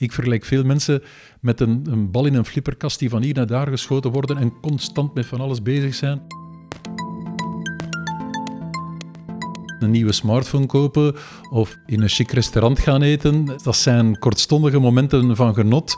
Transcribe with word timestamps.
Ik 0.00 0.12
vergelijk 0.12 0.44
veel 0.44 0.64
mensen 0.64 1.02
met 1.40 1.60
een, 1.60 1.86
een 1.90 2.10
bal 2.10 2.26
in 2.26 2.34
een 2.34 2.44
flipperkast 2.44 2.98
die 2.98 3.08
van 3.08 3.22
hier 3.22 3.34
naar 3.34 3.46
daar 3.46 3.66
geschoten 3.66 4.10
worden 4.10 4.36
en 4.38 4.60
constant 4.60 5.14
met 5.14 5.26
van 5.26 5.40
alles 5.40 5.62
bezig 5.62 5.94
zijn. 5.94 6.22
Een 9.78 9.90
nieuwe 9.90 10.12
smartphone 10.12 10.66
kopen 10.66 11.14
of 11.50 11.76
in 11.86 12.02
een 12.02 12.08
chic 12.08 12.30
restaurant 12.30 12.78
gaan 12.78 13.02
eten, 13.02 13.44
dat 13.62 13.76
zijn 13.76 14.18
kortstondige 14.18 14.78
momenten 14.78 15.36
van 15.36 15.54
genot. 15.54 15.94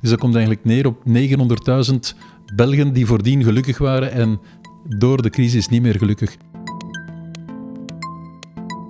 Dus 0.00 0.10
dat 0.10 0.18
komt 0.18 0.34
eigenlijk 0.34 0.64
neer 0.64 0.86
op 0.86 1.02
900.000 1.08 2.18
Belgen 2.54 2.92
die 2.92 3.06
voordien 3.06 3.44
gelukkig 3.44 3.78
waren 3.78 4.12
en 4.12 4.40
door 4.98 5.22
de 5.22 5.30
crisis 5.30 5.68
niet 5.68 5.82
meer 5.82 5.98
gelukkig. 5.98 6.36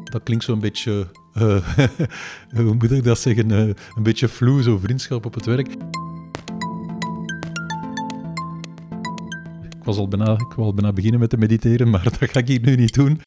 Dat 0.04 0.22
klinkt 0.22 0.44
zo'n 0.44 0.60
beetje, 0.60 1.10
hoe 2.56 2.74
moet 2.74 2.90
ik 2.90 3.04
dat 3.04 3.18
zeggen, 3.18 3.50
uh, 3.50 3.58
een 3.58 4.02
beetje 4.02 4.28
vloe, 4.28 4.62
zo 4.62 4.78
vriendschap 4.78 5.26
op 5.26 5.34
het 5.34 5.44
werk. 5.44 5.68
Ik 9.78 9.84
was 9.84 9.96
al 9.96 10.08
bijna, 10.08 10.32
ik 10.32 10.52
wil 10.56 10.64
al 10.64 10.74
bijna 10.74 10.92
beginnen 10.92 11.20
met 11.20 11.30
te 11.30 11.36
mediteren, 11.36 11.90
maar 11.90 12.02
dat 12.18 12.30
ga 12.30 12.38
ik 12.38 12.48
hier 12.48 12.60
nu 12.60 12.74
niet 12.74 12.94
doen. 12.94 13.20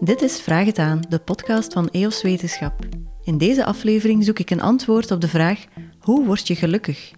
Dit 0.00 0.22
is 0.22 0.40
Vraag 0.40 0.66
het 0.66 0.78
aan, 0.78 1.00
de 1.08 1.18
podcast 1.18 1.72
van 1.72 1.88
EOS 1.88 2.22
Wetenschap. 2.22 2.86
In 3.22 3.38
deze 3.38 3.64
aflevering 3.64 4.24
zoek 4.24 4.38
ik 4.38 4.50
een 4.50 4.60
antwoord 4.60 5.10
op 5.10 5.20
de 5.20 5.28
vraag: 5.28 5.64
hoe 5.98 6.26
word 6.26 6.46
je 6.46 6.54
gelukkig? 6.54 7.12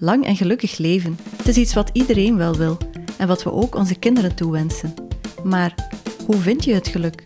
Lang 0.00 0.24
en 0.24 0.36
gelukkig 0.36 0.78
leven. 0.78 1.18
Het 1.36 1.48
is 1.48 1.56
iets 1.56 1.74
wat 1.74 1.90
iedereen 1.92 2.36
wel 2.36 2.56
wil 2.56 2.78
en 3.16 3.28
wat 3.28 3.42
we 3.42 3.52
ook 3.52 3.74
onze 3.74 3.98
kinderen 3.98 4.34
toewensen. 4.34 4.94
Maar 5.44 5.74
hoe 6.26 6.36
vind 6.36 6.64
je 6.64 6.74
het 6.74 6.88
geluk? 6.88 7.24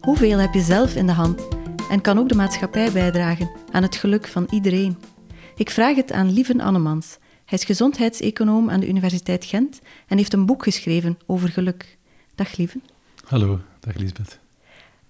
Hoeveel 0.00 0.38
heb 0.38 0.54
je 0.54 0.60
zelf 0.60 0.94
in 0.94 1.06
de 1.06 1.12
hand? 1.12 1.48
En 1.90 2.00
kan 2.00 2.18
ook 2.18 2.28
de 2.28 2.34
maatschappij 2.34 2.92
bijdragen 2.92 3.50
aan 3.70 3.82
het 3.82 3.96
geluk 3.96 4.26
van 4.26 4.46
iedereen? 4.50 4.98
Ik 5.56 5.70
vraag 5.70 5.96
het 5.96 6.12
aan 6.12 6.32
Lieven 6.32 6.60
Annemans. 6.60 7.18
Hij 7.44 7.58
is 7.58 7.64
gezondheidseconoom 7.64 8.70
aan 8.70 8.80
de 8.80 8.88
Universiteit 8.88 9.44
Gent 9.44 9.80
en 10.06 10.16
heeft 10.16 10.32
een 10.32 10.46
boek 10.46 10.62
geschreven 10.62 11.18
over 11.26 11.48
geluk. 11.48 11.98
Dag 12.34 12.56
Lieven. 12.56 12.82
Hallo, 13.24 13.60
dag 13.80 13.94
Lisbeth. 13.94 14.38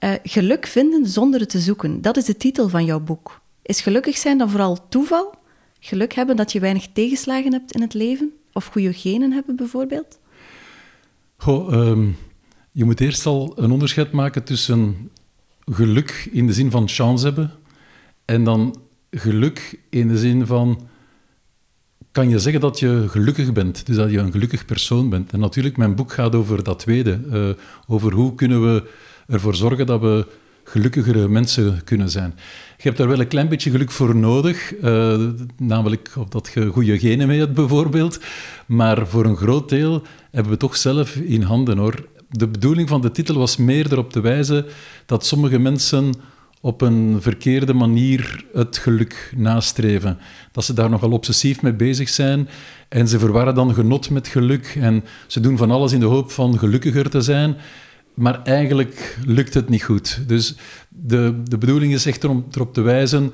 Uh, 0.01 0.13
geluk 0.23 0.67
vinden 0.67 1.07
zonder 1.07 1.41
het 1.41 1.51
te 1.51 1.59
zoeken, 1.59 2.03
dat 2.03 2.17
is 2.17 2.25
de 2.25 2.37
titel 2.37 2.69
van 2.69 2.85
jouw 2.85 3.01
boek. 3.01 3.41
Is 3.63 3.81
gelukkig 3.81 4.17
zijn 4.17 4.39
dan 4.39 4.51
vooral 4.51 4.89
toeval? 4.89 5.39
Geluk 5.81 6.13
hebben 6.13 6.37
dat 6.37 6.53
je 6.53 6.61
weinig 6.61 6.87
tegenslagen 6.93 7.53
hebt 7.53 7.73
in 7.73 7.81
het 7.81 7.95
leven? 7.95 8.33
Of 8.53 8.67
goede 8.67 8.93
genen 8.93 9.33
hebben 9.33 9.57
bijvoorbeeld? 9.57 10.19
Goh, 11.37 11.73
um, 11.73 12.17
je 12.73 12.85
moet 12.85 13.01
eerst 13.01 13.27
al 13.27 13.53
een 13.57 13.71
onderscheid 13.71 14.13
maken 14.13 14.45
tussen 14.45 15.11
geluk 15.65 16.29
in 16.33 16.47
de 16.47 16.53
zin 16.53 16.71
van 16.71 16.89
chance 16.89 17.25
hebben 17.25 17.51
en 18.25 18.45
dan 18.45 18.81
geluk 19.11 19.81
in 19.91 20.09
de 20.09 20.19
zin 20.19 20.47
van 20.47 20.89
kan 22.13 22.29
je 22.29 22.39
zeggen 22.39 22.61
dat 22.61 22.79
je 22.79 23.05
gelukkig 23.09 23.53
bent, 23.53 23.87
dus 23.87 23.97
dat 23.97 24.11
je 24.11 24.19
een 24.19 24.33
gelukkig 24.33 24.65
persoon 24.65 25.09
bent. 25.09 25.33
En 25.33 25.41
natuurlijk, 25.41 25.77
mijn 25.77 25.95
boek 25.95 26.13
gaat 26.13 26.35
over 26.35 26.63
dat 26.63 26.79
tweede, 26.79 27.21
uh, 27.33 27.49
over 27.87 28.13
hoe 28.13 28.35
kunnen 28.35 28.63
we 28.63 28.91
ervoor 29.27 29.55
zorgen 29.55 29.87
dat 29.87 30.01
we 30.01 30.27
gelukkigere 30.71 31.29
mensen 31.29 31.81
kunnen 31.85 32.11
zijn. 32.11 32.33
Je 32.77 32.83
hebt 32.83 32.97
daar 32.97 33.09
wel 33.09 33.21
een 33.21 33.29
klein 33.29 33.49
beetje 33.49 33.71
geluk 33.71 33.91
voor 33.91 34.17
nodig, 34.17 34.75
uh, 34.83 35.29
namelijk 35.57 36.11
dat 36.29 36.51
je 36.55 36.67
goede 36.67 36.99
genen 36.99 37.27
mee 37.27 37.39
hebt 37.39 37.55
bijvoorbeeld, 37.55 38.21
maar 38.67 39.07
voor 39.07 39.25
een 39.25 39.37
groot 39.37 39.69
deel 39.69 40.03
hebben 40.31 40.53
we 40.53 40.59
toch 40.59 40.77
zelf 40.77 41.17
in 41.17 41.43
handen 41.43 41.79
hoor. 41.79 42.09
De 42.29 42.49
bedoeling 42.49 42.89
van 42.89 43.01
de 43.01 43.11
titel 43.11 43.35
was 43.35 43.57
meer 43.57 43.93
erop 43.93 44.13
te 44.13 44.21
wijzen 44.21 44.67
dat 45.07 45.27
sommige 45.27 45.59
mensen 45.59 46.15
op 46.61 46.81
een 46.81 47.17
verkeerde 47.21 47.75
manier 47.75 48.45
het 48.53 48.79
geluk 48.79 49.33
nastreven. 49.37 50.19
Dat 50.53 50.65
ze 50.65 50.73
daar 50.73 50.91
nogal 50.91 51.11
obsessief 51.11 51.63
mee 51.63 51.73
bezig 51.73 52.09
zijn 52.09 52.49
en 52.89 53.09
ze 53.09 53.19
verwarren 53.19 53.55
dan 53.55 53.75
genot 53.75 54.11
met 54.11 54.29
geluk 54.29 54.77
en 54.81 55.05
ze 55.27 55.41
doen 55.41 55.57
van 55.57 55.71
alles 55.71 55.93
in 55.93 56.01
de 56.01 56.07
hoop 56.07 56.31
van 56.31 56.59
gelukkiger 56.59 57.11
te 57.11 57.21
zijn 57.21 57.57
maar 58.21 58.43
eigenlijk 58.43 59.19
lukt 59.27 59.55
het 59.55 59.69
niet 59.69 59.83
goed. 59.83 60.23
Dus 60.27 60.55
de, 60.89 61.43
de 61.45 61.59
bedoeling 61.59 61.93
is 61.93 62.07
echt 62.07 62.25
om 62.25 62.47
erop 62.51 62.75
te 62.75 62.81
wijzen, 62.81 63.33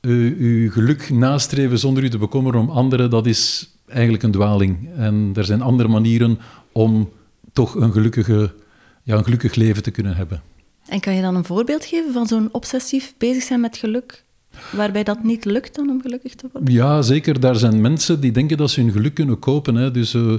uh, 0.00 0.38
uw 0.38 0.70
geluk 0.70 1.10
nastreven 1.10 1.78
zonder 1.78 2.02
u 2.02 2.08
te 2.08 2.18
bekommeren 2.18 2.60
om 2.60 2.70
anderen, 2.70 3.10
dat 3.10 3.26
is 3.26 3.70
eigenlijk 3.86 4.22
een 4.22 4.30
dwaling. 4.30 4.88
En 4.96 5.32
er 5.34 5.44
zijn 5.44 5.62
andere 5.62 5.88
manieren 5.88 6.38
om 6.72 7.10
toch 7.52 7.74
een, 7.74 7.92
gelukkige, 7.92 8.54
ja, 9.02 9.16
een 9.16 9.24
gelukkig 9.24 9.54
leven 9.54 9.82
te 9.82 9.90
kunnen 9.90 10.16
hebben. 10.16 10.42
En 10.88 11.00
kan 11.00 11.14
je 11.14 11.22
dan 11.22 11.36
een 11.36 11.44
voorbeeld 11.44 11.84
geven 11.84 12.12
van 12.12 12.26
zo'n 12.26 12.48
obsessief 12.52 13.14
bezig 13.18 13.42
zijn 13.42 13.60
met 13.60 13.76
geluk? 13.76 14.24
Waarbij 14.72 15.04
dat 15.04 15.22
niet 15.22 15.44
lukt 15.44 15.74
dan 15.74 15.90
om 15.90 16.00
gelukkig 16.00 16.34
te 16.34 16.48
worden? 16.52 16.72
Ja, 16.72 17.02
zeker. 17.02 17.40
Daar 17.40 17.56
zijn 17.56 17.80
mensen 17.80 18.20
die 18.20 18.32
denken 18.32 18.56
dat 18.56 18.70
ze 18.70 18.80
hun 18.80 18.92
geluk 18.92 19.14
kunnen 19.14 19.38
kopen. 19.38 19.74
Hè. 19.74 19.90
Dus 19.90 20.14
uh, 20.14 20.34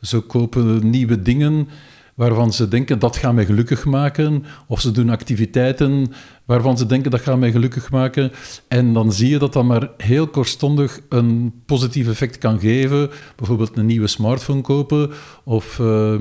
ze 0.00 0.20
kopen 0.20 0.90
nieuwe 0.90 1.22
dingen 1.22 1.68
waarvan 2.18 2.52
ze 2.52 2.68
denken 2.68 2.98
dat 2.98 3.16
gaat 3.16 3.34
mij 3.34 3.44
gelukkig 3.44 3.84
maken, 3.84 4.44
of 4.66 4.80
ze 4.80 4.90
doen 4.90 5.10
activiteiten 5.10 6.12
waarvan 6.44 6.78
ze 6.78 6.86
denken 6.86 7.10
dat 7.10 7.20
gaat 7.20 7.38
mij 7.38 7.50
gelukkig 7.50 7.90
maken. 7.90 8.32
En 8.68 8.92
dan 8.92 9.12
zie 9.12 9.30
je 9.30 9.38
dat 9.38 9.52
dat 9.52 9.64
maar 9.64 9.90
heel 9.96 10.26
kortstondig 10.26 11.00
een 11.08 11.52
positief 11.66 12.08
effect 12.08 12.38
kan 12.38 12.60
geven. 12.60 13.10
Bijvoorbeeld 13.36 13.76
een 13.76 13.86
nieuwe 13.86 14.06
smartphone 14.06 14.60
kopen 14.60 15.10
of 15.44 15.78
uh, 15.78 16.20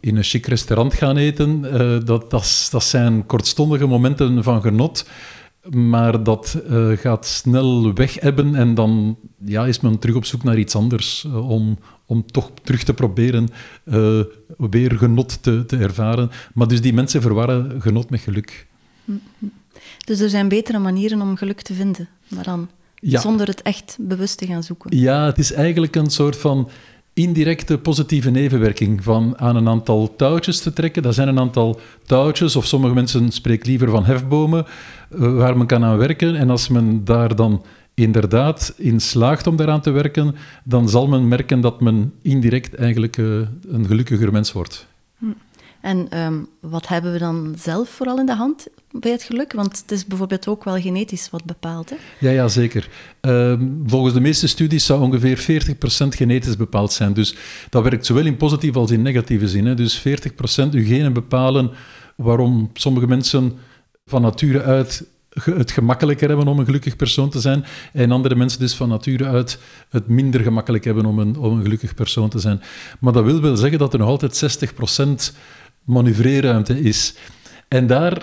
in 0.00 0.16
een 0.16 0.22
chic 0.22 0.46
restaurant 0.46 0.94
gaan 0.94 1.16
eten. 1.16 1.64
Uh, 1.64 2.04
dat, 2.04 2.30
dat, 2.30 2.84
zijn 2.84 3.26
kortstondige 3.26 3.86
momenten 3.86 4.42
van 4.42 4.62
genot. 4.62 5.08
Maar 5.70 6.22
dat 6.22 6.58
uh, 6.70 6.96
gaat 6.96 7.26
snel 7.26 7.94
weg 7.94 8.20
hebben 8.20 8.54
en 8.54 8.74
dan 8.74 9.18
ja, 9.44 9.66
is 9.66 9.80
men 9.80 9.98
terug 9.98 10.16
op 10.16 10.24
zoek 10.24 10.44
naar 10.44 10.58
iets 10.58 10.74
anders 10.74 11.24
om, 11.24 11.78
om 12.12 12.26
toch 12.26 12.50
terug 12.62 12.82
te 12.82 12.94
proberen 12.94 13.48
uh, 13.84 14.20
weer 14.56 14.92
genot 14.92 15.42
te, 15.42 15.66
te 15.66 15.76
ervaren. 15.76 16.30
Maar 16.54 16.68
dus 16.68 16.80
die 16.80 16.92
mensen 16.92 17.22
verwarren 17.22 17.82
genot 17.82 18.10
met 18.10 18.20
geluk. 18.20 18.66
Dus 20.04 20.20
er 20.20 20.30
zijn 20.30 20.48
betere 20.48 20.78
manieren 20.78 21.20
om 21.20 21.36
geluk 21.36 21.62
te 21.62 21.74
vinden, 21.74 22.08
maar 22.28 22.44
dan 22.44 22.68
zonder 23.00 23.46
het 23.46 23.62
echt 23.62 23.96
bewust 24.00 24.38
te 24.38 24.46
gaan 24.46 24.62
zoeken. 24.62 24.98
Ja, 24.98 25.26
het 25.26 25.38
is 25.38 25.52
eigenlijk 25.52 25.96
een 25.96 26.10
soort 26.10 26.36
van 26.36 26.68
indirecte 27.14 27.78
positieve 27.78 28.30
nevenwerking 28.30 29.04
van 29.04 29.38
aan 29.38 29.56
een 29.56 29.68
aantal 29.68 30.16
touwtjes 30.16 30.60
te 30.60 30.72
trekken. 30.72 31.02
Dat 31.02 31.14
zijn 31.14 31.28
een 31.28 31.38
aantal 31.38 31.80
touwtjes, 32.06 32.56
of 32.56 32.66
sommige 32.66 32.94
mensen 32.94 33.30
spreken 33.30 33.68
liever 33.68 33.90
van 33.90 34.04
hefbomen, 34.04 34.66
uh, 35.10 35.34
waar 35.34 35.56
men 35.56 35.66
kan 35.66 35.84
aan 35.84 35.98
werken. 35.98 36.36
En 36.36 36.50
als 36.50 36.68
men 36.68 37.04
daar 37.04 37.36
dan 37.36 37.64
inderdaad 37.94 38.74
in 38.76 39.00
slaagt 39.00 39.46
om 39.46 39.56
daaraan 39.56 39.80
te 39.80 39.90
werken, 39.90 40.34
dan 40.64 40.88
zal 40.88 41.08
men 41.08 41.28
merken 41.28 41.60
dat 41.60 41.80
men 41.80 42.12
indirect 42.22 42.74
eigenlijk 42.74 43.16
uh, 43.16 43.40
een 43.68 43.86
gelukkiger 43.86 44.32
mens 44.32 44.52
wordt. 44.52 44.86
Hm. 45.18 45.26
En 45.82 46.18
um, 46.18 46.48
wat 46.60 46.88
hebben 46.88 47.12
we 47.12 47.18
dan 47.18 47.54
zelf 47.58 47.88
vooral 47.88 48.18
in 48.18 48.26
de 48.26 48.34
hand 48.34 48.66
bij 48.90 49.10
het 49.10 49.22
geluk? 49.22 49.52
Want 49.52 49.78
het 49.78 49.90
is 49.90 50.06
bijvoorbeeld 50.06 50.48
ook 50.48 50.64
wel 50.64 50.80
genetisch 50.80 51.30
wat 51.30 51.44
bepaalt. 51.44 51.90
Hè? 51.90 51.96
Ja, 52.18 52.30
ja, 52.30 52.48
zeker. 52.48 52.88
Um, 53.20 53.82
volgens 53.86 54.14
de 54.14 54.20
meeste 54.20 54.46
studies 54.46 54.86
zou 54.86 55.00
ongeveer 55.00 55.64
40% 55.74 56.08
genetisch 56.08 56.56
bepaald 56.56 56.92
zijn. 56.92 57.12
Dus 57.12 57.36
dat 57.70 57.82
werkt 57.82 58.06
zowel 58.06 58.26
in 58.26 58.36
positieve 58.36 58.78
als 58.78 58.90
in 58.90 59.02
negatieve 59.02 59.48
zin. 59.48 59.66
Hè. 59.66 59.74
Dus 59.74 59.98
40% 59.98 60.02
uw 60.70 60.84
genen 60.84 61.12
bepalen 61.12 61.70
waarom 62.16 62.70
sommige 62.74 63.06
mensen 63.06 63.52
van 64.04 64.22
nature 64.22 64.62
uit 64.62 65.06
het 65.32 65.70
gemakkelijker 65.70 66.28
hebben 66.28 66.48
om 66.48 66.58
een 66.58 66.64
gelukkig 66.64 66.96
persoon 66.96 67.30
te 67.30 67.40
zijn. 67.40 67.64
En 67.92 68.10
andere 68.10 68.34
mensen 68.34 68.60
dus 68.60 68.74
van 68.74 68.88
nature 68.88 69.26
uit 69.26 69.58
het 69.88 70.08
minder 70.08 70.40
gemakkelijk 70.40 70.84
hebben 70.84 71.04
om 71.04 71.18
een, 71.18 71.36
om 71.36 71.56
een 71.56 71.62
gelukkig 71.62 71.94
persoon 71.94 72.28
te 72.28 72.38
zijn. 72.38 72.62
Maar 73.00 73.12
dat 73.12 73.24
wil 73.24 73.40
wel 73.40 73.56
zeggen 73.56 73.78
dat 73.78 73.92
er 73.92 73.98
nog 73.98 74.08
altijd 74.08 74.62
60% 75.32 75.36
manoeuvreerruimte 75.84 76.80
is. 76.80 77.14
En 77.68 77.86
daar 77.86 78.22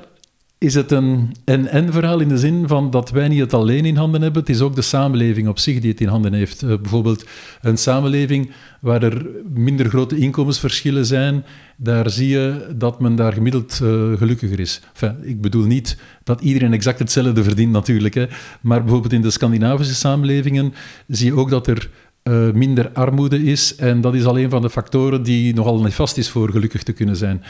is 0.60 0.74
het 0.74 0.92
een 0.92 1.36
en-en-verhaal 1.46 2.20
in 2.20 2.28
de 2.28 2.38
zin 2.38 2.68
van 2.68 2.90
dat 2.90 3.10
wij 3.10 3.28
niet 3.28 3.40
het 3.40 3.54
alleen 3.54 3.86
in 3.86 3.96
handen 3.96 4.22
hebben. 4.22 4.42
Het 4.42 4.50
is 4.50 4.62
ook 4.62 4.76
de 4.76 4.82
samenleving 4.82 5.48
op 5.48 5.60
zich 5.60 5.80
die 5.80 5.92
het 5.92 6.02
in 6.02 6.08
handen 6.08 6.34
heeft. 6.34 6.62
Uh, 6.62 6.78
bijvoorbeeld 6.78 7.26
een 7.62 7.78
samenleving 7.78 8.52
waar 8.82 9.04
er 9.04 9.28
minder 9.54 9.90
grote 9.90 10.18
inkomensverschillen 10.18 11.06
zijn, 11.06 11.46
daar 11.78 12.10
zie 12.10 12.30
je 12.30 12.74
dat 12.76 13.00
men 13.00 13.16
daar 13.16 13.34
gemiddeld 13.34 13.80
uh, 13.84 14.18
gelukkiger 14.18 14.60
is. 14.60 14.82
Ik 15.22 15.42
bedoel 15.42 15.66
niet 15.66 15.98
dat 16.24 16.42
iedereen 16.42 16.74
exact 16.74 17.00
hetzelfde 17.00 17.44
verdient 17.44 17.72
natuurlijk, 17.72 18.14
hè. 18.14 18.26
maar 18.62 18.82
bijvoorbeeld 18.82 19.14
in 19.14 19.22
de 19.22 19.30
Scandinavische 19.32 19.96
samenlevingen 19.96 20.74
zie 21.08 21.26
je 21.26 21.38
ook 21.38 21.50
dat 21.50 21.68
er 21.68 21.90
uh, 22.24 22.52
minder 22.52 22.90
armoede 22.92 23.44
is 23.44 23.76
en 23.76 24.02
dat 24.02 24.16
is 24.16 24.26
al 24.26 24.40
een 24.40 24.50
van 24.50 24.62
de 24.62 24.70
factoren 24.70 25.24
die 25.24 25.54
nogal 25.54 25.82
nefast 25.82 26.18
is 26.18 26.30
voor 26.30 26.52
gelukkig 26.52 26.84
te 26.84 26.94
kunnen 26.94 27.16
zijn. 27.16 27.44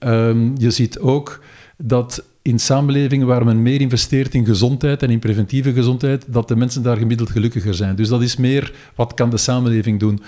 Um, 0.00 0.52
je 0.58 0.70
ziet 0.70 0.98
ook 0.98 1.40
dat 1.76 2.24
in 2.42 2.58
samenlevingen 2.58 3.26
waar 3.26 3.44
men 3.44 3.62
meer 3.62 3.80
investeert 3.80 4.34
in 4.34 4.44
gezondheid 4.44 5.02
en 5.02 5.10
in 5.10 5.18
preventieve 5.18 5.72
gezondheid, 5.72 6.24
dat 6.28 6.48
de 6.48 6.56
mensen 6.56 6.82
daar 6.82 6.96
gemiddeld 6.96 7.30
gelukkiger 7.30 7.74
zijn. 7.74 7.96
Dus 7.96 8.08
dat 8.08 8.22
is 8.22 8.36
meer 8.36 8.72
wat 8.94 9.14
kan 9.14 9.30
de 9.30 9.36
samenleving 9.36 10.00
doen. 10.00 10.20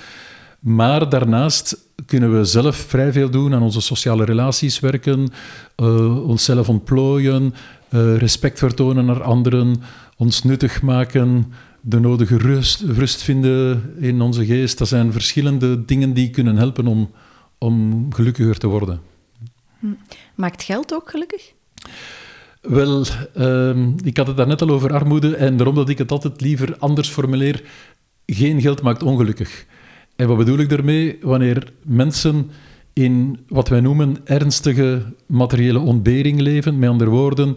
Maar 0.61 1.09
daarnaast 1.09 1.79
kunnen 2.07 2.39
we 2.39 2.45
zelf 2.45 2.77
vrij 2.77 3.13
veel 3.13 3.31
doen 3.31 3.55
aan 3.55 3.63
onze 3.63 3.81
sociale 3.81 4.25
relaties 4.25 4.81
werken, 4.81 5.29
uh, 5.77 6.29
onszelf 6.29 6.69
ontplooien, 6.69 7.55
uh, 7.91 8.17
respect 8.17 8.59
vertonen 8.59 9.05
naar 9.05 9.23
anderen, 9.23 9.77
ons 10.17 10.43
nuttig 10.43 10.83
maken, 10.83 11.53
de 11.81 12.01
nodige 12.01 12.37
rust, 12.37 12.81
rust 12.81 13.23
vinden 13.23 13.83
in 13.99 14.21
onze 14.21 14.47
geest. 14.47 14.79
Dat 14.79 14.89
zijn 14.89 15.13
verschillende 15.13 15.85
dingen 15.85 16.13
die 16.13 16.31
kunnen 16.31 16.57
helpen 16.57 16.87
om, 16.87 17.11
om 17.59 18.07
gelukkiger 18.13 18.59
te 18.59 18.67
worden. 18.67 19.01
Hm. 19.79 19.87
Maakt 20.39 20.63
geld 20.63 20.95
ook 20.95 21.11
gelukkig? 21.11 21.53
Wel, 22.61 23.05
uh, 23.37 23.87
ik 24.05 24.17
had 24.17 24.27
het 24.27 24.37
daarnet 24.37 24.63
al 24.63 24.71
over 24.71 24.93
armoede 24.93 25.37
en 25.37 25.57
daarom 25.57 25.75
dat 25.75 25.89
ik 25.89 25.99
het 25.99 26.11
altijd 26.11 26.41
liever 26.41 26.77
anders 26.79 27.09
formuleer. 27.09 27.63
Geen 28.27 28.61
geld 28.61 28.83
maakt 28.83 29.03
ongelukkig. 29.03 29.67
En 30.17 30.29
wat 30.29 30.37
bedoel 30.37 30.59
ik 30.59 30.69
daarmee? 30.69 31.19
Wanneer 31.21 31.73
mensen 31.85 32.51
in 32.93 33.39
wat 33.49 33.69
wij 33.69 33.81
noemen 33.81 34.17
ernstige 34.25 35.03
materiële 35.27 35.79
ontbering 35.79 36.41
leven, 36.41 36.79
met 36.79 36.89
andere 36.89 37.11
woorden, 37.11 37.57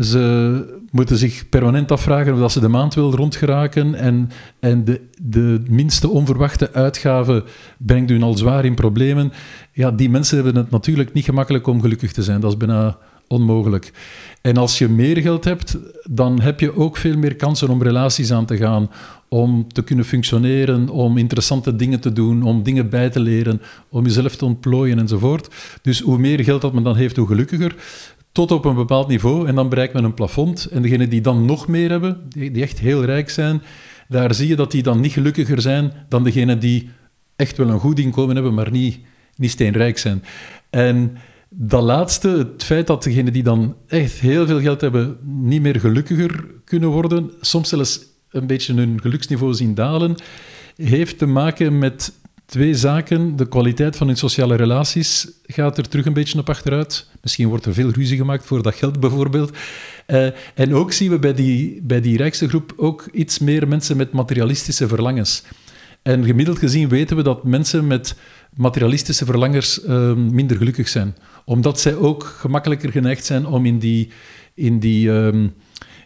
ze 0.00 0.76
moeten 0.90 1.16
zich 1.16 1.48
permanent 1.48 1.92
afvragen 1.92 2.42
of 2.42 2.52
ze 2.52 2.60
de 2.60 2.68
maand 2.68 2.94
wil 2.94 3.14
rondgeraken 3.14 3.94
en, 3.94 4.30
en 4.60 4.84
de, 4.84 5.00
de 5.22 5.62
minste 5.68 6.08
onverwachte 6.08 6.72
uitgave 6.72 7.44
brengt 7.78 8.10
hun 8.10 8.22
al 8.22 8.36
zwaar 8.36 8.64
in 8.64 8.74
problemen. 8.74 9.32
Ja, 9.72 9.90
die 9.90 10.10
mensen 10.10 10.36
hebben 10.36 10.56
het 10.56 10.70
natuurlijk 10.70 11.12
niet 11.12 11.24
gemakkelijk 11.24 11.66
om 11.66 11.80
gelukkig 11.80 12.12
te 12.12 12.22
zijn. 12.22 12.40
Dat 12.40 12.50
is 12.50 12.56
bijna 12.56 12.98
onmogelijk. 13.28 13.92
En 14.40 14.56
als 14.56 14.78
je 14.78 14.88
meer 14.88 15.16
geld 15.16 15.44
hebt, 15.44 15.76
dan 16.10 16.40
heb 16.40 16.60
je 16.60 16.76
ook 16.76 16.96
veel 16.96 17.16
meer 17.16 17.36
kansen 17.36 17.68
om 17.68 17.82
relaties 17.82 18.32
aan 18.32 18.46
te 18.46 18.56
gaan, 18.56 18.90
om 19.28 19.72
te 19.72 19.82
kunnen 19.82 20.04
functioneren, 20.04 20.88
om 20.88 21.16
interessante 21.16 21.76
dingen 21.76 22.00
te 22.00 22.12
doen, 22.12 22.42
om 22.42 22.62
dingen 22.62 22.88
bij 22.88 23.10
te 23.10 23.20
leren, 23.20 23.62
om 23.88 24.04
jezelf 24.04 24.36
te 24.36 24.44
ontplooien 24.44 24.98
enzovoort. 24.98 25.48
Dus 25.82 26.00
hoe 26.00 26.18
meer 26.18 26.44
geld 26.44 26.60
dat 26.60 26.72
men 26.72 26.82
dan 26.82 26.96
heeft, 26.96 27.16
hoe 27.16 27.26
gelukkiger. 27.26 27.74
Tot 28.38 28.50
op 28.50 28.64
een 28.64 28.74
bepaald 28.74 29.08
niveau 29.08 29.46
en 29.48 29.54
dan 29.54 29.68
bereikt 29.68 29.92
men 29.92 30.04
een 30.04 30.14
plafond. 30.14 30.64
En 30.64 30.82
degenen 30.82 31.10
die 31.10 31.20
dan 31.20 31.44
nog 31.44 31.68
meer 31.68 31.90
hebben, 31.90 32.20
die, 32.28 32.50
die 32.50 32.62
echt 32.62 32.78
heel 32.78 33.04
rijk 33.04 33.30
zijn, 33.30 33.62
daar 34.08 34.34
zie 34.34 34.48
je 34.48 34.56
dat 34.56 34.70
die 34.70 34.82
dan 34.82 35.00
niet 35.00 35.12
gelukkiger 35.12 35.60
zijn 35.60 35.92
dan 36.08 36.24
degenen 36.24 36.58
die 36.58 36.90
echt 37.36 37.56
wel 37.56 37.68
een 37.68 37.78
goed 37.78 37.98
inkomen 37.98 38.34
hebben, 38.34 38.54
maar 38.54 38.70
niet, 38.70 38.98
niet 39.36 39.50
steenrijk 39.50 39.98
zijn. 39.98 40.24
En 40.70 41.16
dat 41.48 41.82
laatste, 41.82 42.28
het 42.28 42.64
feit 42.64 42.86
dat 42.86 43.02
degenen 43.02 43.32
die 43.32 43.42
dan 43.42 43.76
echt 43.86 44.18
heel 44.18 44.46
veel 44.46 44.60
geld 44.60 44.80
hebben, 44.80 45.16
niet 45.22 45.62
meer 45.62 45.80
gelukkiger 45.80 46.44
kunnen 46.64 46.88
worden, 46.88 47.30
soms 47.40 47.68
zelfs 47.68 48.00
een 48.30 48.46
beetje 48.46 48.74
hun 48.74 49.00
geluksniveau 49.00 49.54
zien 49.54 49.74
dalen, 49.74 50.14
heeft 50.76 51.18
te 51.18 51.26
maken 51.26 51.78
met 51.78 52.12
twee 52.48 52.74
zaken. 52.74 53.36
De 53.36 53.48
kwaliteit 53.48 53.96
van 53.96 54.06
hun 54.06 54.16
sociale 54.16 54.54
relaties 54.54 55.28
gaat 55.46 55.78
er 55.78 55.88
terug 55.88 56.06
een 56.06 56.12
beetje 56.12 56.38
op 56.38 56.48
achteruit. 56.48 57.08
Misschien 57.22 57.48
wordt 57.48 57.64
er 57.64 57.74
veel 57.74 57.90
ruzie 57.90 58.16
gemaakt 58.16 58.44
voor 58.44 58.62
dat 58.62 58.74
geld 58.74 59.00
bijvoorbeeld. 59.00 59.56
Uh, 60.06 60.26
en 60.54 60.74
ook 60.74 60.92
zien 60.92 61.10
we 61.10 61.18
bij 61.18 61.34
die, 61.34 61.80
bij 61.82 62.00
die 62.00 62.16
rijkste 62.16 62.48
groep 62.48 62.72
ook 62.76 63.08
iets 63.12 63.38
meer 63.38 63.68
mensen 63.68 63.96
met 63.96 64.12
materialistische 64.12 64.88
verlangens. 64.88 65.42
En 66.02 66.24
gemiddeld 66.24 66.58
gezien 66.58 66.88
weten 66.88 67.16
we 67.16 67.22
dat 67.22 67.44
mensen 67.44 67.86
met 67.86 68.16
materialistische 68.54 69.24
verlangers 69.24 69.84
uh, 69.84 70.14
minder 70.14 70.56
gelukkig 70.56 70.88
zijn. 70.88 71.16
Omdat 71.44 71.80
zij 71.80 71.96
ook 71.96 72.24
gemakkelijker 72.24 72.90
geneigd 72.90 73.24
zijn 73.24 73.46
om 73.46 73.66
in 73.66 73.78
die, 73.78 74.10
in 74.54 74.78
die 74.78 75.10
um, 75.10 75.54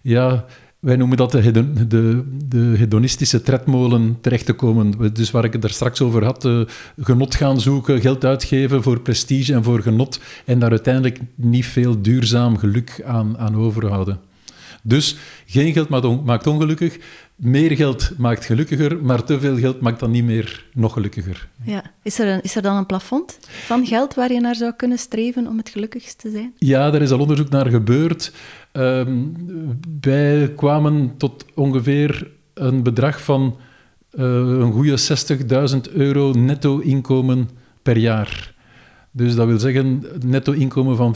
ja, 0.03 0.45
wij 0.83 0.97
noemen 0.97 1.17
dat 1.17 1.31
de, 1.31 1.87
de, 1.87 2.23
de, 2.49 2.75
hedonistische 2.77 3.43
tredmolen 3.43 4.19
terecht 4.21 4.47
te 4.47 4.53
komen. 4.53 5.15
Dus 5.15 5.31
waar 5.31 5.45
ik 5.45 5.53
het 5.53 5.65
er 5.65 5.71
straks 5.71 6.01
over 6.01 6.25
had, 6.25 6.45
uh, 6.45 6.61
genot 7.01 7.35
gaan 7.35 7.61
zoeken, 7.61 8.01
geld 8.01 8.25
uitgeven 8.25 8.83
voor 8.83 9.01
prestige 9.01 9.53
en 9.53 9.63
voor 9.63 9.83
genot 9.83 10.21
en 10.45 10.59
daar 10.59 10.71
uiteindelijk 10.71 11.21
niet 11.35 11.67
veel 11.67 12.03
duurzaam 12.03 12.59
geluk 12.59 13.03
aan, 13.05 13.39
aan 13.39 13.57
overhouden. 13.57 14.21
Dus 14.83 15.17
geen 15.47 15.73
geld 15.73 15.89
maakt 16.25 16.47
ongelukkig, 16.47 16.99
meer 17.37 17.77
geld 17.77 18.19
maakt 18.19 18.45
gelukkiger, 18.45 19.05
maar 19.05 19.25
te 19.25 19.41
veel 19.41 19.57
geld 19.57 19.81
maakt 19.81 20.01
dan 20.01 20.11
niet 20.11 20.25
meer 20.25 20.65
nog 20.73 20.93
gelukkiger. 20.93 21.49
Ja. 21.65 21.83
Is, 22.03 22.19
er 22.19 22.29
een, 22.29 22.43
is 22.43 22.57
er 22.57 22.63
dan 22.63 22.77
een 22.77 22.87
plafond 22.87 23.39
van 23.49 23.87
geld 23.87 24.15
waar 24.15 24.33
je 24.33 24.41
naar 24.41 24.55
zou 24.55 24.73
kunnen 24.77 24.99
streven 24.99 25.47
om 25.47 25.59
het 25.59 25.69
gelukkigst 25.69 26.19
te 26.19 26.31
zijn? 26.31 26.53
Ja, 26.59 26.91
daar 26.91 27.03
is 27.03 27.11
al 27.11 27.21
onderzoek 27.21 27.49
naar 27.49 27.67
gebeurd. 27.67 28.33
Um, 28.73 29.37
wij 30.01 30.53
kwamen 30.57 31.15
tot 31.17 31.45
ongeveer 31.55 32.31
een 32.55 32.83
bedrag 32.83 33.23
van 33.23 33.57
uh, 34.15 34.25
een 34.35 34.73
goede 34.73 34.99
60.000 35.87 35.93
euro 35.93 36.33
netto 36.33 36.79
inkomen 36.79 37.49
per 37.83 37.97
jaar. 37.97 38.55
Dus 39.11 39.35
dat 39.35 39.47
wil 39.47 39.59
zeggen 39.59 40.05
netto 40.27 40.53
inkomen 40.53 40.97
van 40.97 41.15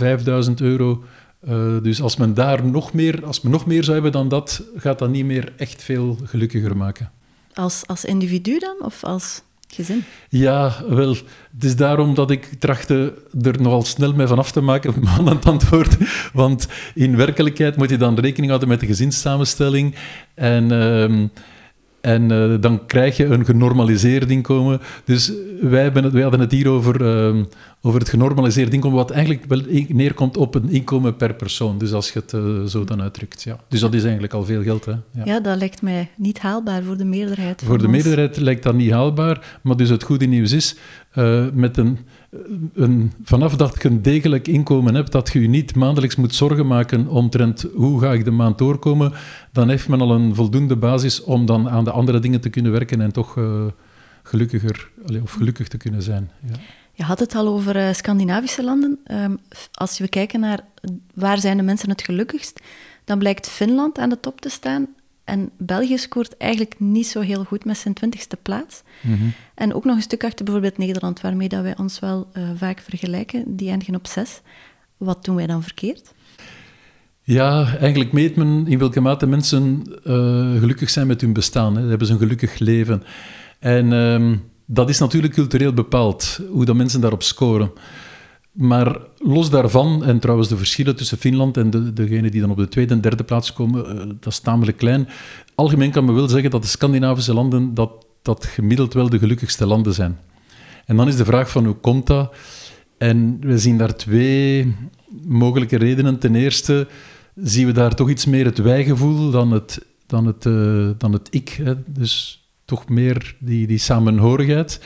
5.000 0.49 0.55
euro 0.55 1.05
uh, 1.49 1.82
dus 1.82 2.03
als 2.03 2.17
men 2.17 2.35
daar 2.35 2.64
nog 2.64 2.93
meer, 2.93 3.25
als 3.25 3.41
men 3.41 3.53
nog 3.53 3.67
meer 3.67 3.82
zou 3.82 3.94
hebben 3.94 4.12
dan 4.12 4.29
dat, 4.29 4.62
gaat 4.76 4.99
dat 4.99 5.11
niet 5.11 5.25
meer 5.25 5.53
echt 5.56 5.82
veel 5.82 6.19
gelukkiger 6.25 6.76
maken. 6.76 7.11
Als, 7.55 7.87
als 7.87 8.05
individu 8.05 8.58
dan, 8.58 8.76
of 8.81 9.05
als 9.05 9.43
gezin? 9.75 10.05
Ja, 10.29 10.85
wel, 10.89 11.17
het 11.55 11.65
is 11.65 11.77
daarom 11.77 12.15
dat 12.15 12.31
ik 12.31 12.49
trachtte 12.59 13.15
er 13.43 13.63
nogal 13.63 13.85
snel 13.85 14.13
mee 14.13 14.27
vanaf 14.27 14.53
te 14.53 14.61
maken, 14.61 14.95
man 15.17 15.29
het 15.29 15.47
antwoord. 15.47 15.97
Want 16.33 16.67
in 16.95 17.17
werkelijkheid 17.17 17.77
moet 17.77 17.91
je 17.91 17.97
dan 17.97 18.19
rekening 18.19 18.49
houden 18.49 18.69
met 18.69 18.81
de 18.81 18.87
gezinssamenstelling. 18.87 19.95
En... 20.35 20.73
Uh, 20.73 21.29
en 22.06 22.32
uh, 22.32 22.55
dan 22.61 22.87
krijg 22.87 23.17
je 23.17 23.25
een 23.25 23.44
genormaliseerd 23.44 24.31
inkomen. 24.31 24.81
Dus 25.05 25.32
wij, 25.61 25.82
hebben 25.82 26.12
wij 26.12 26.23
hadden 26.23 26.41
het 26.41 26.53
hier 26.53 26.69
over, 26.69 27.00
uh, 27.00 27.43
over 27.81 28.00
het 28.00 28.08
genormaliseerd 28.08 28.73
inkomen, 28.73 28.97
wat 28.97 29.11
eigenlijk 29.11 29.44
wel 29.49 29.61
neerkomt 29.88 30.37
op 30.37 30.55
een 30.55 30.69
inkomen 30.69 31.17
per 31.17 31.35
persoon. 31.35 31.79
Dus 31.79 31.93
als 31.93 32.12
je 32.12 32.19
het 32.19 32.32
uh, 32.32 32.64
zo 32.64 32.85
dan 32.85 33.03
uitdrukt. 33.03 33.43
Ja. 33.43 33.58
Dus 33.69 33.81
dat 33.81 33.94
is 33.94 34.03
eigenlijk 34.03 34.32
al 34.32 34.44
veel 34.44 34.62
geld. 34.62 34.85
Hè? 34.85 34.93
Ja. 34.93 35.25
ja. 35.25 35.41
dat 35.41 35.58
lijkt 35.58 35.82
mij 35.82 36.11
niet 36.17 36.38
haalbaar 36.38 36.82
voor 36.82 36.97
de 36.97 37.05
meerderheid. 37.05 37.62
Voor 37.64 37.79
de 37.79 37.88
meerderheid 37.88 38.37
lijkt 38.37 38.62
dat 38.62 38.75
niet 38.75 38.91
haalbaar. 38.91 39.58
Maar 39.62 39.76
dus 39.76 39.88
het 39.88 40.03
goede 40.03 40.26
nieuws 40.26 40.53
is, 40.53 40.76
met 41.53 41.76
een 41.76 41.99
een, 42.75 43.12
vanaf 43.23 43.56
dat 43.56 43.83
je 43.83 43.88
een 43.88 44.03
degelijk 44.03 44.49
inkomen 44.49 44.94
hebt, 44.94 45.12
dat 45.12 45.33
je 45.33 45.41
je 45.41 45.49
niet 45.49 45.75
maandelijks 45.75 46.17
moet 46.17 46.35
zorgen 46.35 46.67
maken 46.67 47.09
omtrent 47.09 47.67
hoe 47.75 48.00
ga 48.00 48.12
ik 48.12 48.25
de 48.25 48.31
maand 48.31 48.59
doorkomen, 48.59 49.12
dan 49.53 49.69
heeft 49.69 49.88
men 49.88 50.00
al 50.00 50.11
een 50.11 50.35
voldoende 50.35 50.77
basis 50.77 51.23
om 51.23 51.47
dan 51.47 51.69
aan 51.69 51.85
de 51.85 51.91
andere 51.91 52.19
dingen 52.19 52.41
te 52.41 52.49
kunnen 52.49 52.73
werken 52.73 53.00
en 53.00 53.12
toch 53.12 53.37
uh, 53.37 53.65
gelukkiger 54.23 54.91
of 55.23 55.33
gelukkig 55.33 55.69
te 55.69 55.77
kunnen 55.77 56.03
zijn. 56.03 56.31
Ja. 56.49 56.55
Je 56.93 57.03
had 57.03 57.19
het 57.19 57.35
al 57.35 57.47
over 57.47 57.77
uh, 57.77 57.93
Scandinavische 57.93 58.65
landen. 58.65 58.99
Um, 59.11 59.39
als 59.75 59.99
we 59.99 60.09
kijken 60.09 60.41
naar 60.41 60.60
waar 61.15 61.39
zijn 61.39 61.56
de 61.56 61.63
mensen 61.63 61.89
het 61.89 62.03
gelukkigst, 62.03 62.60
dan 63.05 63.19
blijkt 63.19 63.49
Finland 63.49 63.99
aan 63.99 64.08
de 64.08 64.20
top 64.20 64.41
te 64.41 64.49
staan 64.49 64.87
en 65.27 65.51
België 65.59 65.99
scoort 65.99 66.37
eigenlijk 66.37 66.75
niet 66.79 67.06
zo 67.06 67.21
heel 67.21 67.45
goed 67.45 67.65
met 67.65 67.77
zijn 67.77 67.95
twintigste 67.95 68.37
plaats. 68.43 68.83
Mhm. 69.01 69.25
En 69.55 69.75
ook 69.75 69.85
nog 69.85 69.97
een 69.97 70.03
stuk 70.03 70.25
achter 70.25 70.45
bijvoorbeeld 70.45 70.79
Nederland, 70.79 71.21
waarmee 71.21 71.49
dat 71.49 71.63
wij 71.63 71.77
ons 71.77 71.99
wel 71.99 72.29
uh, 72.33 72.49
vaak 72.56 72.81
vergelijken. 72.81 73.56
Die 73.56 73.69
eindigen 73.69 73.95
op 73.95 74.06
zes. 74.06 74.41
Wat 74.97 75.25
doen 75.25 75.37
wij 75.37 75.47
dan 75.47 75.63
verkeerd? 75.63 76.15
Ja, 77.23 77.77
eigenlijk 77.79 78.13
meet 78.13 78.37
men 78.37 78.67
in 78.67 78.79
welke 78.79 79.01
mate 79.01 79.27
mensen 79.27 79.83
uh, 80.05 80.59
gelukkig 80.59 80.91
zijn 80.91 81.06
met 81.06 81.21
hun 81.21 81.33
bestaan. 81.33 81.77
Hè. 81.77 81.89
Hebben 81.89 82.06
ze 82.06 82.13
een 82.13 82.19
gelukkig 82.19 82.59
leven. 82.59 83.03
En 83.59 83.93
um, 83.93 84.43
dat 84.67 84.89
is 84.89 84.99
natuurlijk 84.99 85.35
cultureel 85.35 85.73
bepaald, 85.73 86.41
hoe 86.51 86.65
dat 86.65 86.77
mensen 86.77 87.01
daarop 87.01 87.23
scoren. 87.23 87.71
Maar 88.56 88.98
los 89.19 89.51
daarvan, 89.51 90.05
en 90.05 90.19
trouwens 90.19 90.48
de 90.48 90.56
verschillen 90.56 90.96
tussen 90.96 91.19
Finland 91.19 91.56
en 91.56 91.70
de, 91.70 91.93
degenen 91.93 92.31
die 92.31 92.41
dan 92.41 92.51
op 92.51 92.56
de 92.56 92.69
tweede 92.69 92.94
en 92.94 93.01
derde 93.01 93.25
plaats 93.25 93.53
komen, 93.53 93.96
uh, 93.96 94.03
dat 94.20 94.32
is 94.32 94.39
tamelijk 94.39 94.77
klein. 94.77 95.08
Algemeen 95.55 95.91
kan 95.91 96.05
men 96.05 96.15
wel 96.15 96.29
zeggen 96.29 96.51
dat 96.51 96.63
de 96.63 96.69
Scandinavische 96.69 97.34
landen 97.34 97.75
dat, 97.75 98.06
dat 98.22 98.44
gemiddeld 98.44 98.94
wel 98.94 99.08
de 99.08 99.19
gelukkigste 99.19 99.67
landen 99.67 99.94
zijn. 99.94 100.19
En 100.84 100.96
dan 100.96 101.08
is 101.08 101.17
de 101.17 101.25
vraag 101.25 101.51
van 101.51 101.65
hoe 101.65 101.75
komt 101.75 102.06
dat? 102.06 102.34
En 102.98 103.39
we 103.41 103.58
zien 103.58 103.79
daar 103.79 103.96
twee 103.96 104.75
mogelijke 105.27 105.77
redenen. 105.77 106.19
Ten 106.19 106.34
eerste 106.34 106.86
zien 107.34 107.67
we 107.67 107.72
daar 107.72 107.94
toch 107.94 108.10
iets 108.10 108.27
meer 108.27 108.44
het 108.44 108.58
wijgevoel 108.58 109.31
dan 109.31 109.53
het, 109.53 109.84
dan 110.06 110.27
het, 110.27 110.44
uh, 110.44 110.91
dan 110.98 111.13
het 111.13 111.29
ik. 111.31 111.48
Hè? 111.48 111.75
Dus 111.86 112.44
toch 112.65 112.89
meer 112.89 113.36
die, 113.39 113.67
die 113.67 113.79
samenhorigheid. 113.79 114.81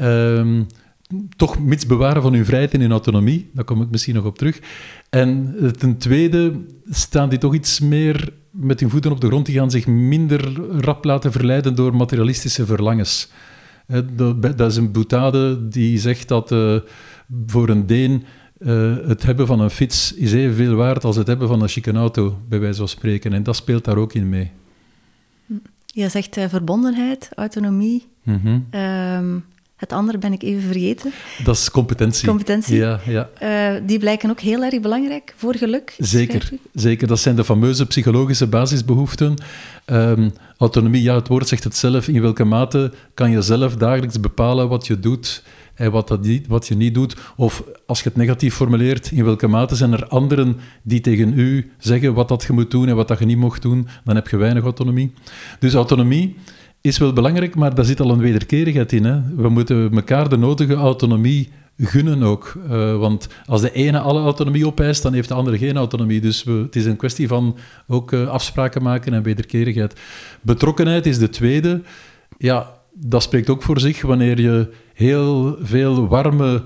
Um, 0.00 0.66
toch 1.36 1.58
mits 1.58 1.86
bewaren 1.86 2.22
van 2.22 2.32
hun 2.32 2.44
vrijheid 2.44 2.74
en 2.74 2.80
hun 2.80 2.90
autonomie. 2.90 3.50
Daar 3.54 3.64
kom 3.64 3.82
ik 3.82 3.90
misschien 3.90 4.14
nog 4.14 4.24
op 4.24 4.38
terug. 4.38 4.60
En 5.10 5.56
ten 5.78 5.98
tweede 5.98 6.52
staan 6.90 7.28
die 7.28 7.38
toch 7.38 7.54
iets 7.54 7.80
meer 7.80 8.32
met 8.50 8.80
hun 8.80 8.90
voeten 8.90 9.10
op 9.10 9.20
de 9.20 9.26
grond. 9.26 9.46
Die 9.46 9.58
gaan 9.58 9.70
zich 9.70 9.86
minder 9.86 10.52
rap 10.80 11.04
laten 11.04 11.32
verleiden 11.32 11.74
door 11.74 11.96
materialistische 11.96 12.66
verlangens. 12.66 13.30
Dat 14.56 14.60
is 14.60 14.76
een 14.76 14.92
boetade 14.92 15.68
die 15.68 15.98
zegt 15.98 16.28
dat 16.28 16.52
uh, 16.52 16.76
voor 17.46 17.68
een 17.68 17.86
Deen 17.86 18.24
uh, 18.58 18.96
het 19.06 19.22
hebben 19.22 19.46
van 19.46 19.60
een 19.60 19.70
fiets 19.70 20.14
is 20.14 20.32
evenveel 20.32 20.74
waard 20.74 21.04
als 21.04 21.16
het 21.16 21.26
hebben 21.26 21.48
van 21.48 21.62
een 21.62 21.68
chique 21.68 21.92
auto, 21.92 22.38
bij 22.48 22.60
wijze 22.60 22.78
van 22.78 22.88
spreken. 22.88 23.32
En 23.32 23.42
dat 23.42 23.56
speelt 23.56 23.84
daar 23.84 23.96
ook 23.96 24.12
in 24.12 24.28
mee. 24.28 24.50
Je 25.86 26.08
zegt 26.08 26.36
verbondenheid, 26.48 27.28
autonomie. 27.34 28.06
Mm 28.22 28.40
-hmm. 28.42 28.66
Het 29.82 29.92
andere 29.92 30.18
ben 30.18 30.32
ik 30.32 30.42
even 30.42 30.62
vergeten. 30.62 31.12
Dat 31.44 31.56
is 31.56 31.70
competentie. 31.70 32.28
Competentie. 32.28 32.76
Ja, 32.76 33.00
ja. 33.06 33.28
Uh, 33.42 33.80
die 33.86 33.98
blijken 33.98 34.30
ook 34.30 34.40
heel 34.40 34.62
erg 34.62 34.80
belangrijk 34.80 35.34
voor 35.36 35.56
geluk. 35.56 35.94
Zeker, 35.98 36.50
zeker. 36.72 37.06
Dat 37.06 37.18
zijn 37.18 37.36
de 37.36 37.44
fameuze 37.44 37.86
psychologische 37.86 38.46
basisbehoeften. 38.46 39.34
Um, 39.86 40.32
autonomie, 40.56 41.02
ja, 41.02 41.14
het 41.14 41.28
woord 41.28 41.48
zegt 41.48 41.64
het 41.64 41.76
zelf. 41.76 42.08
In 42.08 42.20
welke 42.20 42.44
mate 42.44 42.92
kan 43.14 43.30
je 43.30 43.42
zelf 43.42 43.76
dagelijks 43.76 44.20
bepalen 44.20 44.68
wat 44.68 44.86
je 44.86 45.00
doet 45.00 45.42
en 45.74 45.90
wat, 45.90 46.08
dat 46.08 46.22
niet, 46.22 46.46
wat 46.46 46.66
je 46.68 46.74
niet 46.74 46.94
doet? 46.94 47.16
Of 47.36 47.62
als 47.86 48.02
je 48.02 48.08
het 48.08 48.16
negatief 48.16 48.54
formuleert, 48.54 49.10
in 49.10 49.24
welke 49.24 49.46
mate 49.46 49.76
zijn 49.76 49.92
er 49.92 50.06
anderen 50.06 50.56
die 50.82 51.00
tegen 51.00 51.38
u 51.38 51.72
zeggen 51.78 52.14
wat 52.14 52.28
dat 52.28 52.42
je 52.42 52.52
moet 52.52 52.70
doen 52.70 52.88
en 52.88 52.96
wat 52.96 53.08
dat 53.08 53.18
je 53.18 53.24
niet 53.24 53.36
mocht 53.36 53.62
doen? 53.62 53.88
Dan 54.04 54.14
heb 54.14 54.28
je 54.28 54.36
weinig 54.36 54.62
autonomie. 54.62 55.12
Dus 55.58 55.74
autonomie 55.74 56.36
is 56.82 56.98
wel 56.98 57.12
belangrijk, 57.12 57.54
maar 57.54 57.74
daar 57.74 57.84
zit 57.84 58.00
al 58.00 58.10
een 58.10 58.18
wederkerigheid 58.18 58.92
in. 58.92 59.04
Hè? 59.04 59.20
We 59.36 59.48
moeten 59.48 59.92
elkaar 59.94 60.28
de 60.28 60.36
nodige 60.36 60.74
autonomie 60.74 61.48
gunnen 61.76 62.22
ook. 62.22 62.54
Uh, 62.70 62.96
want 62.96 63.28
als 63.46 63.60
de 63.60 63.72
ene 63.72 63.98
alle 63.98 64.20
autonomie 64.20 64.66
opeist, 64.66 65.02
dan 65.02 65.12
heeft 65.12 65.28
de 65.28 65.34
andere 65.34 65.58
geen 65.58 65.76
autonomie. 65.76 66.20
Dus 66.20 66.44
het 66.44 66.76
is 66.76 66.84
een 66.84 66.96
kwestie 66.96 67.28
van 67.28 67.56
ook 67.88 68.12
uh, 68.12 68.28
afspraken 68.28 68.82
maken 68.82 69.14
en 69.14 69.22
wederkerigheid. 69.22 70.00
Betrokkenheid 70.40 71.06
is 71.06 71.18
de 71.18 71.28
tweede. 71.28 71.82
Ja, 72.38 72.70
dat 72.92 73.22
spreekt 73.22 73.50
ook 73.50 73.62
voor 73.62 73.80
zich. 73.80 74.02
Wanneer 74.02 74.40
je 74.40 74.72
heel 74.94 75.56
veel 75.60 76.08
warme 76.08 76.62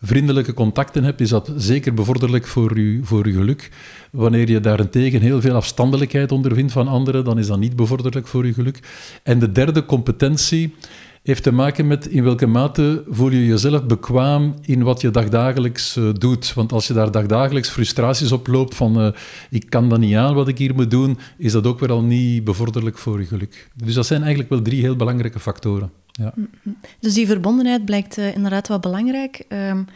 vriendelijke 0.00 0.54
contacten 0.54 1.04
hebt, 1.04 1.20
is 1.20 1.28
dat 1.28 1.52
zeker 1.56 1.94
bevorderlijk 1.94 2.46
voor 2.46 2.78
je, 2.78 3.00
voor 3.02 3.26
je 3.26 3.32
geluk. 3.32 3.70
Wanneer 4.12 4.50
je 4.50 4.60
daarentegen 4.60 5.20
heel 5.20 5.40
veel 5.40 5.54
afstandelijkheid 5.54 6.32
ondervindt 6.32 6.72
van 6.72 6.88
anderen, 6.88 7.24
dan 7.24 7.38
is 7.38 7.46
dat 7.46 7.58
niet 7.58 7.76
bevorderlijk 7.76 8.26
voor 8.26 8.46
je 8.46 8.52
geluk. 8.52 8.80
En 9.22 9.38
de 9.38 9.52
derde 9.52 9.86
competentie 9.86 10.74
heeft 11.22 11.42
te 11.42 11.52
maken 11.52 11.86
met 11.86 12.06
in 12.06 12.24
welke 12.24 12.46
mate 12.46 13.04
voel 13.08 13.30
je 13.30 13.46
jezelf 13.46 13.86
bekwaam 13.86 14.54
in 14.62 14.82
wat 14.82 15.00
je 15.00 15.10
dagdagelijks 15.10 15.96
uh, 15.96 16.08
doet. 16.12 16.54
Want 16.54 16.72
als 16.72 16.86
je 16.86 16.92
daar 16.92 17.10
dagdagelijks 17.10 17.68
frustraties 17.68 18.32
op 18.32 18.46
loopt 18.46 18.74
van 18.74 19.00
uh, 19.00 19.08
ik 19.50 19.70
kan 19.70 19.88
dat 19.88 19.98
niet 19.98 20.14
aan 20.14 20.34
wat 20.34 20.48
ik 20.48 20.58
hier 20.58 20.74
moet 20.74 20.90
doen, 20.90 21.18
is 21.38 21.52
dat 21.52 21.66
ook 21.66 21.80
weer 21.80 21.90
al 21.90 22.02
niet 22.02 22.44
bevorderlijk 22.44 22.98
voor 22.98 23.20
je 23.20 23.26
geluk. 23.26 23.68
Dus 23.74 23.94
dat 23.94 24.06
zijn 24.06 24.20
eigenlijk 24.20 24.50
wel 24.50 24.62
drie 24.62 24.80
heel 24.80 24.96
belangrijke 24.96 25.40
factoren. 25.40 25.90
Ja. 26.12 26.32
Mm-hmm. 26.34 26.76
Dus 27.00 27.14
die 27.14 27.26
verbondenheid 27.26 27.84
blijkt 27.84 28.18
uh, 28.18 28.34
inderdaad 28.34 28.68
wel 28.68 28.80
belangrijk. 28.80 29.44
Um, 29.48 29.86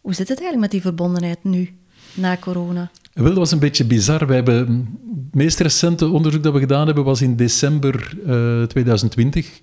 hoe 0.00 0.14
zit 0.14 0.28
het 0.28 0.38
eigenlijk 0.40 0.60
met 0.60 0.70
die 0.70 0.80
verbondenheid 0.80 1.44
nu, 1.44 1.74
na 2.14 2.36
corona? 2.36 2.90
Wel, 3.12 3.24
dat 3.24 3.36
was 3.36 3.52
een 3.52 3.58
beetje 3.58 3.84
bizar. 3.84 4.26
We 4.26 4.34
hebben, 4.34 4.56
het 4.56 5.34
meest 5.34 5.60
recente 5.60 6.08
onderzoek 6.08 6.42
dat 6.42 6.52
we 6.52 6.58
gedaan 6.58 6.86
hebben 6.86 7.04
was 7.04 7.22
in 7.22 7.36
december 7.36 8.16
2020. 8.68 9.60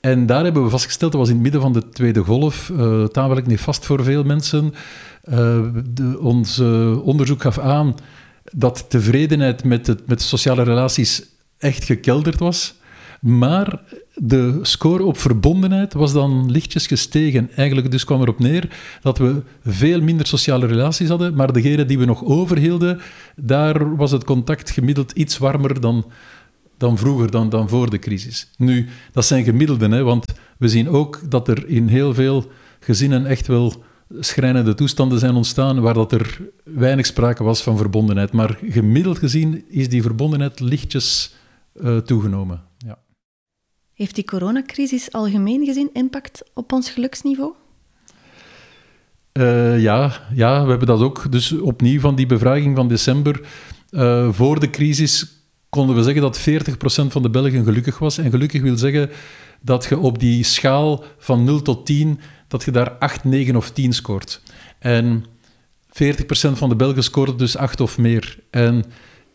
En 0.00 0.26
daar 0.26 0.44
hebben 0.44 0.64
we 0.64 0.70
vastgesteld, 0.70 1.12
dat 1.12 1.20
was 1.20 1.28
in 1.28 1.34
het 1.34 1.42
midden 1.42 1.60
van 1.60 1.72
de 1.72 1.88
tweede 1.88 2.20
golf, 2.20 2.68
uh, 2.68 3.04
tamelijk 3.04 3.46
nefast 3.46 3.86
voor 3.86 4.04
veel 4.04 4.24
mensen. 4.24 4.74
Uh, 5.24 5.60
de, 5.84 6.18
ons 6.20 6.60
onderzoek 7.02 7.42
gaf 7.42 7.58
aan 7.58 7.94
dat 8.52 8.84
tevredenheid 8.88 9.64
met, 9.64 9.86
het, 9.86 10.06
met 10.06 10.22
sociale 10.22 10.62
relaties 10.62 11.22
echt 11.58 11.84
gekelderd 11.84 12.38
was. 12.38 12.74
Maar 13.20 13.82
de 14.18 14.58
score 14.62 15.04
op 15.04 15.18
verbondenheid 15.18 15.92
was 15.92 16.12
dan 16.12 16.50
lichtjes 16.50 16.86
gestegen. 16.86 17.50
Eigenlijk 17.54 17.90
dus 17.90 18.04
kwam 18.04 18.20
erop 18.20 18.38
neer 18.38 18.68
dat 19.02 19.18
we 19.18 19.42
veel 19.64 20.00
minder 20.00 20.26
sociale 20.26 20.66
relaties 20.66 21.08
hadden, 21.08 21.34
maar 21.34 21.52
degene 21.52 21.84
die 21.84 21.98
we 21.98 22.04
nog 22.04 22.24
overhielden, 22.24 23.00
daar 23.36 23.96
was 23.96 24.10
het 24.10 24.24
contact 24.24 24.70
gemiddeld 24.70 25.12
iets 25.12 25.38
warmer 25.38 25.80
dan, 25.80 26.06
dan 26.76 26.98
vroeger, 26.98 27.30
dan, 27.30 27.48
dan 27.48 27.68
voor 27.68 27.90
de 27.90 27.98
crisis. 27.98 28.50
Nu, 28.56 28.88
dat 29.12 29.24
zijn 29.24 29.44
gemiddelden, 29.44 29.90
hè, 29.90 30.02
want 30.02 30.24
we 30.58 30.68
zien 30.68 30.88
ook 30.88 31.20
dat 31.30 31.48
er 31.48 31.68
in 31.68 31.88
heel 31.88 32.14
veel 32.14 32.50
gezinnen 32.80 33.26
echt 33.26 33.46
wel 33.46 33.84
schrijnende 34.20 34.74
toestanden 34.74 35.18
zijn 35.18 35.34
ontstaan 35.34 35.80
waar 35.80 35.94
dat 35.94 36.12
er 36.12 36.40
weinig 36.64 37.06
sprake 37.06 37.44
was 37.44 37.62
van 37.62 37.76
verbondenheid. 37.76 38.32
Maar 38.32 38.58
gemiddeld 38.68 39.18
gezien 39.18 39.64
is 39.68 39.88
die 39.88 40.02
verbondenheid 40.02 40.60
lichtjes 40.60 41.34
uh, 41.74 41.96
toegenomen. 41.96 42.65
Heeft 43.96 44.14
die 44.14 44.24
coronacrisis 44.24 45.12
algemeen 45.12 45.64
gezien 45.64 45.90
impact 45.92 46.42
op 46.54 46.72
ons 46.72 46.90
geluksniveau? 46.90 47.52
Uh, 49.32 49.80
ja, 49.82 50.12
ja, 50.34 50.62
we 50.62 50.68
hebben 50.68 50.86
dat 50.86 51.00
ook. 51.00 51.32
Dus 51.32 51.52
opnieuw 51.52 52.00
van 52.00 52.14
die 52.14 52.26
bevraging 52.26 52.76
van 52.76 52.88
december. 52.88 53.40
Uh, 53.90 54.32
voor 54.32 54.60
de 54.60 54.70
crisis 54.70 55.26
konden 55.68 55.96
we 55.96 56.02
zeggen 56.02 56.22
dat 56.22 56.40
40% 56.40 56.42
van 57.06 57.22
de 57.22 57.30
Belgen 57.30 57.64
gelukkig 57.64 57.98
was. 57.98 58.18
En 58.18 58.30
gelukkig 58.30 58.62
wil 58.62 58.76
zeggen 58.76 59.10
dat 59.60 59.84
je 59.84 59.98
op 59.98 60.18
die 60.18 60.44
schaal 60.44 61.04
van 61.18 61.44
0 61.44 61.62
tot 61.62 61.86
10, 61.86 62.20
dat 62.48 62.64
je 62.64 62.70
daar 62.70 62.90
8, 62.90 63.24
9 63.24 63.56
of 63.56 63.70
10 63.70 63.92
scoort. 63.92 64.42
En 64.78 65.24
40% 65.88 65.88
van 66.52 66.68
de 66.68 66.76
Belgen 66.76 67.02
scoorde 67.02 67.34
dus 67.34 67.56
8 67.56 67.80
of 67.80 67.98
meer. 67.98 68.38
En 68.50 68.84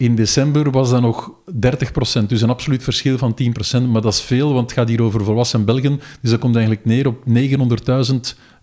in 0.01 0.15
december 0.15 0.71
was 0.71 0.89
dat 0.89 1.01
nog 1.01 1.31
30%, 1.53 2.25
dus 2.27 2.41
een 2.41 2.49
absoluut 2.49 2.83
verschil 2.83 3.17
van 3.17 3.35
10%. 3.77 3.81
Maar 3.87 4.01
dat 4.01 4.13
is 4.13 4.21
veel, 4.21 4.53
want 4.53 4.69
het 4.69 4.79
gaat 4.79 4.89
hier 4.89 5.01
over 5.01 5.23
volwassen 5.23 5.65
Belgen. 5.65 5.99
Dus 6.21 6.31
dat 6.31 6.39
komt 6.39 6.55
eigenlijk 6.55 6.85
neer 6.85 7.07
op 7.07 7.23
900.000 8.09 8.15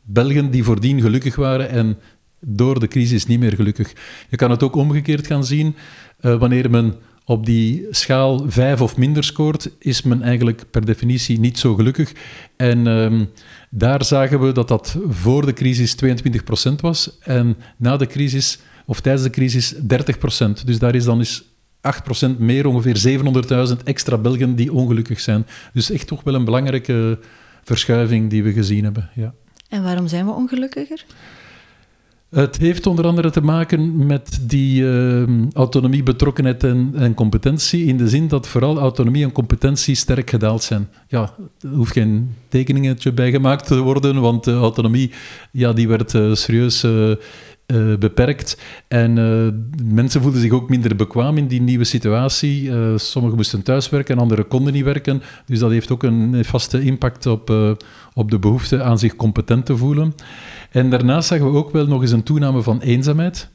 Belgen 0.03 0.51
die 0.51 0.65
voordien 0.65 1.01
gelukkig 1.01 1.37
waren 1.37 1.69
en 1.69 1.99
door 2.41 2.81
de 2.81 2.89
crisis 2.89 3.27
niet 3.27 3.41
meer 3.41 3.53
gelukkig. 3.53 3.93
Je 4.29 4.37
kan 4.37 4.51
het 4.51 4.63
ook 4.63 4.77
omgekeerd 4.77 5.27
gaan 5.27 5.45
zien. 5.45 5.77
Uh, 6.21 6.39
wanneer 6.39 6.71
men 6.71 6.95
op 7.25 7.47
die 7.47 7.87
schaal 7.91 8.45
5 8.49 8.81
of 8.81 8.97
minder 8.97 9.25
scoort, 9.25 9.71
is 9.79 10.03
men 10.03 10.23
eigenlijk 10.23 10.65
per 10.71 10.85
definitie 10.85 11.41
niet 11.41 11.59
zo 11.59 11.75
gelukkig. 11.75 12.13
En 12.57 12.87
um, 12.87 13.31
daar 13.71 14.05
zagen 14.05 14.41
we 14.41 14.53
dat 14.53 14.69
dat 14.69 14.97
voor 15.09 15.47
de 15.47 15.53
crisis 15.53 15.97
22% 16.05 16.75
was 16.81 17.19
en 17.21 17.57
na 17.77 17.97
de 17.97 18.07
crisis 18.07 18.59
of 18.89 19.01
tijdens 19.01 19.25
de 19.25 19.31
crisis 19.31 19.75
30%. 19.75 19.79
Dus 20.65 20.79
daar 20.79 20.95
is 20.95 21.05
dan 21.05 21.19
eens 21.19 21.45
8% 22.35 22.39
meer, 22.39 22.67
ongeveer 22.67 23.21
700.000 23.69 23.83
extra 23.85 24.19
Belgen 24.19 24.55
die 24.55 24.73
ongelukkig 24.73 25.21
zijn. 25.21 25.47
Dus 25.73 25.91
echt 25.91 26.07
toch 26.07 26.23
wel 26.23 26.35
een 26.35 26.45
belangrijke 26.45 27.19
verschuiving 27.65 28.31
die 28.31 28.43
we 28.43 28.53
gezien 28.53 28.85
hebben. 28.85 29.11
Ja. 29.15 29.35
En 29.69 29.83
waarom 29.83 30.09
zijn 30.09 30.27
we 30.27 30.33
ongelukkiger? 30.33 31.05
Het 32.31 32.57
heeft 32.57 32.87
onder 32.87 33.07
andere 33.07 33.31
te 33.31 33.41
maken 33.41 34.07
met 34.07 34.39
die 34.43 34.83
uh, 34.83 35.23
autonomie, 35.53 36.03
betrokkenheid 36.03 36.65
en, 36.65 36.93
en, 36.97 37.15
competentie, 37.15 37.85
in 37.85 37.97
de 37.97 38.09
zin 38.09 38.29
dat 38.29 38.49
vooral 38.49 38.79
autonomie 38.79 39.25
en 39.25 39.33
competentie 39.33 39.95
sterk 39.95 40.31
gedaald 40.31 40.63
zijn. 40.63 40.89
Ja, 41.09 41.35
er 41.61 41.69
hoeft 41.69 41.93
geen 41.93 42.35
tekeningetje 42.49 43.13
bij 43.13 43.31
gemaakt 43.31 43.67
te 43.67 43.79
worden, 43.79 44.21
want 44.21 44.45
de 44.45 44.53
autonomie 44.53 45.11
ja, 45.53 45.73
die 45.73 45.89
werd 45.89 46.15
uh, 46.15 46.35
serieus 46.35 46.85
uh, 46.85 47.13
uh, 47.73 47.97
beperkt. 47.97 48.59
En 48.89 49.17
uh, 49.17 49.49
mensen 49.93 50.23
voelden 50.23 50.41
zich 50.41 50.53
ook 50.53 50.69
minder 50.69 50.97
bekwaam 50.97 51.37
in 51.37 51.47
die 51.47 51.61
nieuwe 51.61 51.85
situatie. 51.85 52.63
Uh, 52.63 52.97
sommigen 52.97 53.37
moesten 53.37 53.63
thuiswerken 53.63 54.15
en 54.15 54.21
anderen 54.23 54.49
konden 54.49 54.73
niet 54.73 54.85
werken. 54.85 55.23
Dus 55.47 55.59
dat 55.59 55.71
heeft 55.71 55.91
ook 55.91 56.03
een 56.03 56.45
vaste 56.45 56.83
impact 56.83 57.27
op, 57.27 57.77
op 58.15 58.31
de 58.31 58.39
behoefte 58.39 58.83
aan 58.83 58.99
zich 58.99 59.17
competent 59.17 59.67
te 59.67 59.77
voelen. 59.77 60.15
En 60.71 60.91
daarnaast 60.91 61.29
zagen 61.29 61.53
we 61.53 61.59
ook 61.59 61.71
wel 61.71 61.87
nog 61.87 62.03
eens 62.03 62.13
een 62.13 62.23
toename 62.23 62.63
van 62.63 62.81
eenzaamheid. 62.81 63.51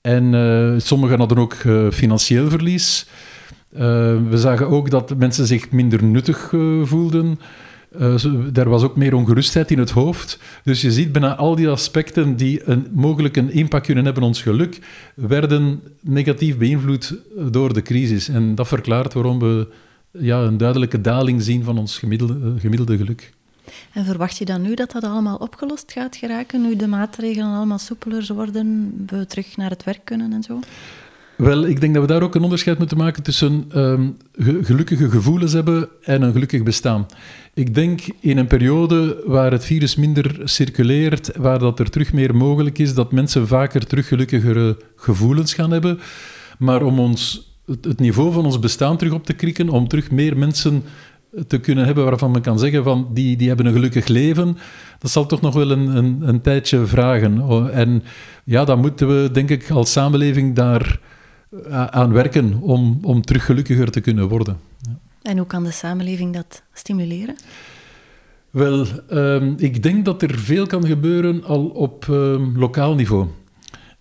En 0.00 0.80
sommigen 0.80 1.18
hadden 1.18 1.38
ook 1.38 1.54
financieel 1.92 2.48
verlies. 2.50 3.06
we 3.70 4.32
zagen 4.34 4.68
ook 4.68 4.90
dat 4.90 5.16
mensen 5.16 5.46
zich 5.46 5.70
minder 5.70 6.04
nuttig 6.04 6.54
voelden. 6.82 7.38
Uh, 8.00 8.56
er 8.56 8.68
was 8.68 8.82
ook 8.82 8.96
meer 8.96 9.14
ongerustheid 9.14 9.70
in 9.70 9.78
het 9.78 9.90
hoofd. 9.90 10.38
Dus 10.64 10.80
je 10.80 10.92
ziet 10.92 11.12
bijna 11.12 11.36
al 11.36 11.54
die 11.54 11.68
aspecten 11.68 12.36
die 12.36 12.68
een, 12.68 12.86
mogelijk 12.92 13.36
een 13.36 13.50
impact 13.50 13.86
kunnen 13.86 14.04
hebben 14.04 14.22
op 14.22 14.28
ons 14.28 14.42
geluk, 14.42 14.78
werden 15.14 15.82
negatief 16.00 16.56
beïnvloed 16.56 17.14
door 17.50 17.74
de 17.74 17.82
crisis. 17.82 18.28
En 18.28 18.54
dat 18.54 18.68
verklaart 18.68 19.12
waarom 19.12 19.38
we 19.38 19.68
ja, 20.18 20.40
een 20.40 20.56
duidelijke 20.56 21.00
daling 21.00 21.42
zien 21.42 21.64
van 21.64 21.78
ons 21.78 21.98
gemiddelde, 21.98 22.34
eh, 22.34 22.60
gemiddelde 22.60 22.96
geluk. 22.96 23.32
En 23.92 24.04
verwacht 24.04 24.38
je 24.38 24.44
dan 24.44 24.62
nu 24.62 24.74
dat 24.74 24.90
dat 24.90 25.04
allemaal 25.04 25.36
opgelost 25.36 25.92
gaat 25.92 26.16
geraken, 26.16 26.62
nu 26.62 26.76
de 26.76 26.86
maatregelen 26.86 27.54
allemaal 27.54 27.78
soepeler 27.78 28.34
worden, 28.34 28.94
we 29.06 29.26
terug 29.26 29.56
naar 29.56 29.70
het 29.70 29.84
werk 29.84 30.04
kunnen 30.04 30.32
en 30.32 30.42
zo? 30.42 30.60
Wel, 31.42 31.66
ik 31.66 31.80
denk 31.80 31.94
dat 31.94 32.02
we 32.02 32.08
daar 32.08 32.22
ook 32.22 32.34
een 32.34 32.42
onderscheid 32.42 32.78
moeten 32.78 32.96
maken 32.96 33.22
tussen 33.22 33.64
um, 33.76 34.16
gelukkige 34.62 35.10
gevoelens 35.10 35.52
hebben 35.52 35.88
en 36.02 36.22
een 36.22 36.32
gelukkig 36.32 36.62
bestaan. 36.62 37.06
Ik 37.54 37.74
denk 37.74 38.00
in 38.20 38.38
een 38.38 38.46
periode 38.46 39.22
waar 39.26 39.52
het 39.52 39.64
virus 39.64 39.96
minder 39.96 40.40
circuleert, 40.44 41.36
waar 41.36 41.58
dat 41.58 41.78
er 41.78 41.90
terug 41.90 42.12
meer 42.12 42.36
mogelijk 42.36 42.78
is, 42.78 42.94
dat 42.94 43.12
mensen 43.12 43.46
vaker 43.46 43.86
terug 43.86 44.08
gelukkigere 44.08 44.76
gevoelens 44.96 45.54
gaan 45.54 45.70
hebben. 45.70 46.00
Maar 46.58 46.82
om 46.82 46.98
ons, 46.98 47.52
het 47.66 48.00
niveau 48.00 48.32
van 48.32 48.44
ons 48.44 48.58
bestaan 48.58 48.96
terug 48.96 49.12
op 49.12 49.24
te 49.24 49.32
krikken, 49.32 49.68
om 49.68 49.88
terug 49.88 50.10
meer 50.10 50.36
mensen 50.36 50.82
te 51.46 51.58
kunnen 51.58 51.84
hebben 51.84 52.04
waarvan 52.04 52.30
men 52.30 52.42
kan 52.42 52.58
zeggen 52.58 52.84
van 52.84 53.08
die, 53.12 53.36
die 53.36 53.48
hebben 53.48 53.66
een 53.66 53.72
gelukkig 53.72 54.06
leven, 54.06 54.58
dat 54.98 55.10
zal 55.10 55.26
toch 55.26 55.40
nog 55.40 55.54
wel 55.54 55.70
een, 55.70 55.96
een, 55.96 56.18
een 56.20 56.40
tijdje 56.40 56.86
vragen. 56.86 57.70
En 57.72 58.02
ja, 58.44 58.64
dan 58.64 58.80
moeten 58.80 59.08
we 59.08 59.30
denk 59.32 59.50
ik 59.50 59.70
als 59.70 59.92
samenleving 59.92 60.54
daar 60.54 61.00
aan 61.70 62.12
werken 62.12 62.58
om, 62.60 62.98
om 63.02 63.22
terug 63.22 63.44
gelukkiger 63.44 63.90
te 63.90 64.00
kunnen 64.00 64.28
worden. 64.28 64.58
Ja. 64.80 64.98
En 65.22 65.36
hoe 65.36 65.46
kan 65.46 65.64
de 65.64 65.70
samenleving 65.70 66.34
dat 66.34 66.62
stimuleren? 66.72 67.36
Wel, 68.50 68.86
ehm, 69.08 69.52
ik 69.56 69.82
denk 69.82 70.04
dat 70.04 70.22
er 70.22 70.38
veel 70.38 70.66
kan 70.66 70.86
gebeuren 70.86 71.44
al 71.44 71.64
op 71.64 72.06
ehm, 72.08 72.58
lokaal 72.58 72.94
niveau. 72.94 73.26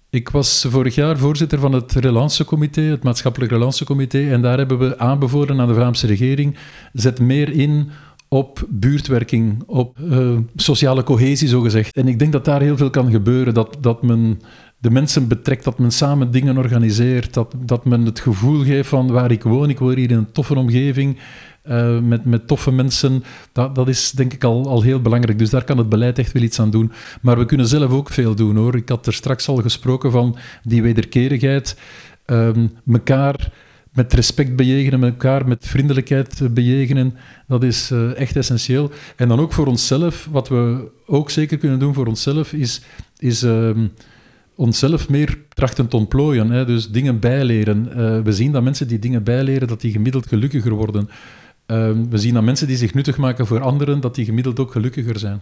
Ik 0.09 0.29
was 0.29 0.65
vorig 0.69 0.95
jaar 0.95 1.17
voorzitter 1.17 1.59
van 1.59 1.73
het 1.73 1.91
Relatiecomité, 1.91 2.81
het 2.81 3.03
Maatschappelijk 3.03 3.51
Relatiecomité, 3.51 4.29
en 4.29 4.41
daar 4.41 4.57
hebben 4.57 4.79
we 4.79 4.97
aanbevolen 4.97 5.61
aan 5.61 5.67
de 5.67 5.73
Vlaamse 5.73 6.07
regering, 6.07 6.57
zet 6.93 7.19
meer 7.19 7.49
in 7.49 7.89
op 8.27 8.65
buurtwerking, 8.69 9.63
op 9.65 9.97
uh, 9.99 10.37
sociale 10.55 11.03
cohesie, 11.03 11.47
zogezegd. 11.47 11.95
En 11.95 12.07
ik 12.07 12.19
denk 12.19 12.31
dat 12.31 12.45
daar 12.45 12.61
heel 12.61 12.77
veel 12.77 12.89
kan 12.89 13.11
gebeuren, 13.11 13.53
dat, 13.53 13.77
dat 13.79 14.03
men 14.03 14.41
de 14.81 14.91
mensen 14.91 15.27
betrekt, 15.27 15.63
dat 15.63 15.79
men 15.79 15.91
samen 15.91 16.31
dingen 16.31 16.57
organiseert, 16.57 17.33
dat, 17.33 17.55
dat 17.65 17.85
men 17.85 18.05
het 18.05 18.19
gevoel 18.19 18.63
geeft 18.63 18.89
van 18.89 19.11
waar 19.11 19.31
ik 19.31 19.43
woon, 19.43 19.69
ik 19.69 19.79
woon 19.79 19.95
hier 19.95 20.11
in 20.11 20.17
een 20.17 20.31
toffe 20.31 20.55
omgeving, 20.55 21.17
uh, 21.65 21.99
met, 21.99 22.25
met 22.25 22.47
toffe 22.47 22.71
mensen, 22.71 23.23
dat, 23.51 23.75
dat 23.75 23.87
is 23.87 24.11
denk 24.11 24.33
ik 24.33 24.43
al, 24.43 24.67
al 24.67 24.81
heel 24.81 25.01
belangrijk. 25.01 25.39
Dus 25.39 25.49
daar 25.49 25.63
kan 25.63 25.77
het 25.77 25.89
beleid 25.89 26.19
echt 26.19 26.31
wel 26.31 26.43
iets 26.43 26.59
aan 26.59 26.69
doen. 26.71 26.91
Maar 27.21 27.37
we 27.37 27.45
kunnen 27.45 27.67
zelf 27.67 27.91
ook 27.91 28.09
veel 28.09 28.35
doen 28.35 28.55
hoor. 28.55 28.75
Ik 28.75 28.89
had 28.89 29.07
er 29.07 29.13
straks 29.13 29.47
al 29.47 29.55
gesproken 29.55 30.11
van 30.11 30.37
die 30.63 30.81
wederkerigheid, 30.81 31.77
um, 32.25 32.71
elkaar 32.91 33.51
met 33.93 34.13
respect 34.13 34.55
bejegenen, 34.55 35.03
elkaar 35.03 35.47
met 35.47 35.67
vriendelijkheid 35.67 36.53
bejegenen, 36.53 37.13
dat 37.47 37.63
is 37.63 37.91
uh, 37.91 38.19
echt 38.19 38.35
essentieel. 38.35 38.91
En 39.15 39.27
dan 39.27 39.39
ook 39.39 39.53
voor 39.53 39.67
onszelf, 39.67 40.27
wat 40.31 40.49
we 40.49 40.91
ook 41.05 41.29
zeker 41.29 41.57
kunnen 41.57 41.79
doen 41.79 41.93
voor 41.93 42.07
onszelf, 42.07 42.53
is, 42.53 42.81
is 43.17 43.41
um, 43.41 43.91
onszelf 44.61 45.09
meer 45.09 45.37
trachten 45.49 45.87
te 45.87 45.97
ontplooien. 45.97 46.49
Hè? 46.49 46.65
Dus 46.65 46.89
dingen 46.89 47.19
bijleren. 47.19 47.87
Uh, 47.89 48.21
we 48.21 48.31
zien 48.31 48.51
dat 48.51 48.63
mensen 48.63 48.87
die 48.87 48.99
dingen 48.99 49.23
bijleren, 49.23 49.67
dat 49.67 49.81
die 49.81 49.91
gemiddeld 49.91 50.27
gelukkiger 50.27 50.71
worden. 50.71 51.09
Uh, 51.67 51.91
we 52.09 52.17
zien 52.17 52.33
dat 52.33 52.43
mensen 52.43 52.67
die 52.67 52.77
zich 52.77 52.93
nuttig 52.93 53.17
maken 53.17 53.47
voor 53.47 53.61
anderen, 53.61 53.99
dat 53.99 54.15
die 54.15 54.25
gemiddeld 54.25 54.59
ook 54.59 54.71
gelukkiger 54.71 55.19
zijn. 55.19 55.39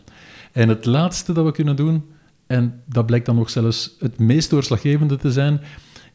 En 0.51 0.69
het 0.69 0.85
laatste 0.85 1.33
dat 1.33 1.45
we 1.45 1.51
kunnen 1.51 1.75
doen, 1.75 2.03
en 2.47 2.81
dat 2.85 3.05
blijkt 3.05 3.25
dan 3.25 3.35
nog 3.35 3.49
zelfs 3.49 3.95
het 3.99 4.19
meest 4.19 4.49
doorslaggevende 4.49 5.17
te 5.17 5.31
zijn, 5.31 5.61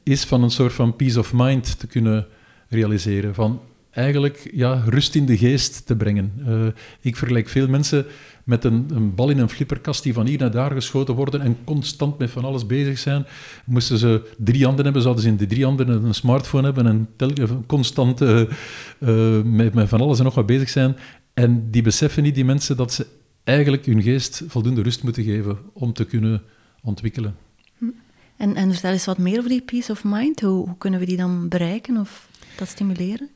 is 0.02 0.24
van 0.24 0.42
een 0.42 0.50
soort 0.50 0.72
van 0.72 0.96
peace 0.96 1.18
of 1.18 1.32
mind 1.32 1.78
te 1.78 1.86
kunnen 1.86 2.26
realiseren. 2.68 3.34
Van 3.34 3.60
eigenlijk 3.94 4.50
ja, 4.52 4.82
rust 4.86 5.14
in 5.14 5.26
de 5.26 5.36
geest 5.36 5.86
te 5.86 5.96
brengen. 5.96 6.32
Uh, 6.48 6.66
ik 7.00 7.16
vergelijk 7.16 7.48
veel 7.48 7.68
mensen 7.68 8.06
met 8.44 8.64
een, 8.64 8.86
een, 8.94 9.14
bal 9.14 9.30
in 9.30 9.38
een 9.38 9.48
flipperkast 9.48 10.02
die 10.02 10.12
van 10.12 10.26
hier 10.26 10.38
naar 10.38 10.50
daar 10.50 10.70
geschoten 10.70 11.14
worden 11.14 11.40
en 11.40 11.56
constant 11.64 12.18
met 12.18 12.30
van 12.30 12.44
alles 12.44 12.66
bezig 12.66 12.98
zijn. 12.98 13.26
Moesten 13.66 13.98
ze 13.98 14.34
drie 14.38 14.64
handen 14.64 14.84
hebben, 14.84 15.02
zouden 15.02 15.22
ze 15.22 15.28
in 15.28 15.36
de 15.36 15.46
drie 15.46 15.64
handen 15.64 15.88
een 15.88 16.14
smartphone 16.14 16.64
hebben 16.64 16.86
en 16.86 17.08
tel, 17.16 17.30
constant 17.66 18.22
uh, 18.22 18.40
uh, 18.98 19.42
met, 19.42 19.74
met 19.74 19.88
van 19.88 20.00
alles 20.00 20.18
en 20.18 20.24
nog 20.24 20.34
wat 20.34 20.46
bezig 20.46 20.68
zijn. 20.68 20.96
En 21.34 21.70
die 21.70 21.82
beseffen 21.82 22.22
niet, 22.22 22.34
die 22.34 22.44
mensen, 22.44 22.76
dat 22.76 22.92
ze 22.92 23.06
eigenlijk 23.44 23.86
hun 23.86 24.02
geest 24.02 24.42
voldoende 24.46 24.82
rust 24.82 25.02
moeten 25.02 25.24
geven 25.24 25.58
om 25.72 25.92
te 25.92 26.04
kunnen 26.04 26.42
ontwikkelen. 26.82 27.36
En, 28.36 28.54
en 28.54 28.72
vertel 28.72 28.90
eens 28.90 29.04
wat 29.04 29.18
meer 29.18 29.38
over 29.38 29.50
die 29.50 29.62
peace 29.62 29.92
of 29.92 30.04
mind. 30.04 30.40
Hoe, 30.40 30.66
hoe 30.66 30.78
kunnen 30.78 31.00
we 31.00 31.06
die 31.06 31.16
dan 31.16 31.48
bereiken 31.48 31.96
of 31.96 32.28
dat 32.56 32.68
stimuleren? 32.68 33.28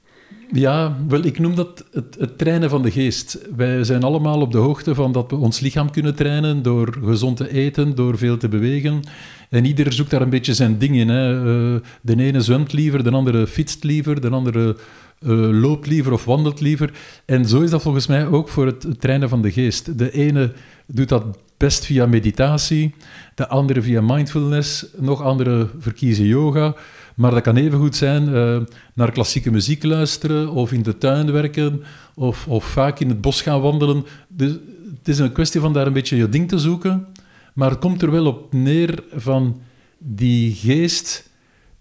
Ja, 0.53 0.97
wel, 1.09 1.25
ik 1.25 1.39
noem 1.39 1.55
dat 1.55 1.85
het, 1.93 2.17
het, 2.19 2.39
trainen 2.39 2.71
van 2.71 2.83
de 2.83 2.91
geest. 2.91 3.39
Wij 3.57 3.85
zijn 3.85 4.03
allemaal 4.03 4.41
op 4.41 4.53
de 4.53 4.59
hoogte 4.59 4.95
van 4.95 5.13
dat 5.13 5.31
we 5.31 5.37
ons 5.37 5.61
lichaam 5.61 5.91
kunnen 5.91 6.15
trainen 6.15 6.63
door 6.63 6.99
gezond 7.05 7.37
te 7.37 7.53
eten, 7.53 7.95
door 7.95 8.19
veel 8.19 8.37
te 8.37 8.49
bewegen. 8.49 9.03
En 9.51 9.65
ieder 9.65 9.93
zoekt 9.93 10.11
daar 10.11 10.23
een 10.23 10.31
beetje 10.31 10.55
zijn 10.55 10.79
ding 10.79 10.97
in. 10.97 11.09
Hè. 11.09 11.45
Uh, 11.45 11.81
de 12.01 12.23
ene 12.23 12.41
zwemt 12.41 12.73
liever, 12.73 13.05
de 13.05 13.11
andere 13.11 13.47
fietst 13.47 13.85
liever, 13.85 14.21
de 14.21 14.31
andere 14.31 14.77
uh, 15.21 15.61
loopt 15.61 15.87
liever 15.87 16.13
of 16.13 16.25
wandelt 16.25 16.61
liever. 16.61 16.93
En 17.25 17.47
zo 17.47 17.61
is 17.61 17.71
dat 17.71 17.83
volgens 17.83 18.07
mij 18.07 18.27
ook 18.27 18.49
voor 18.49 18.67
het, 18.67 18.83
het 18.83 19.01
trainen 19.01 19.29
van 19.29 19.43
de 19.43 19.53
geest. 19.53 19.99
De 19.99 20.11
ene 20.11 20.53
doet 20.87 21.09
dat 21.09 21.25
best 21.57 21.85
via 21.85 22.07
meditatie, 22.07 22.95
de 23.35 23.49
andere 23.49 23.83
via 23.83 24.01
mindfulness, 24.01 24.87
nog 24.97 25.23
andere 25.23 25.69
verkiezen 25.79 26.25
yoga. 26.25 26.75
Maar 27.19 27.31
dat 27.31 27.43
kan 27.43 27.57
even 27.57 27.79
goed 27.79 27.97
zijn 27.97 28.29
uh, 28.29 28.61
naar 28.95 29.13
klassieke 29.13 29.51
muziek 29.51 29.83
luisteren, 29.85 30.51
of 30.51 30.73
in 30.73 30.83
de 30.83 30.99
tuin 30.99 31.33
werken, 31.33 31.83
of, 32.15 32.49
of 32.49 32.65
vaak 32.65 33.01
in 33.01 33.09
het 33.09 33.21
bos 33.21 33.43
gaan 33.43 33.61
wandelen. 33.61 34.05
Dus 34.29 34.53
het 34.99 35.09
is 35.09 35.19
een 35.19 35.33
kwestie 35.33 35.61
van 35.61 35.73
daar 35.73 35.87
een 35.87 35.93
beetje 35.93 36.17
je 36.17 36.29
ding 36.29 36.49
te 36.49 36.59
zoeken. 36.59 37.07
Maar 37.55 37.71
het 37.71 37.79
komt 37.79 38.03
er 38.03 38.11
wel 38.11 38.27
op 38.27 38.53
neer 38.53 39.03
van 39.15 39.61
die 39.99 40.55
geest 40.55 41.31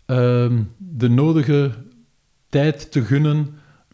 uh, 0.08 0.52
de 0.78 1.10
nodige 1.10 1.72
tijd 2.50 2.92
te 2.92 3.02
gunnen 3.02 3.50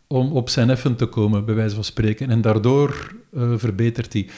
om 0.08 0.32
op 0.32 0.50
zijn 0.50 0.70
effen 0.70 0.96
te 0.96 1.06
komen, 1.06 1.46
bij 1.46 1.56
wijze 1.56 1.76
van 1.76 1.84
spreken. 1.84 2.30
En 2.30 2.42
daardoor 2.42 3.16
uh, 3.34 3.54
verbetert 3.56 4.14
hij. 4.14 4.30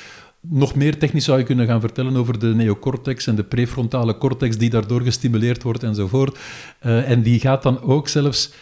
Nog 0.50 0.76
meer 0.76 0.98
technisch 0.98 1.26
zou 1.26 1.38
je 1.40 1.46
kunnen 1.46 1.68
gaan 1.68 1.80
vertellen 1.80 2.16
over 2.16 2.40
de 2.40 2.56
neocortex 2.56 3.28
en 3.28 3.36
de 3.36 3.44
prefrontale 3.44 4.18
cortex 4.18 4.58
die 4.58 4.70
daardoor 4.70 5.02
gestimuleerd 5.02 5.64
wordt 5.64 5.84
enzovoort. 5.84 6.40
Uh, 6.86 7.10
en 7.10 7.22
die 7.22 7.40
gaat 7.40 7.64
dan 7.64 7.82
ook 7.82 8.08
zelfs, 8.08 8.54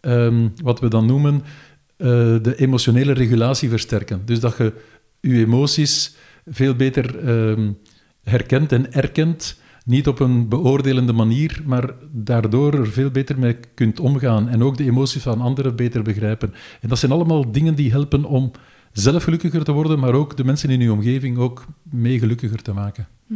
um, 0.00 0.52
wat 0.62 0.80
we 0.80 0.88
dan 0.88 1.06
noemen, 1.06 1.34
uh, 1.34 2.06
de 2.42 2.54
emotionele 2.56 3.12
regulatie 3.12 3.68
versterken. 3.68 4.22
Dus 4.24 4.40
dat 4.40 4.56
je 4.56 4.72
je 5.20 5.38
emoties 5.38 6.14
veel 6.46 6.74
beter 6.74 7.28
um, 7.28 7.78
herkent 8.22 8.72
en 8.72 8.92
erkent, 8.92 9.60
niet 9.84 10.08
op 10.08 10.20
een 10.20 10.48
beoordelende 10.48 11.12
manier, 11.12 11.62
maar 11.64 11.94
daardoor 12.12 12.74
er 12.74 12.86
veel 12.86 13.10
beter 13.10 13.38
mee 13.38 13.56
kunt 13.74 14.00
omgaan 14.00 14.48
en 14.48 14.62
ook 14.62 14.76
de 14.76 14.84
emoties 14.84 15.22
van 15.22 15.40
anderen 15.40 15.76
beter 15.76 16.02
begrijpen. 16.02 16.54
En 16.80 16.88
dat 16.88 16.98
zijn 16.98 17.12
allemaal 17.12 17.52
dingen 17.52 17.74
die 17.74 17.90
helpen 17.90 18.24
om 18.24 18.50
zelf 18.92 19.24
gelukkiger 19.24 19.64
te 19.64 19.72
worden, 19.72 19.98
maar 19.98 20.14
ook 20.14 20.36
de 20.36 20.44
mensen 20.44 20.70
in 20.70 20.80
uw 20.80 20.92
omgeving 20.92 21.38
ook 21.38 21.64
mee 21.82 22.18
gelukkiger 22.18 22.62
te 22.62 22.72
maken. 22.72 23.08
Hm. 23.26 23.34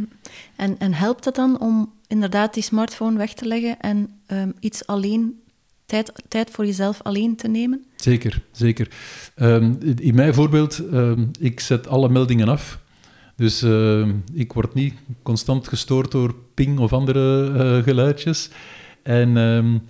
En, 0.55 0.79
en 0.79 0.93
helpt 0.93 1.23
dat 1.23 1.35
dan 1.35 1.59
om 1.59 1.93
inderdaad 2.07 2.53
die 2.53 2.63
smartphone 2.63 3.17
weg 3.17 3.33
te 3.33 3.47
leggen 3.47 3.79
en 3.79 4.09
um, 4.27 4.53
iets 4.59 4.87
alleen, 4.87 5.41
tijd, 5.85 6.11
tijd 6.27 6.49
voor 6.51 6.65
jezelf 6.65 7.01
alleen 7.01 7.35
te 7.35 7.47
nemen? 7.47 7.85
Zeker, 7.95 8.41
zeker. 8.51 8.87
Um, 9.35 9.77
in 9.99 10.15
mijn 10.15 10.33
voorbeeld, 10.33 10.77
um, 10.93 11.31
ik 11.39 11.59
zet 11.59 11.87
alle 11.87 12.09
meldingen 12.09 12.47
af. 12.47 12.79
Dus 13.35 13.63
uh, 13.63 14.07
ik 14.33 14.53
word 14.53 14.73
niet 14.73 14.93
constant 15.23 15.67
gestoord 15.67 16.11
door 16.11 16.35
ping 16.53 16.79
of 16.79 16.93
andere 16.93 17.49
uh, 17.49 17.83
geluidjes. 17.83 18.49
En, 19.03 19.37
um, 19.37 19.81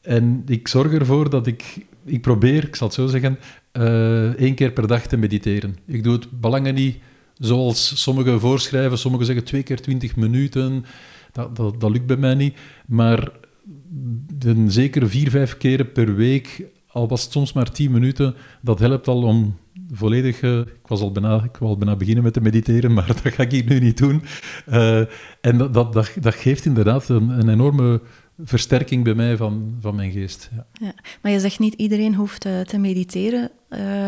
en 0.00 0.42
ik 0.46 0.68
zorg 0.68 0.92
ervoor 0.92 1.30
dat 1.30 1.46
ik, 1.46 1.86
ik 2.04 2.22
probeer, 2.22 2.64
ik 2.64 2.76
zal 2.76 2.86
het 2.86 2.96
zo 2.96 3.06
zeggen, 3.06 3.38
uh, 3.72 4.28
één 4.28 4.54
keer 4.54 4.72
per 4.72 4.86
dag 4.86 5.06
te 5.06 5.16
mediteren. 5.16 5.76
Ik 5.86 6.02
doe 6.02 6.12
het 6.12 6.40
belangen 6.40 6.74
niet 6.74 6.98
zoals 7.38 8.02
sommigen 8.02 8.40
voorschrijven. 8.40 8.98
Sommigen 8.98 9.26
zeggen 9.26 9.44
twee 9.44 9.62
keer 9.62 9.80
twintig 9.80 10.16
minuten. 10.16 10.84
Dat, 11.32 11.56
dat, 11.56 11.80
dat 11.80 11.90
lukt 11.90 12.06
bij 12.06 12.16
mij 12.16 12.34
niet. 12.34 12.56
Maar 12.86 13.30
een 14.38 14.70
zeker 14.70 15.08
vier, 15.08 15.30
vijf 15.30 15.56
keren 15.56 15.92
per 15.92 16.14
week, 16.14 16.64
al 16.86 17.08
was 17.08 17.22
het 17.22 17.32
soms 17.32 17.52
maar 17.52 17.70
tien 17.70 17.92
minuten, 17.92 18.34
dat 18.62 18.78
helpt 18.78 19.08
al 19.08 19.22
om 19.22 19.56
volledig... 19.92 20.42
Uh, 20.42 20.58
ik, 20.58 20.86
was 20.86 21.00
al 21.00 21.12
bijna, 21.12 21.44
ik 21.44 21.56
wil 21.56 21.68
al 21.68 21.76
bijna 21.76 21.96
beginnen 21.96 22.24
met 22.24 22.32
te 22.32 22.40
mediteren, 22.40 22.92
maar 22.94 23.06
dat 23.06 23.32
ga 23.32 23.42
ik 23.42 23.68
nu 23.68 23.78
niet 23.78 23.98
doen. 23.98 24.22
Uh, 24.68 24.98
en 25.40 25.58
dat, 25.72 25.92
dat, 25.92 26.34
geeft 26.34 26.64
inderdaad 26.64 27.08
een 27.08 27.48
enorme 27.48 28.00
versterking 28.42 29.04
bij 29.04 29.14
mij 29.14 29.36
van, 29.36 29.76
van 29.80 29.94
mijn 29.94 30.10
geest. 30.10 30.50
Ja. 30.54 30.66
ja. 30.72 30.94
maar 31.22 31.32
je 31.32 31.40
zegt 31.40 31.58
niet 31.58 31.74
iedereen 31.74 32.14
hoeft 32.14 32.46
uh, 32.46 32.60
te 32.60 32.78
mediteren. 32.78 33.50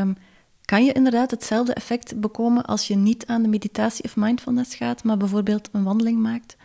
Um, 0.01 0.17
kan 0.65 0.85
je 0.85 0.93
inderdaad 0.93 1.31
hetzelfde 1.31 1.75
effect 1.75 2.21
bekomen 2.21 2.65
als 2.65 2.89
je 2.89 2.97
niet 2.97 3.27
aan 3.27 3.43
de 3.43 3.49
meditatie 3.49 4.05
of 4.05 4.17
mindfulness 4.17 4.75
gaat, 4.75 5.05
maar 5.05 5.17
bijvoorbeeld 5.17 5.69
een 5.73 5.83
wandeling 5.83 6.19
maakt? 6.19 6.57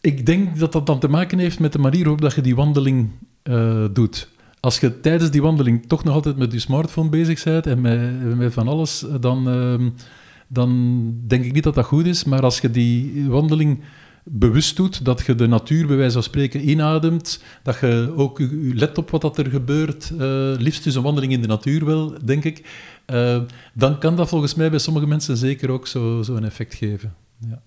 Ik 0.00 0.26
denk 0.26 0.58
dat 0.58 0.72
dat 0.72 0.86
dan 0.86 0.98
te 0.98 1.08
maken 1.08 1.38
heeft 1.38 1.60
met 1.60 1.72
de 1.72 1.78
manier 1.78 2.00
waarop 2.00 2.20
dat 2.20 2.34
je 2.34 2.40
die 2.40 2.54
wandeling 2.54 3.10
uh, 3.44 3.84
doet. 3.92 4.28
Als 4.60 4.80
je 4.80 5.00
tijdens 5.00 5.30
die 5.30 5.42
wandeling 5.42 5.86
toch 5.86 6.04
nog 6.04 6.14
altijd 6.14 6.36
met 6.36 6.52
je 6.52 6.58
smartphone 6.58 7.08
bezig 7.08 7.42
bent 7.44 7.66
en 7.66 7.80
met, 7.80 8.36
met 8.36 8.52
van 8.52 8.68
alles, 8.68 9.04
dan, 9.20 9.48
uh, 9.48 9.88
dan 10.48 11.02
denk 11.26 11.44
ik 11.44 11.52
niet 11.52 11.64
dat 11.64 11.74
dat 11.74 11.84
goed 11.84 12.06
is. 12.06 12.24
Maar 12.24 12.42
als 12.42 12.60
je 12.60 12.70
die 12.70 13.24
wandeling 13.28 13.80
bewust 14.24 14.76
doet, 14.76 15.04
dat 15.04 15.26
je 15.26 15.34
de 15.34 15.46
natuur 15.46 15.86
bij 15.86 15.96
wijze 15.96 16.12
van 16.12 16.22
spreken 16.22 16.68
inademt, 16.68 17.42
dat 17.62 17.78
je 17.80 18.12
ook 18.16 18.40
let 18.72 18.98
op 18.98 19.10
wat 19.10 19.20
dat 19.20 19.38
er 19.38 19.46
gebeurt, 19.46 20.10
uh, 20.10 20.18
liefst 20.58 20.84
dus 20.84 20.94
een 20.94 21.02
wandeling 21.02 21.32
in 21.32 21.40
de 21.40 21.46
natuur 21.46 21.84
wel, 21.84 22.14
denk 22.24 22.44
ik, 22.44 22.88
uh, 23.06 23.42
dan 23.74 23.98
kan 23.98 24.16
dat 24.16 24.28
volgens 24.28 24.54
mij 24.54 24.70
bij 24.70 24.78
sommige 24.78 25.06
mensen 25.06 25.36
zeker 25.36 25.70
ook 25.70 25.86
zo, 25.86 26.22
zo 26.22 26.36
effect 26.36 26.74
geven. 26.74 27.14
Ja. 27.48 27.62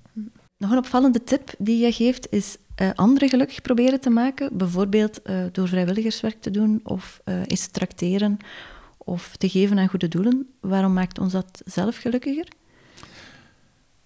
Nog 0.58 0.72
een 0.72 0.78
opvallende 0.78 1.24
tip 1.24 1.54
die 1.58 1.86
je 1.86 1.91
geeft 1.91 2.28
is 2.32 2.58
uh, 2.82 2.89
anderen 2.96 3.30
gelukkig 3.30 3.62
proberen 3.62 4.00
te 4.00 4.10
maken, 4.10 4.58
bijvoorbeeld 4.58 5.22
door 5.52 5.68
vrijwilligerswerk 5.68 6.41
te 6.41 6.52
doen 6.52 6.80
of 6.84 7.22
eens 7.48 7.68
tracteren 7.68 8.38
of 8.98 9.36
te 9.38 9.50
geven 9.50 9.80
aan 9.80 9.88
goede 9.88 10.08
doelen. 10.08 10.48
Waarom 10.60 10.94
maakt 10.94 11.20
ons 11.20 11.32
dat 11.32 11.62
zelf 11.65 11.98
gelukkiger? 11.98 12.48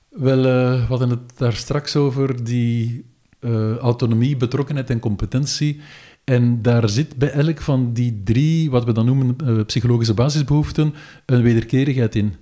Wel, 0.10 0.38
uh, 0.38 0.44
we 0.44 0.86
hadden 0.88 1.10
het 1.10 1.38
daar 1.38 1.54
straks 1.54 1.96
over, 1.96 2.44
die 2.44 3.06
uh, 3.40 3.76
autonomie, 3.78 4.38
betrokkenheid 4.38 4.90
en 4.90 5.00
competentie. 5.00 5.80
En 6.24 6.62
daar 6.62 6.90
zit 6.90 7.18
bij 7.18 7.32
elk 7.32 7.62
van 7.62 7.94
die 7.94 8.22
drie, 8.24 8.70
wat 8.70 8.86
we 8.86 8.92
dan 8.92 9.06
noemen 9.06 9.36
uh, 9.44 9.64
psychologische 9.66 10.14
basisbehoeften, 10.14 10.94
een 11.26 11.42
wederkerigheid 11.42 12.16
in. 12.16 12.34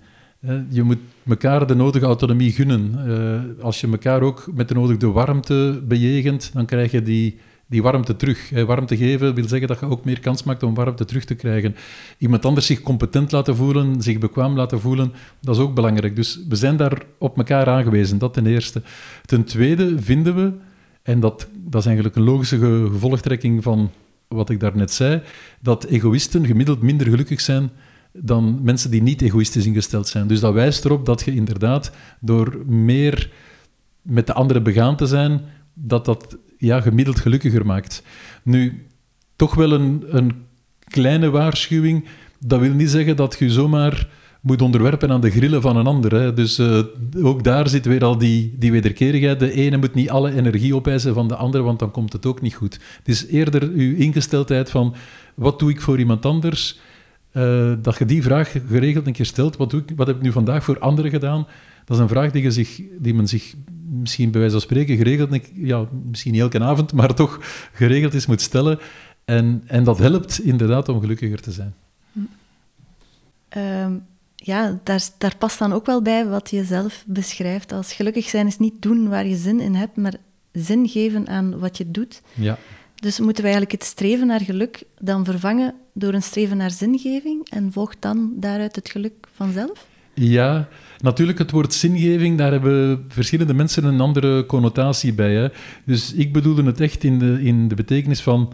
Je 0.70 0.84
moet 0.84 0.98
elkaar 1.28 1.68
de 1.68 1.76
nodige 1.76 2.06
autonomie 2.06 2.52
gunnen. 2.52 2.94
Eh, 3.08 3.64
als 3.64 3.82
je 3.82 3.88
elkaar 3.88 4.22
ook 4.22 4.50
met 4.54 4.68
de 4.68 4.74
nodige 4.74 5.12
warmte 5.12 5.84
bejegent, 5.88 6.50
dan 6.54 6.66
krijg 6.66 6.92
je 6.92 7.02
die, 7.02 7.40
die 7.68 7.82
warmte 7.82 8.16
terug. 8.16 8.50
Warmte 8.66 8.98
geven 8.98 9.34
wil 9.34 9.48
zeggen 9.48 9.68
dat 9.68 9.80
je 9.80 9.86
ook 9.86 10.06
meer 10.06 10.20
kans 10.20 10.44
maakt 10.44 10.64
om 10.64 10.74
warmte 10.74 11.06
terug 11.06 11.26
te 11.26 11.36
krijgen. 11.36 11.76
Iemand 12.18 12.46
anders 12.46 12.66
zich 12.66 12.82
competent 12.82 13.32
laten 13.32 13.56
voelen, 13.56 14.02
zich 14.02 14.18
bekwaam 14.18 14.56
laten 14.56 14.80
voelen, 14.80 15.14
dat 15.42 15.56
is 15.56 15.62
ook 15.62 15.74
belangrijk. 15.74 16.16
Dus 16.16 16.40
we 16.50 16.56
zijn 16.56 16.78
daar 16.78 17.02
op 17.18 17.38
elkaar 17.38 17.68
aangewezen, 17.68 18.18
dat 18.18 18.34
ten 18.34 18.46
eerste. 18.46 18.82
Ten 19.26 19.44
tweede 19.44 20.02
vinden 20.02 20.36
we, 20.36 20.54
en 21.02 21.20
dat, 21.20 21.48
dat 21.58 21.82
is 21.82 21.86
eigenlijk 21.86 22.16
een 22.16 22.24
logische 22.24 22.60
gevolgtrekking 22.60 23.64
van 23.64 23.92
wat 24.28 24.50
ik 24.50 24.60
daarnet 24.60 24.92
zei, 24.92 25.22
dat 25.60 25.84
egoïsten 25.84 26.46
gemiddeld 26.46 26.82
minder 26.82 27.08
gelukkig 27.08 27.42
zijn 27.42 27.70
dan 28.20 28.60
mensen 28.64 28.92
die 28.92 29.02
niet 29.02 29.22
egoïstisch 29.22 29.66
ingesteld 29.66 30.08
zijn. 30.08 30.28
Dus 30.28 30.40
dat 30.40 30.54
wijst 30.54 30.86
erop 30.86 31.06
dat 31.06 31.22
je 31.22 31.34
inderdaad 31.34 31.92
door 32.20 32.58
meer 32.66 33.32
met 34.02 34.28
de 34.28 34.34
anderen 34.34 34.64
begaan 34.64 34.96
te 34.96 35.06
zijn, 35.06 35.42
dat 35.74 36.06
dat 36.06 36.38
ja, 36.58 36.82
gemiddeld 36.82 37.20
gelukkiger 37.20 37.66
maakt. 37.66 38.04
Nu, 38.44 38.86
toch 39.36 39.56
wel 39.56 39.72
een, 39.72 40.46
kleine 40.88 41.30
waarschuwing. 41.30 42.06
Dat 42.40 42.60
wil 42.60 42.74
niet 42.74 42.90
zeggen 42.90 43.16
dat 43.16 43.36
je 43.40 43.50
zomaar 43.50 44.08
moet 44.42 44.62
onderwerpen 44.62 45.12
aan 45.12 45.22
de 45.22 45.30
grillen 45.30 45.62
van 45.62 45.78
een 45.78 45.88
ander. 45.88 46.14
Hè. 46.14 46.34
Dus 46.34 46.60
uh, 46.60 46.80
ook 47.22 47.44
daar 47.44 47.70
zit 47.70 47.86
weer 47.86 48.04
al 48.04 48.18
die, 48.18 48.56
die 48.58 48.72
wederkerigheid. 48.72 49.40
De 49.40 49.52
ene 49.52 49.78
moet 49.78 49.94
niet 49.94 50.10
alle 50.10 50.34
energie 50.36 50.76
opeisen 50.76 51.14
van 51.14 51.28
de 51.28 51.36
andere, 51.36 51.64
want 51.64 51.80
dan 51.80 51.92
komt 51.92 52.14
het 52.14 52.26
ook 52.26 52.42
niet 52.42 52.56
goed. 52.56 52.74
Het 52.98 53.08
is 53.08 53.26
eerder 53.26 53.62
uw 53.64 53.96
ingesteldheid 53.96 54.70
van 54.70 54.96
wat 55.36 55.60
doe 55.60 55.70
ik 55.70 55.82
voor 55.82 56.00
iemand 56.00 56.26
anders? 56.26 56.80
Uh, 57.34 57.74
dat 57.82 57.98
je 57.98 58.06
die 58.06 58.24
vraag 58.24 58.56
geregeld 58.68 59.08
een 59.08 59.14
keer 59.14 59.26
stelt. 59.26 59.58
Wat, 59.58 59.70
doe 59.70 59.82
ik, 59.82 59.92
wat 59.96 60.08
heb 60.08 60.16
ik 60.16 60.22
nu 60.22 60.32
vandaag 60.32 60.64
voor 60.64 60.80
anderen 60.80 61.12
gedaan? 61.12 61.48
Dat 61.86 61.98
is 61.98 62.04
een 62.04 62.10
vraag 62.10 62.32
die, 62.32 62.44
je 62.44 62.52
zich, 62.52 62.82
die 63.00 63.14
men 63.14 63.28
zich 63.28 63.54
misschien 63.90 64.32
bij 64.32 64.40
wijze 64.40 64.56
van 64.56 64.66
spreken 64.66 64.98
geregeld, 64.98 65.40
ja, 65.54 65.88
misschien 66.10 66.32
niet 66.32 66.42
elke 66.42 66.60
avond, 66.60 66.94
maar 66.94 67.14
toch 67.14 67.40
geregeld 67.74 68.14
is 68.14 68.26
moet 68.26 68.42
stellen. 68.42 68.80
En, 69.26 69.64
en 69.66 69.84
dat 69.84 69.98
helpt 69.98 70.40
inderdaad 70.40 70.90
om 70.90 71.00
gelukkiger 71.00 71.42
te 71.42 71.52
zijn. 71.52 71.74
Um 73.58 74.06
ja, 74.48 74.80
daar, 74.84 75.08
daar 75.18 75.38
past 75.38 75.60
dan 75.60 75.74
ook 75.74 75.86
wel 75.86 76.02
bij 76.02 76.28
wat 76.28 76.50
je 76.50 76.64
zelf 76.64 77.04
beschrijft 77.08 77.72
als 77.72 77.94
gelukkig 77.94 78.30
zijn 78.30 78.48
is 78.48 78.58
niet 78.58 78.82
doen 78.82 79.10
waar 79.10 79.28
je 79.28 79.36
zin 79.36 79.60
in 79.60 79.76
hebt, 79.76 79.96
maar 79.96 80.14
zin 80.52 80.88
geven 80.88 81.28
aan 81.28 81.60
wat 81.60 81.78
je 81.78 81.92
doet. 81.92 82.22
Ja. 82.34 82.58
Dus 82.96 83.20
moeten 83.20 83.44
we 83.44 83.50
eigenlijk 83.50 83.72
het 83.72 83.84
streven 83.84 84.28
naar 84.28 84.42
geluk 84.42 84.84
dan 85.00 85.26
vervangen 85.26 85.74
door 85.94 86.14
een 86.14 86.24
streven 86.24 86.58
naar 86.58 86.72
zingeving 86.72 87.50
en 87.50 87.72
volgt 87.72 87.98
dan 88.00 88.34
daaruit 88.36 88.76
het 88.76 88.90
geluk 88.90 89.28
vanzelf? 89.34 89.88
Ja, 90.14 90.68
natuurlijk 91.02 91.38
het 91.38 91.52
woord 91.52 91.74
zingeving, 91.74 92.38
daar 92.38 92.52
hebben 92.52 93.06
verschillende 93.08 93.54
mensen 93.54 93.84
een 93.84 94.02
andere 94.02 94.46
connotatie 94.46 95.14
bij. 95.14 95.34
Hè. 95.34 95.48
Dus 95.86 96.14
ik 96.14 96.34
bedoelde 96.34 96.64
het 96.64 96.82
echt 96.82 97.04
in 97.04 97.20
de, 97.20 97.44
in 97.44 97.68
de 97.68 97.76
betekenis 97.76 98.22
van 98.22 98.54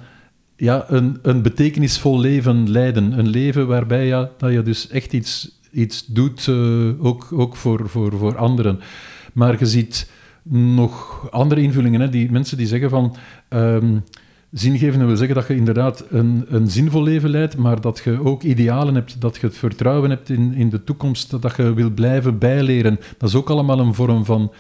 ja, 0.56 0.86
een, 0.88 1.20
een 1.22 1.42
betekenisvol 1.42 2.20
leven 2.20 2.70
leiden. 2.70 3.20
Een 3.20 3.30
leven 3.30 3.68
waarbij 3.68 4.06
ja, 4.06 4.30
dat 4.38 4.52
je 4.52 4.64
dus 4.64 4.90
echt 4.90 5.14
iets 5.14 5.62
iets 5.74 6.06
doet, 6.06 6.48
uh, 6.48 7.06
ook, 7.06 7.28
ook 7.32 7.56
voor, 7.56 7.90
voor, 7.90 8.18
voor 8.18 8.38
anderen. 8.38 8.80
Maar 9.34 9.60
je 9.60 9.66
ziet 9.66 10.10
nog 10.50 11.28
andere 11.32 11.62
invullingen. 11.62 12.02
Hè? 12.02 12.10
Die 12.10 12.32
mensen 12.32 12.58
die 12.58 12.68
zeggen 12.68 12.90
van... 12.90 13.16
Um, 13.50 14.04
zingevende 14.54 15.06
wil 15.06 15.16
zeggen 15.16 15.36
dat 15.36 15.48
je 15.48 15.56
inderdaad 15.56 16.06
een, 16.10 16.46
een 16.48 16.70
zinvol 16.70 17.04
leven 17.04 17.30
leidt, 17.30 17.58
maar 17.58 17.82
dat 17.82 18.02
je 18.04 18.24
ook 18.24 18.44
idealen 18.44 18.96
hebt, 18.96 19.22
dat 19.22 19.38
je 19.38 19.48
het 19.48 19.58
vertrouwen 19.58 20.10
hebt 20.10 20.30
in, 20.30 20.54
in 20.54 20.70
de 20.70 20.84
toekomst, 20.84 21.42
dat 21.42 21.56
je 21.56 21.74
wil 21.74 21.89
blijven 21.89 22.38
bijleren. 22.38 23.00
Dat 23.18 23.30
is 23.30 23.36
ook 23.36 23.50
allemaal 23.50 23.80
een 23.80 23.94
vorm 23.94 24.26
van, 24.26 24.52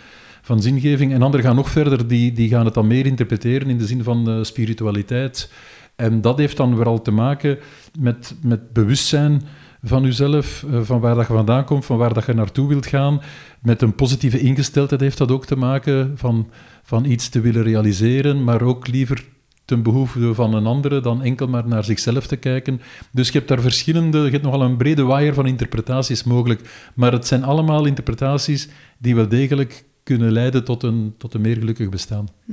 van 0.41 0.61
zingeving. 0.61 1.13
En 1.13 1.21
anderen 1.21 1.45
gaan 1.45 1.55
nog 1.55 1.69
verder, 1.69 2.07
die, 2.07 2.31
die 2.31 2.49
gaan 2.49 2.65
het 2.65 2.73
dan 2.73 2.87
meer 2.87 3.05
interpreteren 3.05 3.69
in 3.69 3.77
de 3.77 3.85
zin 3.85 4.03
van 4.03 4.29
uh, 4.29 4.43
spiritualiteit. 4.43 5.51
En 5.95 6.21
dat 6.21 6.37
heeft 6.37 6.57
dan 6.57 6.75
vooral 6.75 7.01
te 7.01 7.11
maken 7.11 7.57
met, 7.99 8.35
met 8.41 8.73
bewustzijn 8.73 9.41
van 9.83 10.03
jezelf, 10.03 10.65
eh, 10.71 10.79
van 10.81 10.99
waar 10.99 11.15
dat 11.15 11.27
je 11.27 11.33
vandaan 11.33 11.65
komt, 11.65 11.85
van 11.85 11.97
waar 11.97 12.13
dat 12.13 12.25
je 12.25 12.33
naartoe 12.33 12.67
wilt 12.67 12.85
gaan. 12.85 13.21
Met 13.61 13.81
een 13.81 13.95
positieve 13.95 14.39
ingesteldheid 14.39 15.01
heeft 15.01 15.17
dat 15.17 15.31
ook 15.31 15.45
te 15.45 15.55
maken, 15.55 16.11
van, 16.15 16.49
van 16.83 17.05
iets 17.05 17.29
te 17.29 17.41
willen 17.41 17.63
realiseren, 17.63 18.43
maar 18.43 18.61
ook 18.61 18.87
liever 18.87 19.23
ten 19.65 19.83
behoeve 19.83 20.33
van 20.33 20.53
een 20.53 20.65
andere 20.65 20.99
dan 21.01 21.21
enkel 21.21 21.47
maar 21.47 21.67
naar 21.67 21.83
zichzelf 21.83 22.27
te 22.27 22.35
kijken. 22.35 22.81
Dus 23.11 23.27
je 23.27 23.37
hebt 23.37 23.47
daar 23.47 23.61
verschillende, 23.61 24.17
je 24.17 24.29
hebt 24.29 24.43
nogal 24.43 24.61
een 24.61 24.77
brede 24.77 25.03
waaier 25.03 25.33
van 25.33 25.45
interpretaties 25.45 26.23
mogelijk, 26.23 26.91
maar 26.93 27.11
het 27.11 27.27
zijn 27.27 27.43
allemaal 27.43 27.85
interpretaties 27.85 28.69
die 28.97 29.15
wel 29.15 29.27
degelijk 29.27 29.85
kunnen 30.03 30.31
leiden 30.31 30.63
tot 30.63 30.83
een, 30.83 31.13
tot 31.17 31.33
een 31.33 31.41
meer 31.41 31.57
gelukkig 31.57 31.89
bestaan. 31.89 32.27
Hm. 32.45 32.51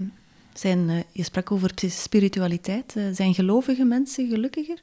Zijn, 0.55 0.89
uh, 0.89 0.97
je 1.13 1.23
sprak 1.23 1.53
over 1.53 1.71
spiritualiteit. 1.77 2.95
Uh, 2.97 3.05
zijn 3.13 3.35
gelovige 3.35 3.85
mensen 3.85 4.29
gelukkiger? 4.29 4.83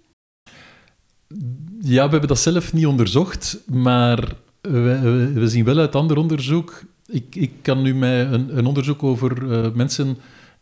Ja, 1.82 2.04
we 2.06 2.12
hebben 2.12 2.28
dat 2.28 2.40
zelf 2.40 2.74
niet 2.74 2.86
onderzocht, 2.86 3.60
maar 3.66 4.36
we, 4.62 5.32
we 5.34 5.48
zien 5.48 5.66
wel 5.66 5.78
uit 5.78 5.96
ander 5.96 6.18
onderzoek. 6.18 6.84
Ik, 7.06 7.36
ik 7.36 7.52
kan 7.62 7.82
nu 7.82 7.96
mij 7.96 8.26
een, 8.26 8.58
een 8.58 8.66
onderzoek 8.66 9.04
over 9.04 9.44
uh, 9.44 9.74
mensen 9.74 10.18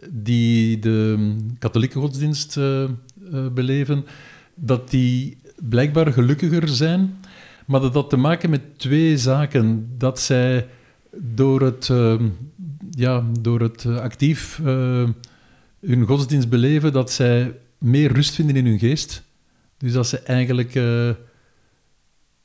die 0.10 0.79
de 0.79 1.36
katholieke 1.60 1.99
godsdienst 1.99 2.58
uh, 2.58 2.84
uh, 3.31 3.47
beleven, 3.47 4.05
dat 4.55 4.89
die 4.89 5.38
blijkbaar 5.69 6.13
gelukkiger 6.13 6.67
zijn, 6.67 7.15
maar 7.65 7.81
dat 7.81 7.93
had 7.93 8.10
te 8.10 8.17
maken 8.17 8.49
met 8.49 8.79
twee 8.79 9.17
zaken. 9.17 9.89
Dat 9.97 10.19
zij 10.19 10.67
door 11.17 11.62
het, 11.62 11.91
ja, 12.89 13.23
door 13.39 13.62
het 13.62 13.86
actief 13.86 14.58
hun 15.79 16.05
godsdienst 16.05 16.49
beleven, 16.49 16.93
dat 16.93 17.12
zij 17.12 17.55
meer 17.77 18.12
rust 18.12 18.36
vinden 18.36 18.55
in 18.55 18.65
hun 18.65 18.79
geest. 18.79 19.23
Dus 19.77 19.93
dat 19.93 20.08
ze 20.08 20.19
eigenlijk 20.19 20.73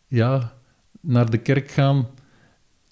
ja, 0.07 0.53
naar 1.01 1.31
de 1.31 1.39
kerk 1.39 1.71
gaan 1.71 2.07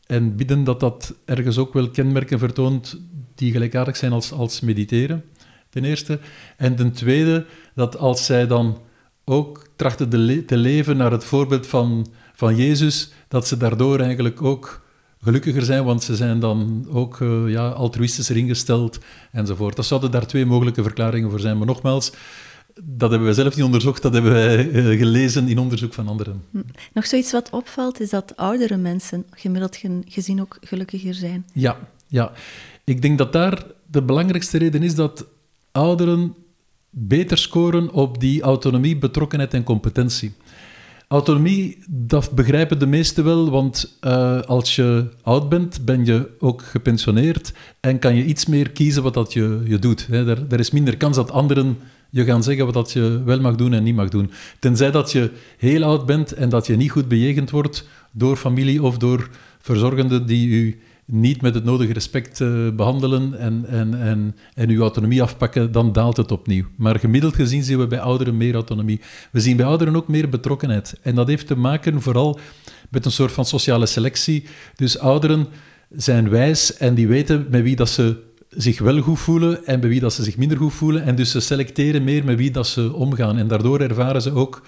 en 0.06 0.36
bidden 0.36 0.64
dat 0.64 0.80
dat 0.80 1.14
ergens 1.24 1.58
ook 1.58 1.72
wel 1.72 1.90
kenmerken 1.90 2.38
vertoont 2.38 3.00
die 3.38 3.52
gelijkaardig 3.52 3.96
zijn 3.96 4.12
als, 4.12 4.32
als 4.32 4.60
mediteren, 4.60 5.24
ten 5.70 5.84
eerste. 5.84 6.18
En 6.56 6.76
ten 6.76 6.92
tweede, 6.92 7.46
dat 7.74 7.96
als 7.96 8.24
zij 8.24 8.46
dan 8.46 8.78
ook 9.24 9.66
trachten 9.76 10.08
te, 10.08 10.44
te 10.44 10.56
leven 10.56 10.96
naar 10.96 11.12
het 11.12 11.24
voorbeeld 11.24 11.66
van, 11.66 12.06
van 12.34 12.56
Jezus, 12.56 13.12
dat 13.28 13.46
ze 13.46 13.56
daardoor 13.56 14.00
eigenlijk 14.00 14.42
ook 14.42 14.86
gelukkiger 15.22 15.62
zijn, 15.62 15.84
want 15.84 16.02
ze 16.02 16.16
zijn 16.16 16.40
dan 16.40 16.86
ook 16.90 17.18
uh, 17.20 17.50
ja, 17.50 17.68
altruïstischer 17.68 18.36
ingesteld 18.36 18.98
enzovoort. 19.32 19.76
Dat 19.76 19.86
zouden 19.86 20.10
daar 20.10 20.26
twee 20.26 20.46
mogelijke 20.46 20.82
verklaringen 20.82 21.30
voor 21.30 21.40
zijn. 21.40 21.58
Maar 21.58 21.66
nogmaals, 21.66 22.12
dat 22.82 23.10
hebben 23.10 23.28
wij 23.28 23.36
zelf 23.36 23.56
niet 23.56 23.64
onderzocht, 23.64 24.02
dat 24.02 24.12
hebben 24.12 24.32
wij 24.32 24.70
eh, 24.70 24.98
gelezen 24.98 25.48
in 25.48 25.58
onderzoek 25.58 25.94
van 25.94 26.08
anderen. 26.08 26.42
Hm. 26.50 26.58
Nog 26.92 27.06
zoiets 27.06 27.32
wat 27.32 27.50
opvalt, 27.50 28.00
is 28.00 28.10
dat 28.10 28.36
oudere 28.36 28.76
mensen 28.76 29.26
gemiddeld 29.30 29.78
gezien 30.06 30.40
ook 30.40 30.58
gelukkiger 30.60 31.14
zijn. 31.14 31.46
Ja, 31.52 31.78
ja. 32.06 32.32
Ik 32.88 33.02
denk 33.02 33.18
dat 33.18 33.32
daar 33.32 33.64
de 33.86 34.02
belangrijkste 34.02 34.58
reden 34.58 34.82
is 34.82 34.94
dat 34.94 35.26
ouderen 35.72 36.34
beter 36.90 37.38
scoren 37.38 37.92
op 37.92 38.20
die 38.20 38.42
autonomie, 38.42 38.96
betrokkenheid 38.96 39.54
en 39.54 39.62
competentie. 39.62 40.32
Autonomie, 41.08 41.78
dat 41.88 42.30
begrijpen 42.30 42.78
de 42.78 42.86
meesten 42.86 43.24
wel, 43.24 43.50
want 43.50 43.98
uh, 44.00 44.40
als 44.40 44.76
je 44.76 45.08
oud 45.22 45.48
bent, 45.48 45.84
ben 45.84 46.04
je 46.04 46.28
ook 46.38 46.62
gepensioneerd 46.62 47.52
en 47.80 47.98
kan 47.98 48.14
je 48.14 48.24
iets 48.24 48.46
meer 48.46 48.70
kiezen 48.70 49.02
wat 49.02 49.14
dat 49.14 49.32
je, 49.32 49.60
je 49.64 49.78
doet. 49.78 50.06
Hè. 50.06 50.28
Er, 50.30 50.46
er 50.48 50.58
is 50.58 50.70
minder 50.70 50.96
kans 50.96 51.16
dat 51.16 51.30
anderen 51.30 51.78
je 52.10 52.24
gaan 52.24 52.42
zeggen 52.42 52.64
wat 52.64 52.74
dat 52.74 52.92
je 52.92 53.22
wel 53.24 53.40
mag 53.40 53.54
doen 53.54 53.72
en 53.72 53.82
niet 53.82 53.96
mag 53.96 54.08
doen. 54.08 54.30
Tenzij 54.58 54.90
dat 54.90 55.12
je 55.12 55.30
heel 55.58 55.82
oud 55.82 56.06
bent 56.06 56.32
en 56.32 56.48
dat 56.48 56.66
je 56.66 56.76
niet 56.76 56.90
goed 56.90 57.08
bejegend 57.08 57.50
wordt 57.50 57.88
door 58.12 58.36
familie 58.36 58.82
of 58.82 58.98
door 58.98 59.30
verzorgenden 59.58 60.26
die 60.26 60.48
u 60.48 60.80
niet 61.10 61.42
met 61.42 61.54
het 61.54 61.64
nodige 61.64 61.92
respect 61.92 62.40
uh, 62.40 62.70
behandelen 62.70 63.38
en, 63.38 63.64
en, 63.68 64.00
en, 64.00 64.36
en 64.54 64.68
uw 64.68 64.80
autonomie 64.80 65.22
afpakken, 65.22 65.72
dan 65.72 65.92
daalt 65.92 66.16
het 66.16 66.32
opnieuw. 66.32 66.64
Maar 66.76 66.98
gemiddeld 66.98 67.34
gezien 67.34 67.62
zien 67.62 67.78
we 67.78 67.86
bij 67.86 68.00
ouderen 68.00 68.36
meer 68.36 68.54
autonomie. 68.54 69.00
We 69.32 69.40
zien 69.40 69.56
bij 69.56 69.66
ouderen 69.66 69.96
ook 69.96 70.08
meer 70.08 70.28
betrokkenheid. 70.28 70.98
En 71.02 71.14
dat 71.14 71.28
heeft 71.28 71.46
te 71.46 71.56
maken 71.56 72.02
vooral 72.02 72.38
met 72.90 73.04
een 73.04 73.10
soort 73.10 73.32
van 73.32 73.44
sociale 73.44 73.86
selectie. 73.86 74.44
Dus 74.74 74.98
ouderen 74.98 75.46
zijn 75.90 76.28
wijs 76.28 76.76
en 76.76 76.94
die 76.94 77.08
weten 77.08 77.46
met 77.50 77.62
wie 77.62 77.76
dat 77.76 77.88
ze 77.88 78.16
zich 78.48 78.78
wel 78.78 79.00
goed 79.00 79.18
voelen 79.18 79.66
en 79.66 79.80
bij 79.80 79.88
wie 79.88 80.00
dat 80.00 80.12
ze 80.12 80.22
zich 80.22 80.36
minder 80.36 80.58
goed 80.58 80.72
voelen. 80.72 81.02
En 81.02 81.16
dus 81.16 81.30
ze 81.30 81.40
selecteren 81.40 82.04
meer 82.04 82.24
met 82.24 82.36
wie 82.36 82.50
dat 82.50 82.66
ze 82.66 82.92
omgaan. 82.92 83.38
En 83.38 83.48
daardoor 83.48 83.80
ervaren 83.80 84.22
ze 84.22 84.32
ook 84.32 84.62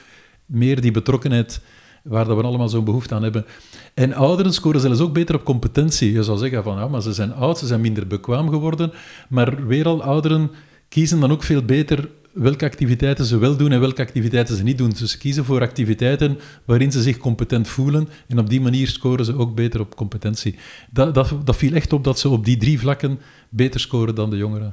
meer 0.47 0.81
die 0.81 0.91
betrokkenheid 0.91 1.61
waar 2.03 2.37
we 2.37 2.43
allemaal 2.43 2.69
zo'n 2.69 2.85
behoefte 2.85 3.15
aan 3.15 3.23
hebben. 3.23 3.47
En 3.95 4.15
ouderen 4.15 4.53
scoren 4.53 4.81
zelfs 4.81 5.01
ook 5.01 5.13
beter 5.13 5.35
op 5.35 5.45
competentie. 5.45 6.13
Je 6.13 6.23
zou 6.23 6.39
zeggen 6.39 6.63
van, 6.63 6.77
ja, 6.77 6.89
maar 6.89 7.03
ze 7.03 7.13
zijn 7.13 7.33
oud, 7.33 7.59
ze 7.59 7.67
zijn 7.67 7.81
minder 7.81 8.07
bekwaam 8.07 8.49
geworden. 8.49 8.93
Maar 9.29 9.67
weer 9.67 9.87
al, 9.87 10.03
ouderen 10.03 10.51
kiezen 10.89 11.21
dan 11.21 11.31
ook 11.31 11.43
veel 11.43 11.63
beter 11.63 12.09
welke 12.33 12.65
activiteiten 12.65 13.25
ze 13.25 13.39
wel 13.39 13.57
doen 13.57 13.73
en 13.73 13.81
welke 13.81 14.03
activiteiten 14.03 14.57
ze 14.57 14.63
niet 14.63 14.79
doen. 14.79 14.91
Dus 14.91 15.11
ze 15.11 15.19
kiezen 15.19 15.45
voor 15.45 15.61
activiteiten 15.61 16.39
waarin 16.65 16.93
ze 16.93 17.03
zich 17.03 17.17
competent 17.19 17.69
voelen 17.69 18.09
en 18.27 18.39
op 18.39 18.51
die 18.51 18.61
manier 18.61 18.89
scoren 18.89 19.25
ze 19.25 19.37
ook 19.37 19.55
beter 19.55 19.81
op 19.81 19.97
competentie. 19.97 20.55
Dat, 20.91 21.15
dat, 21.15 21.35
dat 21.45 21.57
viel 21.57 21.73
echt 21.73 21.93
op 21.93 22.05
dat 22.05 22.19
ze 22.19 22.29
op 22.29 22.45
die 22.45 22.57
drie 22.57 22.79
vlakken 22.79 23.21
beter 23.49 23.81
scoren 23.81 24.15
dan 24.15 24.31
de 24.31 24.37
jongeren. 24.37 24.73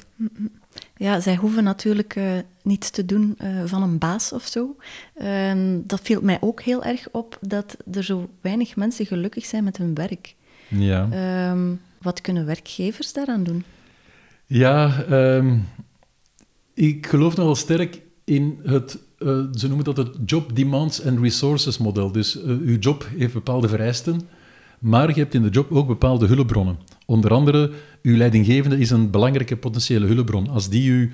Ja, 0.97 1.19
zij 1.19 1.36
hoeven 1.36 1.63
natuurlijk 1.63 2.15
uh, 2.15 2.31
niets 2.63 2.89
te 2.89 3.05
doen 3.05 3.38
uh, 3.43 3.63
van 3.65 3.83
een 3.83 3.97
baas 3.97 4.33
of 4.33 4.45
zo. 4.45 4.75
Uh, 5.21 5.51
dat 5.83 5.99
viel 6.01 6.21
mij 6.21 6.38
ook 6.41 6.62
heel 6.62 6.83
erg 6.83 7.07
op 7.12 7.38
dat 7.41 7.77
er 7.91 8.03
zo 8.03 8.29
weinig 8.41 8.75
mensen 8.75 9.05
gelukkig 9.05 9.45
zijn 9.45 9.63
met 9.63 9.77
hun 9.77 9.93
werk. 9.93 10.36
Ja. 10.67 11.07
Ehm, 11.12 11.73
wat 12.01 12.21
kunnen 12.21 12.45
werkgevers 12.45 13.13
daaraan 13.13 13.43
doen? 13.43 13.63
Ja, 14.45 15.05
um, 15.10 15.67
ik 16.73 17.07
geloof 17.07 17.36
nogal 17.36 17.55
sterk 17.55 18.01
in 18.23 18.60
het, 18.63 18.97
uh, 19.19 19.43
ze 19.53 19.67
noemen 19.67 19.86
dat 19.86 19.97
het 19.97 20.15
Job 20.25 20.55
Demands 20.55 21.05
and 21.05 21.19
Resources 21.19 21.77
model. 21.77 22.12
Dus 22.12 22.41
uw 22.43 22.77
job 22.77 23.07
heeft 23.17 23.33
bepaalde 23.33 23.67
vereisten, 23.67 24.27
maar 24.79 25.07
je 25.07 25.19
hebt 25.19 25.33
in 25.33 25.41
de 25.41 25.49
job 25.49 25.71
ook 25.71 25.87
bepaalde 25.87 26.25
hulpbronnen. 26.25 26.79
Onder 27.05 27.33
andere, 27.33 27.71
uw 28.01 28.17
leidinggevende 28.17 28.77
is 28.77 28.89
een 28.89 29.09
belangrijke 29.09 29.57
potentiële 29.57 30.05
hulpbron. 30.05 30.49
Als 30.49 30.69
die 30.69 30.89
u 30.89 31.11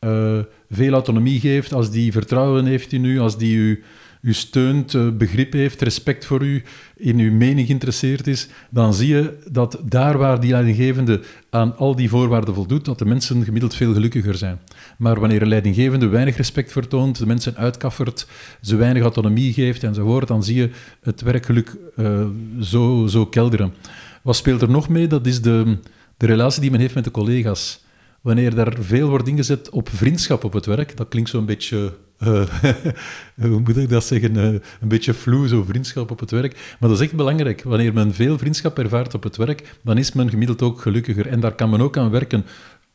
uh, 0.00 0.38
veel 0.70 0.92
autonomie 0.92 1.40
geeft, 1.40 1.72
als 1.72 1.90
die 1.90 2.12
vertrouwen 2.12 2.64
heeft 2.64 2.92
in 2.92 3.04
u, 3.04 3.18
als 3.18 3.38
die 3.38 3.56
u 3.56 3.82
u 4.26 4.32
steunt, 4.32 4.94
eh, 4.94 5.08
begrip 5.10 5.52
heeft, 5.52 5.82
respect 5.82 6.24
voor 6.24 6.42
u, 6.44 6.62
in 6.96 7.18
uw 7.18 7.32
mening 7.32 7.66
geïnteresseerd 7.66 8.26
is, 8.26 8.48
dan 8.70 8.94
zie 8.94 9.08
je 9.08 9.38
dat 9.50 9.80
daar 9.84 10.18
waar 10.18 10.40
die 10.40 10.50
leidinggevende 10.50 11.20
aan 11.50 11.76
al 11.76 11.96
die 11.96 12.08
voorwaarden 12.08 12.54
voldoet, 12.54 12.84
dat 12.84 12.98
de 12.98 13.04
mensen 13.04 13.44
gemiddeld 13.44 13.74
veel 13.74 13.92
gelukkiger 13.92 14.34
zijn. 14.34 14.58
Maar 14.98 15.20
wanneer 15.20 15.42
een 15.42 15.48
leidinggevende 15.48 16.06
weinig 16.06 16.36
respect 16.36 16.72
vertoont, 16.72 17.18
de 17.18 17.26
mensen 17.26 17.56
uitkaffert, 17.56 18.26
ze 18.60 18.76
weinig 18.76 19.02
autonomie 19.02 19.52
geeft 19.52 19.82
enzovoort, 19.84 20.28
dan 20.28 20.44
zie 20.44 20.56
je 20.56 20.70
het 21.00 21.20
werkgeluk 21.20 21.76
uh, 21.96 22.26
zo, 22.60 23.06
zo 23.06 23.26
kelderen. 23.26 23.74
Wat 24.22 24.36
speelt 24.36 24.62
er 24.62 24.70
nog 24.70 24.88
mee? 24.88 25.06
Dat 25.06 25.26
is 25.26 25.42
de, 25.42 25.78
de 26.16 26.26
relatie 26.26 26.60
die 26.60 26.70
men 26.70 26.80
heeft 26.80 26.94
met 26.94 27.04
de 27.04 27.10
collega's. 27.10 27.84
Wanneer 28.20 28.54
daar 28.54 28.76
veel 28.80 29.08
wordt 29.08 29.28
ingezet 29.28 29.70
op 29.70 29.88
vriendschap 29.88 30.44
op 30.44 30.52
het 30.52 30.66
werk, 30.66 30.96
dat 30.96 31.08
klinkt 31.08 31.30
zo'n 31.30 31.46
beetje 31.46 31.92
hoe 33.40 33.60
moet 33.60 33.76
ik 33.76 33.88
dat 33.88 34.04
zeggen, 34.04 34.36
uh, 34.36 34.44
een 34.80 34.88
beetje 34.88 35.14
vloe, 35.14 35.48
zo 35.48 35.62
vriendschap 35.62 36.10
op 36.10 36.20
het 36.20 36.30
werk. 36.30 36.76
Maar 36.80 36.88
dat 36.88 36.98
is 36.98 37.04
echt 37.04 37.16
belangrijk. 37.16 37.62
Wanneer 37.62 37.92
men 37.92 38.14
veel 38.14 38.38
vriendschap 38.38 38.78
ervaart 38.78 39.14
op 39.14 39.22
het 39.22 39.36
werk, 39.36 39.78
dan 39.82 39.98
is 39.98 40.12
men 40.12 40.30
gemiddeld 40.30 40.62
ook 40.62 40.80
gelukkiger. 40.80 41.26
En 41.26 41.40
daar 41.40 41.54
kan 41.54 41.70
men 41.70 41.80
ook 41.80 41.96
aan 41.96 42.10
werken. 42.10 42.44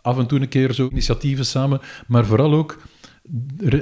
Af 0.02 0.18
en 0.18 0.28
toe 0.28 0.40
een 0.40 0.50
keer 0.50 0.74
zo 0.74 0.90
initiatieven 0.92 1.46
samen, 1.46 1.82
maar 2.08 2.26
vooral 2.26 2.54
ook 2.54 2.78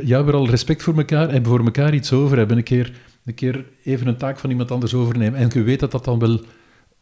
ja, 0.03 0.23
vooral 0.23 0.49
respect 0.49 0.83
voor 0.83 0.97
elkaar 0.97 1.29
en 1.29 1.45
voor 1.45 1.59
elkaar 1.59 1.93
iets 1.93 2.13
over 2.13 2.37
hebben. 2.37 2.57
Een 2.57 2.63
keer, 2.63 2.91
een 3.25 3.33
keer 3.33 3.65
even 3.83 4.07
een 4.07 4.17
taak 4.17 4.39
van 4.39 4.49
iemand 4.49 4.71
anders 4.71 4.93
overnemen. 4.93 5.39
En 5.39 5.49
je 5.53 5.63
weet 5.63 5.79
dat 5.79 5.91
dat 5.91 6.05
dan 6.05 6.19
wel 6.19 6.41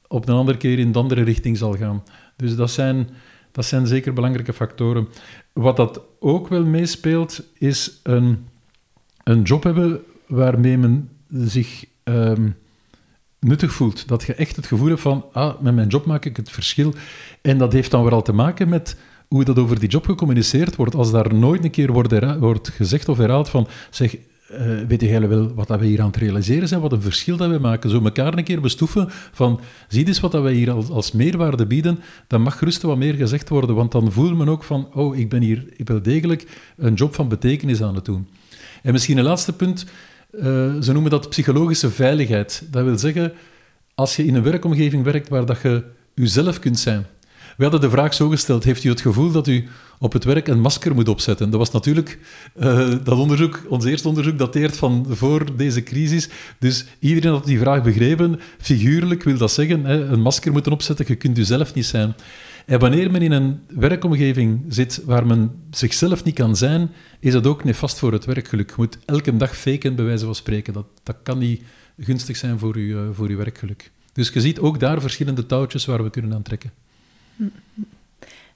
op 0.07 0.27
een 0.27 0.35
andere 0.35 0.57
keer 0.57 0.79
in 0.79 0.91
de 0.91 0.99
andere 0.99 1.23
richting 1.23 1.57
zal 1.57 1.73
gaan. 1.73 2.03
Dus 2.35 2.55
dat 2.55 2.71
zijn 2.71 3.09
dat 3.57 3.65
zijn 3.65 3.87
zeker 3.87 4.13
belangrijke 4.13 4.53
factoren. 4.53 5.07
Wat 5.53 5.75
dat 5.77 6.01
ook 6.19 6.47
wel 6.47 6.65
meespeelt, 6.65 7.43
is 7.57 7.99
een, 8.03 8.47
een 9.23 9.41
job 9.41 9.63
hebben 9.63 10.01
waarmee 10.27 10.77
men 10.77 11.09
zich 11.27 11.85
um, 12.03 12.55
nuttig 13.39 13.73
voelt. 13.73 14.07
Dat 14.07 14.23
je 14.23 14.33
echt 14.33 14.55
het 14.55 14.65
gevoel 14.65 14.87
hebt 14.87 15.01
van, 15.01 15.25
ah, 15.31 15.61
met 15.61 15.75
mijn 15.75 15.87
job 15.87 16.05
maak 16.05 16.25
ik 16.25 16.37
het 16.37 16.49
verschil. 16.49 16.93
En 17.41 17.57
dat 17.57 17.73
heeft 17.73 17.91
dan 17.91 18.01
vooral 18.01 18.21
te 18.21 18.33
maken 18.33 18.69
met 18.69 18.97
hoe 19.27 19.43
dat 19.43 19.59
over 19.59 19.79
die 19.79 19.89
job 19.89 20.05
gecommuniceerd 20.05 20.75
wordt. 20.75 20.95
Als 20.95 21.11
daar 21.11 21.33
nooit 21.33 21.63
een 21.63 21.71
keer 21.71 21.91
wordt, 21.91 22.37
wordt 22.39 22.69
gezegd 22.69 23.09
of 23.09 23.17
herhaald 23.17 23.49
van, 23.49 23.67
zeg, 23.89 24.15
uh, 24.51 24.59
weet 24.87 25.01
jij 25.01 25.27
wel 25.27 25.53
wat 25.53 25.67
dat 25.67 25.79
we 25.79 25.85
hier 25.85 26.01
aan 26.01 26.07
het 26.07 26.15
realiseren 26.15 26.67
zijn, 26.67 26.81
wat 26.81 26.91
een 26.91 27.01
verschil 27.01 27.37
dat 27.37 27.49
we 27.49 27.59
maken. 27.59 27.89
Zo 27.89 28.03
elkaar 28.03 28.37
een 28.37 28.43
keer 28.43 28.61
bestoeven 28.61 29.07
van, 29.09 29.59
zie 29.87 30.07
eens 30.07 30.19
wat 30.19 30.31
dat 30.31 30.43
wij 30.43 30.53
hier 30.53 30.71
als, 30.71 30.89
als 30.89 31.11
meerwaarde 31.11 31.65
bieden, 31.65 31.99
dan 32.27 32.41
mag 32.41 32.57
gerust 32.57 32.81
wat 32.81 32.97
meer 32.97 33.13
gezegd 33.13 33.49
worden, 33.49 33.75
want 33.75 33.91
dan 33.91 34.11
voelt 34.11 34.37
men 34.37 34.49
ook 34.49 34.63
van, 34.63 34.93
oh, 34.93 35.17
ik 35.17 35.29
ben 35.29 35.41
hier 35.41 35.65
ik 35.75 35.87
wel 35.87 36.01
degelijk 36.01 36.47
een 36.77 36.93
job 36.93 37.15
van 37.15 37.27
betekenis 37.27 37.81
aan 37.81 37.95
het 37.95 38.05
doen. 38.05 38.27
En 38.83 38.91
misschien 38.91 39.17
een 39.17 39.23
laatste 39.23 39.53
punt, 39.53 39.85
uh, 40.31 40.43
ze 40.81 40.93
noemen 40.93 41.11
dat 41.11 41.29
psychologische 41.29 41.89
veiligheid. 41.89 42.63
Dat 42.71 42.83
wil 42.83 42.97
zeggen, 42.97 43.33
als 43.95 44.15
je 44.15 44.25
in 44.25 44.35
een 44.35 44.43
werkomgeving 44.43 45.03
werkt 45.03 45.29
waar 45.29 45.45
dat 45.45 45.61
je 45.61 45.83
jezelf 46.13 46.59
kunt 46.59 46.79
zijn, 46.79 47.05
we 47.57 47.63
hadden 47.63 47.81
de 47.81 47.89
vraag 47.89 48.13
zo 48.13 48.29
gesteld: 48.29 48.63
heeft 48.63 48.83
u 48.83 48.89
het 48.89 49.01
gevoel 49.01 49.31
dat 49.31 49.47
u 49.47 49.67
op 49.99 50.13
het 50.13 50.23
werk 50.23 50.47
een 50.47 50.61
masker 50.61 50.95
moet 50.95 51.07
opzetten? 51.07 51.49
Dat 51.49 51.59
was 51.59 51.71
natuurlijk 51.71 52.19
uh, 52.59 52.89
dat 53.03 53.17
onderzoek, 53.17 53.65
ons 53.69 53.85
eerste 53.85 54.07
onderzoek 54.07 54.37
dateert 54.37 54.77
van 54.77 55.05
voor 55.09 55.55
deze 55.55 55.83
crisis. 55.83 56.29
Dus 56.59 56.85
iedereen 56.99 57.31
had 57.31 57.45
die 57.45 57.59
vraag 57.59 57.83
begrepen. 57.83 58.39
Figuurlijk 58.57 59.23
wil 59.23 59.37
dat 59.37 59.51
zeggen: 59.51 59.85
hè, 59.85 60.05
een 60.05 60.21
masker 60.21 60.51
moeten 60.51 60.71
opzetten, 60.71 61.05
je 61.07 61.15
kunt 61.15 61.37
u 61.37 61.43
zelf 61.43 61.73
niet 61.73 61.85
zijn. 61.85 62.15
En 62.65 62.79
wanneer 62.79 63.11
men 63.11 63.21
in 63.21 63.31
een 63.31 63.59
werkomgeving 63.67 64.65
zit 64.69 65.01
waar 65.05 65.25
men 65.25 65.51
zichzelf 65.71 66.23
niet 66.23 66.35
kan 66.35 66.55
zijn, 66.55 66.91
is 67.19 67.33
dat 67.33 67.47
ook 67.47 67.63
nefast 67.63 67.99
voor 67.99 68.11
het 68.11 68.25
werkgeluk. 68.25 68.69
Je 68.69 68.75
moet 68.77 68.97
elke 69.05 69.37
dag 69.37 69.57
faken, 69.57 69.95
bij 69.95 70.05
wijze 70.05 70.25
van 70.25 70.35
spreken. 70.35 70.73
Dat, 70.73 70.85
dat 71.03 71.15
kan 71.23 71.37
niet 71.37 71.61
gunstig 71.99 72.37
zijn 72.37 72.59
voor, 72.59 72.77
u, 72.77 72.81
uh, 72.81 72.99
voor 73.13 73.27
uw 73.27 73.37
werkgeluk. 73.37 73.91
Dus 74.13 74.29
je 74.29 74.41
ziet 74.41 74.59
ook 74.59 74.79
daar 74.79 75.01
verschillende 75.01 75.45
touwtjes 75.45 75.85
waar 75.85 76.03
we 76.03 76.09
kunnen 76.09 76.33
aantrekken. 76.33 76.71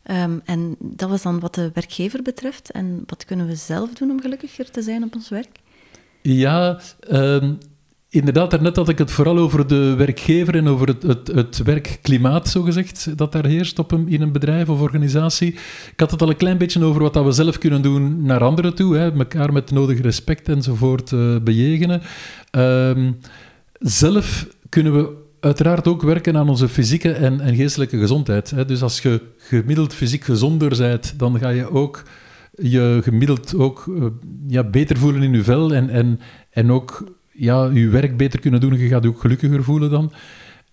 Um, 0.09 0.41
en 0.45 0.75
dat 0.79 1.09
was 1.09 1.21
dan 1.21 1.39
wat 1.39 1.55
de 1.55 1.71
werkgever 1.73 2.21
betreft. 2.21 2.71
En 2.71 3.03
wat 3.05 3.25
kunnen 3.25 3.47
we 3.47 3.55
zelf 3.55 3.93
doen 3.93 4.11
om 4.11 4.21
gelukkiger 4.21 4.71
te 4.71 4.81
zijn 4.81 5.03
op 5.03 5.15
ons 5.15 5.29
werk? 5.29 5.59
Ja, 6.21 6.79
um, 7.11 7.57
inderdaad, 8.09 8.51
daarnet 8.51 8.75
had 8.75 8.89
ik 8.89 8.97
het 8.97 9.11
vooral 9.11 9.37
over 9.37 9.67
de 9.67 9.95
werkgever 9.95 10.55
en 10.55 10.67
over 10.67 10.87
het, 10.87 11.03
het, 11.03 11.27
het 11.27 11.57
werkklimaat, 11.63 12.49
zogezegd, 12.49 13.17
dat 13.17 13.31
daar 13.31 13.45
heerst 13.45 13.79
op 13.79 13.93
in 13.93 14.21
een 14.21 14.31
bedrijf 14.31 14.69
of 14.69 14.81
organisatie. 14.81 15.53
Ik 15.91 15.99
had 15.99 16.11
het 16.11 16.21
al 16.21 16.29
een 16.29 16.37
klein 16.37 16.57
beetje 16.57 16.83
over 16.83 17.01
wat 17.01 17.13
dat 17.13 17.25
we 17.25 17.31
zelf 17.31 17.57
kunnen 17.57 17.81
doen 17.81 18.25
naar 18.25 18.43
anderen 18.43 18.75
toe, 18.75 18.95
hè, 18.95 19.11
elkaar 19.11 19.53
met 19.53 19.71
nodig 19.71 20.01
respect 20.01 20.49
enzovoort 20.49 21.11
uh, 21.11 21.37
bejegenen. 21.39 22.01
Um, 22.51 23.17
zelf 23.79 24.47
kunnen 24.69 24.93
we 24.93 25.29
uiteraard 25.41 25.87
ook 25.87 26.01
werken 26.01 26.37
aan 26.37 26.49
onze 26.49 26.69
fysieke 26.69 27.11
en, 27.11 27.41
en 27.41 27.55
geestelijke 27.55 27.97
gezondheid. 27.97 28.49
Hè. 28.49 28.65
Dus 28.65 28.81
als 28.81 29.01
je 29.01 29.21
gemiddeld 29.37 29.93
fysiek 29.93 30.23
gezonder 30.23 30.77
bent, 30.77 31.13
dan 31.17 31.39
ga 31.39 31.49
je 31.49 31.71
ook 31.71 32.03
je 32.51 32.99
gemiddeld 33.03 33.55
ook 33.55 33.85
uh, 33.85 34.05
ja, 34.47 34.63
beter 34.63 34.97
voelen 34.97 35.23
in 35.23 35.33
je 35.33 35.43
vel 35.43 35.73
en, 35.73 35.89
en, 35.89 36.19
en 36.49 36.71
ook 36.71 37.03
ja, 37.31 37.69
je 37.73 37.87
werk 37.87 38.17
beter 38.17 38.39
kunnen 38.39 38.59
doen. 38.59 38.77
Je 38.77 38.87
gaat 38.87 39.03
je 39.03 39.09
ook 39.09 39.21
gelukkiger 39.21 39.63
voelen 39.63 39.89
dan. 39.89 40.11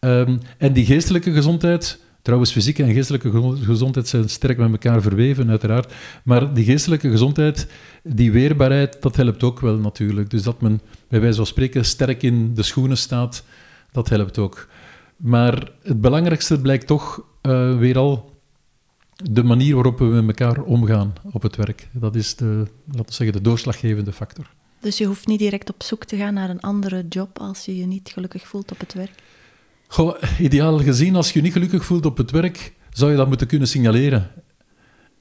Um, 0.00 0.38
en 0.58 0.72
die 0.72 0.84
geestelijke 0.84 1.32
gezondheid, 1.32 2.00
trouwens 2.22 2.52
fysieke 2.52 2.82
en 2.82 2.92
geestelijke 2.92 3.56
gezondheid 3.62 4.08
zijn 4.08 4.28
sterk 4.28 4.58
met 4.58 4.70
elkaar 4.70 5.02
verweven, 5.02 5.50
uiteraard. 5.50 5.92
Maar 6.24 6.54
die 6.54 6.64
geestelijke 6.64 7.10
gezondheid, 7.10 7.66
die 8.02 8.32
weerbaarheid, 8.32 9.02
dat 9.02 9.16
helpt 9.16 9.42
ook 9.42 9.60
wel 9.60 9.76
natuurlijk. 9.76 10.30
Dus 10.30 10.42
dat 10.42 10.60
men 10.60 10.80
bij 11.08 11.20
wijze 11.20 11.36
van 11.36 11.46
spreken 11.46 11.84
sterk 11.84 12.22
in 12.22 12.54
de 12.54 12.62
schoenen 12.62 12.98
staat 12.98 13.44
dat 13.92 14.08
helpt 14.08 14.38
ook. 14.38 14.68
Maar 15.16 15.70
het 15.82 16.00
belangrijkste 16.00 16.60
blijkt 16.60 16.86
toch 16.86 17.24
uh, 17.42 17.78
weer 17.78 17.98
al 17.98 18.36
de 19.16 19.42
manier 19.42 19.74
waarop 19.74 19.98
we 19.98 20.04
met 20.04 20.40
elkaar 20.40 20.62
omgaan 20.62 21.12
op 21.32 21.42
het 21.42 21.56
werk. 21.56 21.88
Dat 21.92 22.14
is 22.14 22.36
de, 22.36 22.66
laten 22.86 23.06
we 23.06 23.12
zeggen, 23.12 23.36
de 23.36 23.42
doorslaggevende 23.42 24.12
factor. 24.12 24.50
Dus 24.80 24.98
je 24.98 25.04
hoeft 25.04 25.26
niet 25.26 25.38
direct 25.38 25.70
op 25.70 25.82
zoek 25.82 26.04
te 26.04 26.16
gaan 26.16 26.34
naar 26.34 26.50
een 26.50 26.60
andere 26.60 27.06
job 27.08 27.38
als 27.38 27.64
je 27.64 27.76
je 27.76 27.86
niet 27.86 28.10
gelukkig 28.12 28.46
voelt 28.46 28.72
op 28.72 28.80
het 28.80 28.94
werk? 28.94 29.22
Goh, 29.88 30.22
ideaal 30.38 30.78
gezien, 30.78 31.16
als 31.16 31.32
je 31.32 31.38
je 31.38 31.44
niet 31.44 31.52
gelukkig 31.52 31.84
voelt 31.84 32.06
op 32.06 32.16
het 32.16 32.30
werk, 32.30 32.72
zou 32.90 33.10
je 33.10 33.16
dat 33.16 33.28
moeten 33.28 33.46
kunnen 33.46 33.68
signaleren. 33.68 34.30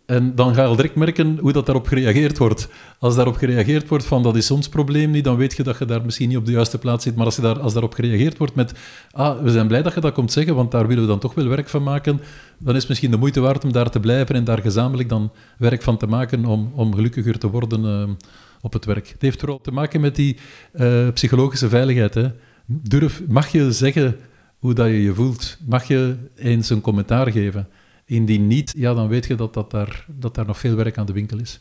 En 0.07 0.35
dan 0.35 0.53
ga 0.53 0.61
je 0.61 0.67
al 0.67 0.75
direct 0.75 0.95
merken 0.95 1.37
hoe 1.41 1.51
dat 1.51 1.65
daarop 1.65 1.87
gereageerd 1.87 2.37
wordt. 2.37 2.69
Als 2.99 3.15
daarop 3.15 3.35
gereageerd 3.35 3.87
wordt 3.87 4.05
van 4.05 4.23
dat 4.23 4.35
is 4.35 4.51
ons 4.51 4.69
probleem 4.69 5.11
niet, 5.11 5.23
dan 5.23 5.35
weet 5.35 5.55
je 5.55 5.63
dat 5.63 5.77
je 5.77 5.85
daar 5.85 6.05
misschien 6.05 6.27
niet 6.27 6.37
op 6.37 6.45
de 6.45 6.51
juiste 6.51 6.77
plaats 6.77 7.03
zit. 7.03 7.15
Maar 7.15 7.25
als, 7.25 7.35
je 7.35 7.41
daar, 7.41 7.59
als 7.59 7.73
daarop 7.73 7.93
gereageerd 7.93 8.37
wordt 8.37 8.55
met 8.55 8.73
ah, 9.11 9.41
we 9.41 9.51
zijn 9.51 9.67
blij 9.67 9.81
dat 9.81 9.93
je 9.93 9.99
dat 9.99 10.13
komt 10.13 10.31
zeggen, 10.31 10.55
want 10.55 10.71
daar 10.71 10.87
willen 10.87 11.03
we 11.03 11.09
dan 11.09 11.19
toch 11.19 11.33
wel 11.33 11.47
werk 11.47 11.69
van 11.69 11.83
maken, 11.83 12.21
dan 12.57 12.73
is 12.73 12.79
het 12.79 12.89
misschien 12.89 13.11
de 13.11 13.17
moeite 13.17 13.39
waard 13.39 13.63
om 13.63 13.71
daar 13.71 13.89
te 13.89 13.99
blijven 13.99 14.35
en 14.35 14.43
daar 14.43 14.61
gezamenlijk 14.61 15.09
dan 15.09 15.31
werk 15.57 15.81
van 15.81 15.97
te 15.97 16.07
maken 16.07 16.45
om, 16.45 16.71
om 16.75 16.95
gelukkiger 16.95 17.39
te 17.39 17.49
worden 17.49 17.83
uh, 17.83 18.15
op 18.61 18.73
het 18.73 18.85
werk. 18.85 19.07
Het 19.07 19.21
heeft 19.21 19.39
vooral 19.39 19.61
te 19.61 19.71
maken 19.71 20.01
met 20.01 20.15
die 20.15 20.37
uh, 20.73 21.09
psychologische 21.13 21.69
veiligheid. 21.69 22.13
Hè. 22.13 22.27
Durf, 22.65 23.21
mag 23.27 23.47
je 23.47 23.71
zeggen 23.71 24.15
hoe 24.59 24.73
dat 24.73 24.87
je 24.87 25.03
je 25.03 25.13
voelt? 25.13 25.57
Mag 25.65 25.83
je 25.83 26.15
eens 26.35 26.69
een 26.69 26.81
commentaar 26.81 27.31
geven? 27.31 27.67
Indien 28.07 28.47
niet, 28.47 28.73
ja, 28.77 28.93
dan 28.93 29.07
weet 29.07 29.25
je 29.25 29.35
dat, 29.35 29.53
dat, 29.53 29.71
daar, 29.71 30.05
dat 30.07 30.35
daar 30.35 30.45
nog 30.45 30.57
veel 30.57 30.75
werk 30.75 30.97
aan 30.97 31.05
de 31.05 31.13
winkel 31.13 31.39
is. 31.39 31.59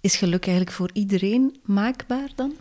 Is 0.00 0.16
geluk 0.16 0.46
eigenlijk 0.46 0.76
voor 0.76 0.90
iedereen 0.92 1.56
maakbaar 1.64 2.28
dan? 2.34 2.52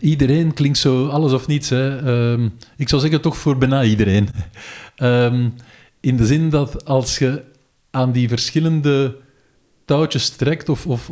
Iedereen 0.00 0.52
klinkt 0.52 0.78
zo 0.78 1.06
alles 1.06 1.32
of 1.32 1.46
niets. 1.46 1.68
Hè. 1.68 2.08
Um, 2.32 2.52
ik 2.76 2.88
zou 2.88 3.00
zeggen 3.00 3.20
toch 3.20 3.36
voor 3.36 3.58
bijna 3.58 3.84
iedereen. 3.84 4.28
Um, 4.96 5.54
in 6.00 6.16
de 6.16 6.26
zin 6.26 6.50
dat 6.50 6.84
als 6.84 7.18
je 7.18 7.42
aan 7.90 8.12
die 8.12 8.28
verschillende 8.28 9.16
touwtjes 9.84 10.28
trekt 10.28 10.68
of, 10.68 10.86
of 10.86 11.10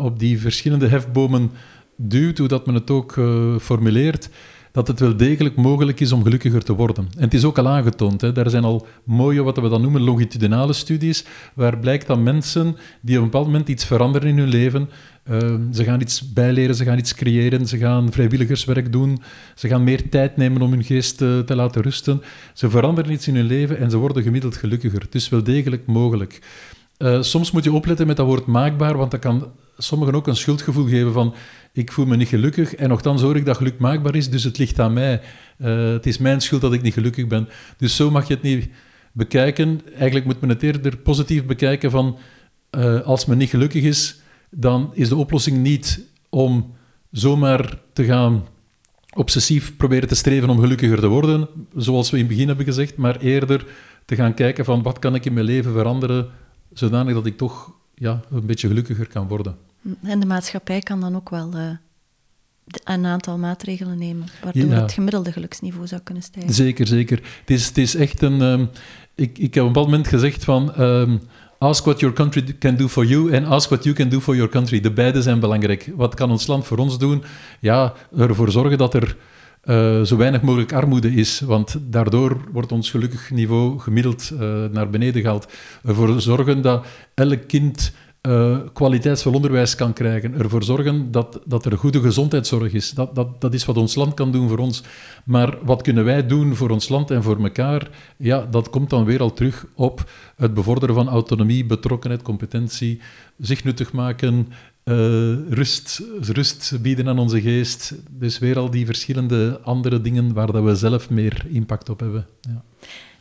op 0.00 0.18
die 0.18 0.40
verschillende 0.40 0.88
hefbomen 0.88 1.50
duwt, 1.96 2.38
hoe 2.38 2.48
dat 2.48 2.66
men 2.66 2.74
het 2.74 2.90
ook 2.90 3.12
formuleert, 3.60 4.28
dat 4.76 4.86
het 4.86 5.00
wel 5.00 5.16
degelijk 5.16 5.56
mogelijk 5.56 6.00
is 6.00 6.12
om 6.12 6.22
gelukkiger 6.22 6.62
te 6.62 6.72
worden. 6.72 7.08
En 7.16 7.22
het 7.22 7.34
is 7.34 7.44
ook 7.44 7.58
al 7.58 7.68
aangetoond. 7.68 8.20
Hè. 8.20 8.32
Daar 8.32 8.50
zijn 8.50 8.64
al 8.64 8.86
mooie, 9.04 9.42
wat 9.42 9.56
we 9.56 9.68
dan 9.68 9.82
noemen, 9.82 10.00
longitudinale 10.00 10.72
studies, 10.72 11.24
waar 11.54 11.78
blijkt 11.78 12.06
dat 12.06 12.18
mensen 12.18 12.76
die 13.00 13.16
op 13.16 13.22
een 13.22 13.30
bepaald 13.30 13.46
moment 13.46 13.68
iets 13.68 13.84
veranderen 13.84 14.28
in 14.28 14.38
hun 14.38 14.48
leven, 14.48 14.88
uh, 15.30 15.54
ze 15.72 15.84
gaan 15.84 16.00
iets 16.00 16.32
bijleren, 16.32 16.74
ze 16.74 16.84
gaan 16.84 16.98
iets 16.98 17.14
creëren, 17.14 17.66
ze 17.66 17.78
gaan 17.78 18.12
vrijwilligerswerk 18.12 18.92
doen, 18.92 19.22
ze 19.54 19.68
gaan 19.68 19.84
meer 19.84 20.08
tijd 20.08 20.36
nemen 20.36 20.62
om 20.62 20.70
hun 20.70 20.84
geest 20.84 21.18
te, 21.18 21.42
te 21.46 21.56
laten 21.56 21.82
rusten. 21.82 22.22
Ze 22.54 22.70
veranderen 22.70 23.12
iets 23.12 23.28
in 23.28 23.36
hun 23.36 23.46
leven 23.46 23.78
en 23.78 23.90
ze 23.90 23.96
worden 23.96 24.22
gemiddeld 24.22 24.56
gelukkiger. 24.56 25.06
Is 25.10 25.28
wel 25.28 25.42
degelijk 25.42 25.86
mogelijk. 25.86 26.40
Uh, 26.98 27.22
soms 27.22 27.50
moet 27.50 27.64
je 27.64 27.72
opletten 27.72 28.06
met 28.06 28.16
dat 28.16 28.26
woord 28.26 28.46
maakbaar, 28.46 28.96
want 28.96 29.10
dat 29.10 29.20
kan 29.20 29.46
sommigen 29.76 30.14
ook 30.14 30.26
een 30.26 30.36
schuldgevoel 30.36 30.86
geven 30.86 31.12
van 31.12 31.34
ik 31.72 31.92
voel 31.92 32.06
me 32.06 32.16
niet 32.16 32.28
gelukkig 32.28 32.74
en 32.74 32.88
nogthans 32.88 33.22
hoor 33.22 33.36
ik 33.36 33.44
dat 33.44 33.56
geluk 33.56 33.78
maakbaar 33.78 34.14
is, 34.14 34.30
dus 34.30 34.44
het 34.44 34.58
ligt 34.58 34.80
aan 34.80 34.92
mij. 34.92 35.20
Uh, 35.58 35.92
het 35.92 36.06
is 36.06 36.18
mijn 36.18 36.40
schuld 36.40 36.60
dat 36.60 36.72
ik 36.72 36.82
niet 36.82 36.92
gelukkig 36.92 37.26
ben. 37.26 37.48
Dus 37.76 37.96
zo 37.96 38.10
mag 38.10 38.28
je 38.28 38.34
het 38.34 38.42
niet 38.42 38.68
bekijken. 39.12 39.80
Eigenlijk 39.94 40.24
moet 40.24 40.40
men 40.40 40.48
het 40.48 40.62
eerder 40.62 40.96
positief 40.96 41.44
bekijken 41.44 41.90
van 41.90 42.18
uh, 42.70 43.00
als 43.00 43.26
men 43.26 43.38
niet 43.38 43.50
gelukkig 43.50 43.82
is, 43.82 44.20
dan 44.50 44.90
is 44.94 45.08
de 45.08 45.16
oplossing 45.16 45.58
niet 45.58 46.00
om 46.28 46.74
zomaar 47.10 47.78
te 47.92 48.04
gaan 48.04 48.46
obsessief 49.14 49.76
proberen 49.76 50.08
te 50.08 50.14
streven 50.14 50.50
om 50.50 50.60
gelukkiger 50.60 51.00
te 51.00 51.06
worden, 51.06 51.48
zoals 51.76 52.10
we 52.10 52.16
in 52.16 52.22
het 52.22 52.32
begin 52.32 52.48
hebben 52.48 52.66
gezegd, 52.66 52.96
maar 52.96 53.20
eerder 53.20 53.66
te 54.04 54.14
gaan 54.14 54.34
kijken 54.34 54.64
van 54.64 54.82
wat 54.82 54.98
kan 54.98 55.14
ik 55.14 55.24
in 55.24 55.32
mijn 55.32 55.46
leven 55.46 55.72
veranderen, 55.72 56.28
zodanig 56.72 57.14
dat 57.14 57.26
ik 57.26 57.36
toch 57.36 57.72
ja, 57.94 58.20
een 58.30 58.46
beetje 58.46 58.68
gelukkiger 58.68 59.06
kan 59.06 59.28
worden. 59.28 59.56
En 60.02 60.20
de 60.20 60.26
maatschappij 60.26 60.80
kan 60.80 61.00
dan 61.00 61.16
ook 61.16 61.30
wel 61.30 61.54
uh, 61.54 61.62
een 62.84 63.06
aantal 63.06 63.38
maatregelen 63.38 63.98
nemen, 63.98 64.26
waardoor 64.42 64.70
het 64.70 64.92
gemiddelde 64.92 65.32
geluksniveau 65.32 65.86
zou 65.86 66.00
kunnen 66.00 66.22
stijgen. 66.22 66.54
Zeker, 66.54 66.86
zeker. 66.86 67.16
Het 67.40 67.50
is, 67.50 67.66
het 67.66 67.78
is 67.78 67.94
echt 67.94 68.22
een... 68.22 68.40
Um, 68.40 68.68
ik, 69.14 69.38
ik 69.38 69.54
heb 69.54 69.62
op 69.62 69.68
een 69.68 69.72
bepaald 69.72 69.90
moment 69.90 70.08
gezegd 70.08 70.44
van... 70.44 70.80
Um, 70.80 71.20
ask 71.58 71.84
what 71.84 72.00
your 72.00 72.14
country 72.14 72.56
can 72.58 72.76
do 72.76 72.88
for 72.88 73.04
you 73.04 73.32
en 73.32 73.44
ask 73.44 73.68
what 73.68 73.84
you 73.84 73.94
can 73.94 74.08
do 74.08 74.20
for 74.20 74.34
your 74.34 74.50
country. 74.50 74.80
De 74.80 74.92
beide 74.92 75.22
zijn 75.22 75.40
belangrijk. 75.40 75.92
Wat 75.94 76.14
kan 76.14 76.30
ons 76.30 76.46
land 76.46 76.64
voor 76.66 76.78
ons 76.78 76.98
doen? 76.98 77.24
Ja, 77.60 77.92
ervoor 78.16 78.50
zorgen 78.50 78.78
dat 78.78 78.94
er 78.94 79.16
uh, 79.64 80.02
zo 80.02 80.16
weinig 80.16 80.42
mogelijk 80.42 80.72
armoede 80.72 81.14
is, 81.14 81.40
want 81.40 81.76
daardoor 81.80 82.40
wordt 82.52 82.72
ons 82.72 82.90
gelukkig 82.90 83.30
niveau 83.30 83.78
gemiddeld 83.78 84.30
uh, 84.32 84.64
naar 84.64 84.90
beneden 84.90 85.22
gehaald. 85.22 85.52
Ervoor 85.84 86.20
zorgen 86.20 86.62
dat 86.62 86.86
elk 87.14 87.48
kind 87.48 87.92
uh, 88.26 88.58
kwaliteitsvol 88.72 89.32
onderwijs 89.32 89.74
kan 89.74 89.92
krijgen. 89.92 90.34
Ervoor 90.34 90.62
zorgen 90.62 91.10
dat, 91.10 91.40
dat 91.44 91.64
er 91.64 91.78
goede 91.78 92.00
gezondheidszorg 92.00 92.72
is. 92.72 92.90
Dat, 92.90 93.14
dat, 93.14 93.40
dat 93.40 93.54
is 93.54 93.64
wat 93.64 93.76
ons 93.76 93.94
land 93.94 94.14
kan 94.14 94.32
doen 94.32 94.48
voor 94.48 94.58
ons. 94.58 94.82
Maar 95.24 95.58
wat 95.62 95.82
kunnen 95.82 96.04
wij 96.04 96.26
doen 96.26 96.54
voor 96.54 96.70
ons 96.70 96.88
land 96.88 97.10
en 97.10 97.22
voor 97.22 97.42
elkaar? 97.42 97.90
Ja, 98.16 98.46
dat 98.50 98.70
komt 98.70 98.90
dan 98.90 99.04
weer 99.04 99.20
al 99.20 99.32
terug 99.32 99.66
op 99.74 100.10
het 100.36 100.54
bevorderen 100.54 100.94
van 100.94 101.08
autonomie, 101.08 101.64
betrokkenheid, 101.64 102.22
competentie, 102.22 103.00
zich 103.38 103.64
nuttig 103.64 103.92
maken, 103.92 104.48
uh, 104.84 104.94
rust, 105.48 106.02
rust 106.20 106.78
bieden 106.82 107.08
aan 107.08 107.18
onze 107.18 107.40
geest. 107.40 107.94
Dus 108.10 108.38
weer 108.38 108.58
al 108.58 108.70
die 108.70 108.86
verschillende 108.86 109.60
andere 109.62 110.00
dingen 110.00 110.32
waar 110.32 110.52
dat 110.52 110.64
we 110.64 110.74
zelf 110.74 111.10
meer 111.10 111.46
impact 111.48 111.88
op 111.88 112.00
hebben. 112.00 112.26
Ja. 112.40 112.64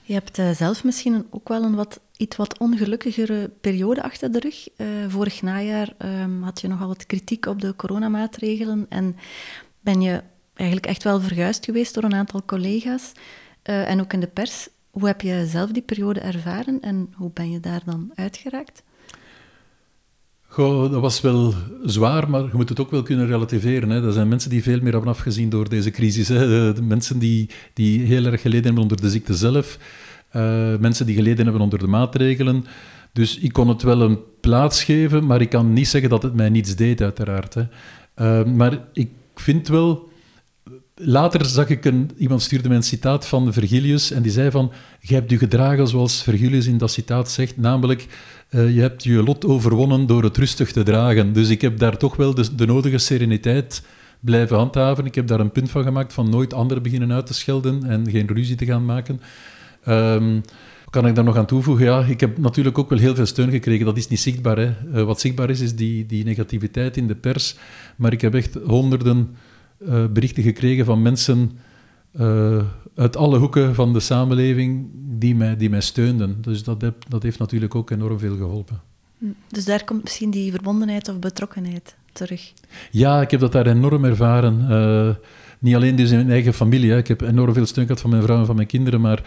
Je 0.07 0.13
hebt 0.13 0.37
uh, 0.37 0.51
zelf 0.51 0.83
misschien 0.83 1.27
ook 1.29 1.47
wel 1.47 1.63
een 1.63 1.75
wat, 1.75 1.99
iets 2.17 2.35
wat 2.35 2.59
ongelukkigere 2.59 3.51
periode 3.61 4.03
achter 4.03 4.31
de 4.31 4.39
rug. 4.39 4.67
Uh, 4.77 4.87
vorig 5.07 5.41
najaar 5.41 5.93
um, 5.97 6.43
had 6.43 6.61
je 6.61 6.67
nogal 6.67 6.87
wat 6.87 7.05
kritiek 7.05 7.45
op 7.45 7.61
de 7.61 7.75
coronamaatregelen 7.75 8.85
en 8.89 9.15
ben 9.79 10.01
je 10.01 10.23
eigenlijk 10.53 10.87
echt 10.87 11.03
wel 11.03 11.21
verguisd 11.21 11.65
geweest 11.65 11.93
door 11.93 12.03
een 12.03 12.13
aantal 12.13 12.45
collega's 12.45 13.11
uh, 13.63 13.89
en 13.89 14.01
ook 14.01 14.13
in 14.13 14.19
de 14.19 14.27
pers. 14.27 14.67
Hoe 14.89 15.07
heb 15.07 15.21
je 15.21 15.45
zelf 15.47 15.71
die 15.71 15.81
periode 15.81 16.19
ervaren 16.19 16.81
en 16.81 17.13
hoe 17.15 17.31
ben 17.33 17.51
je 17.51 17.59
daar 17.59 17.81
dan 17.85 18.11
uitgeraakt? 18.15 18.83
Goh, 20.55 20.91
dat 20.91 21.01
was 21.01 21.21
wel 21.21 21.53
zwaar, 21.83 22.29
maar 22.29 22.41
je 22.41 22.49
moet 22.53 22.69
het 22.69 22.79
ook 22.79 22.91
wel 22.91 23.03
kunnen 23.03 23.27
relativeren. 23.27 23.89
Hè. 23.89 24.05
Er 24.05 24.13
zijn 24.13 24.27
mensen 24.27 24.49
die 24.49 24.63
veel 24.63 24.79
meer 24.81 24.91
hebben 24.91 25.11
afgezien 25.11 25.49
door 25.49 25.69
deze 25.69 25.91
crisis. 25.91 26.27
Hè. 26.27 26.73
De 26.73 26.81
mensen 26.81 27.19
die, 27.19 27.49
die 27.73 28.01
heel 28.01 28.25
erg 28.25 28.41
geleden 28.41 28.63
hebben 28.65 28.81
onder 28.81 29.01
de 29.01 29.09
ziekte 29.09 29.33
zelf, 29.33 29.77
uh, 30.35 30.77
mensen 30.77 31.05
die 31.05 31.15
geleden 31.15 31.43
hebben 31.43 31.61
onder 31.61 31.79
de 31.79 31.87
maatregelen. 31.87 32.65
Dus 33.13 33.37
ik 33.37 33.53
kon 33.53 33.67
het 33.67 33.81
wel 33.81 34.01
een 34.01 34.19
plaats 34.39 34.83
geven, 34.83 35.25
maar 35.25 35.41
ik 35.41 35.49
kan 35.49 35.73
niet 35.73 35.87
zeggen 35.87 36.09
dat 36.09 36.23
het 36.23 36.33
mij 36.33 36.49
niets 36.49 36.75
deed, 36.75 37.01
uiteraard. 37.01 37.53
Hè. 37.53 37.63
Uh, 38.15 38.45
maar 38.53 38.79
ik 38.93 39.09
vind 39.35 39.67
wel 39.67 40.09
Later 40.97 41.45
zag 41.45 41.69
ik 41.69 41.85
een, 41.85 42.11
iemand 42.17 42.41
stuurde 42.41 42.67
mij 42.67 42.77
een 42.77 42.83
citaat 42.83 43.27
van 43.27 43.53
Virgilius 43.53 44.11
en 44.11 44.21
die 44.21 44.31
zei 44.31 44.51
van, 44.51 44.71
je 44.99 45.13
hebt 45.13 45.29
je 45.29 45.37
gedragen 45.37 45.87
zoals 45.87 46.23
Virgilius 46.23 46.67
in 46.67 46.77
dat 46.77 46.91
citaat 46.91 47.31
zegt, 47.31 47.57
namelijk, 47.57 48.07
je 48.55 48.81
hebt 48.81 49.03
je 49.03 49.23
lot 49.23 49.45
overwonnen 49.45 50.05
door 50.07 50.23
het 50.23 50.37
rustig 50.37 50.71
te 50.71 50.83
dragen. 50.83 51.33
Dus 51.33 51.49
ik 51.49 51.61
heb 51.61 51.79
daar 51.79 51.97
toch 51.97 52.15
wel 52.15 52.33
de, 52.33 52.65
nodige 52.65 52.97
sereniteit 52.97 53.83
blijven 54.19 54.57
handhaven. 54.57 55.05
Ik 55.05 55.15
heb 55.15 55.27
daar 55.27 55.39
een 55.39 55.51
punt 55.51 55.69
van 55.69 55.83
gemaakt 55.83 56.13
van 56.13 56.29
nooit 56.29 56.53
anderen 56.53 56.83
beginnen 56.83 57.11
uit 57.11 57.25
te 57.25 57.33
schelden 57.33 57.83
en 57.83 58.09
geen 58.09 58.27
ruzie 58.27 58.55
te 58.55 58.65
gaan 58.65 58.85
maken. 58.85 59.21
Um, 59.87 60.41
kan 60.89 61.07
ik 61.07 61.15
daar 61.15 61.23
nog 61.23 61.37
aan 61.37 61.45
toevoegen? 61.45 61.85
Ja, 61.85 62.03
ik 62.03 62.19
heb 62.19 62.37
natuurlijk 62.37 62.77
ook 62.77 62.89
wel 62.89 62.99
heel 62.99 63.15
veel 63.15 63.25
steun 63.25 63.51
gekregen. 63.51 63.85
Dat 63.85 63.97
is 63.97 64.07
niet 64.07 64.19
zichtbaar. 64.19 64.57
Hè. 64.57 64.73
Uh, 64.93 65.03
wat 65.03 65.19
zichtbaar 65.19 65.49
is, 65.49 65.59
is 65.59 65.75
die, 65.75 66.05
die 66.05 66.23
negativiteit 66.23 66.97
in 66.97 67.07
de 67.07 67.15
pers. 67.15 67.55
Maar 67.95 68.13
ik 68.13 68.21
heb 68.21 68.35
echt 68.35 68.57
honderden 68.65 69.35
uh, 69.79 70.05
berichten 70.05 70.43
gekregen 70.43 70.85
van 70.85 71.01
mensen 71.01 71.51
uh, 72.19 72.63
uit 72.95 73.17
alle 73.17 73.37
hoeken 73.37 73.75
van 73.75 73.93
de 73.93 73.99
samenleving 73.99 74.87
die 74.93 75.35
mij, 75.35 75.57
die 75.57 75.69
mij 75.69 75.81
steunden. 75.81 76.37
Dus 76.41 76.63
dat, 76.63 76.81
heb, 76.81 76.95
dat 77.07 77.23
heeft 77.23 77.39
natuurlijk 77.39 77.75
ook 77.75 77.89
enorm 77.89 78.19
veel 78.19 78.35
geholpen. 78.35 78.81
Hm, 79.17 79.25
dus 79.49 79.65
daar 79.65 79.83
komt 79.83 80.03
misschien 80.03 80.29
die 80.29 80.51
verbondenheid 80.51 81.09
of 81.09 81.19
betrokkenheid 81.19 81.95
terug? 82.11 82.53
Ja, 82.91 83.21
ik 83.21 83.31
heb 83.31 83.39
dat 83.39 83.51
daar 83.51 83.67
enorm 83.67 84.05
ervaren. 84.05 84.65
Uh, 84.69 85.15
niet 85.59 85.75
alleen 85.75 85.95
dus 85.95 86.09
in 86.09 86.15
mijn 86.15 86.29
eigen 86.29 86.53
familie. 86.53 86.91
Hè. 86.91 86.97
Ik 86.97 87.07
heb 87.07 87.21
enorm 87.21 87.53
veel 87.53 87.65
steun 87.65 87.85
gehad 87.85 88.01
van 88.01 88.09
mijn 88.09 88.23
vrouw 88.23 88.39
en 88.39 88.45
van 88.45 88.55
mijn 88.55 88.67
kinderen, 88.67 89.01
maar, 89.01 89.23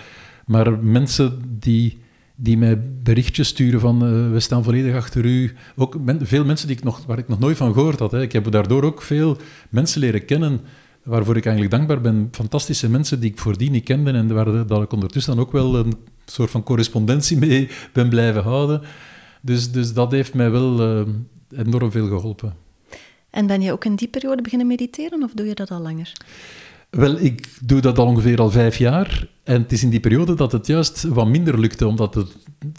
maar 0.46 0.78
mensen 0.78 1.58
die 1.58 1.98
die 2.40 2.58
mij 2.58 2.80
berichtjes 3.02 3.48
sturen 3.48 3.80
van 3.80 4.04
uh, 4.04 4.30
we 4.30 4.40
staan 4.40 4.64
volledig 4.64 4.94
achter 4.94 5.24
u. 5.24 5.52
Ook 5.76 5.96
veel 6.20 6.44
mensen 6.44 6.66
die 6.66 6.76
ik 6.76 6.84
nog, 6.84 7.06
waar 7.06 7.18
ik 7.18 7.28
nog 7.28 7.38
nooit 7.38 7.56
van 7.56 7.72
gehoord 7.72 7.98
had. 7.98 8.12
Hè. 8.12 8.22
Ik 8.22 8.32
heb 8.32 8.50
daardoor 8.50 8.82
ook 8.82 9.02
veel 9.02 9.36
mensen 9.68 10.00
leren 10.00 10.24
kennen 10.24 10.60
waarvoor 11.08 11.36
ik 11.36 11.46
eigenlijk 11.46 11.74
dankbaar 11.74 12.00
ben. 12.00 12.28
Fantastische 12.32 12.88
mensen 12.88 13.20
die 13.20 13.30
ik 13.30 13.38
voordien 13.38 13.72
niet 13.72 13.84
kende 13.84 14.10
en 14.10 14.34
waar 14.34 14.66
dat 14.66 14.82
ik 14.82 14.92
ondertussen 14.92 15.36
dan 15.36 15.44
ook 15.44 15.52
wel 15.52 15.76
een 15.76 15.94
soort 16.24 16.50
van 16.50 16.62
correspondentie 16.62 17.36
mee 17.36 17.68
ben 17.92 18.08
blijven 18.08 18.42
houden. 18.42 18.80
Dus, 19.40 19.72
dus 19.72 19.92
dat 19.92 20.12
heeft 20.12 20.34
mij 20.34 20.50
wel 20.50 20.98
uh, 20.98 21.06
enorm 21.56 21.90
veel 21.90 22.06
geholpen. 22.06 22.54
En 23.30 23.46
ben 23.46 23.60
je 23.60 23.72
ook 23.72 23.84
in 23.84 23.94
die 23.94 24.08
periode 24.08 24.42
beginnen 24.42 24.66
mediteren 24.66 25.22
of 25.22 25.32
doe 25.32 25.46
je 25.46 25.54
dat 25.54 25.70
al 25.70 25.80
langer? 25.80 26.12
Wel, 26.90 27.18
ik 27.20 27.48
doe 27.62 27.80
dat 27.80 27.98
al 27.98 28.06
ongeveer 28.06 28.40
al 28.40 28.50
vijf 28.50 28.76
jaar. 28.76 29.28
En 29.44 29.62
het 29.62 29.72
is 29.72 29.82
in 29.82 29.90
die 29.90 30.00
periode 30.00 30.34
dat 30.34 30.52
het 30.52 30.66
juist 30.66 31.02
wat 31.02 31.28
minder 31.28 31.60
lukte, 31.60 31.86
omdat 31.86 32.14
het, 32.14 32.36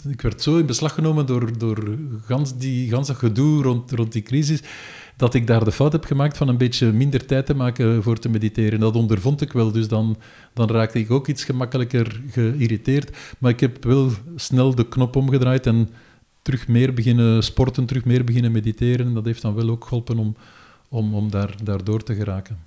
ik 0.08 0.20
werd 0.20 0.42
zo 0.42 0.56
in 0.56 0.66
beslag 0.66 0.94
genomen 0.94 1.26
door, 1.26 1.58
door 1.58 1.98
gans, 2.24 2.56
die, 2.56 2.88
gans 2.88 3.06
dat 3.06 3.16
gedoe 3.16 3.62
rond, 3.62 3.90
rond 3.90 4.12
die 4.12 4.22
crisis, 4.22 4.60
dat 5.20 5.34
ik 5.34 5.46
daar 5.46 5.64
de 5.64 5.72
fout 5.72 5.92
heb 5.92 6.04
gemaakt 6.04 6.36
van 6.36 6.48
een 6.48 6.56
beetje 6.56 6.92
minder 6.92 7.26
tijd 7.26 7.46
te 7.46 7.54
maken 7.54 8.02
voor 8.02 8.18
te 8.18 8.28
mediteren. 8.28 8.80
Dat 8.80 8.96
ondervond 8.96 9.40
ik 9.40 9.52
wel, 9.52 9.72
dus 9.72 9.88
dan, 9.88 10.16
dan 10.52 10.68
raakte 10.70 10.98
ik 10.98 11.10
ook 11.10 11.28
iets 11.28 11.44
gemakkelijker 11.44 12.20
geïrriteerd. 12.30 13.16
Maar 13.38 13.50
ik 13.50 13.60
heb 13.60 13.84
wel 13.84 14.10
snel 14.36 14.74
de 14.74 14.88
knop 14.88 15.16
omgedraaid 15.16 15.66
en 15.66 15.88
terug 16.42 16.68
meer 16.68 16.94
beginnen 16.94 17.42
sporten, 17.42 17.86
terug 17.86 18.04
meer 18.04 18.24
beginnen 18.24 18.52
mediteren. 18.52 19.14
Dat 19.14 19.24
heeft 19.24 19.42
dan 19.42 19.54
wel 19.54 19.68
ook 19.68 19.84
geholpen 19.84 20.18
om, 20.18 20.36
om, 20.88 21.14
om 21.14 21.30
daar, 21.30 21.54
daardoor 21.62 22.02
te 22.02 22.14
geraken. 22.14 22.58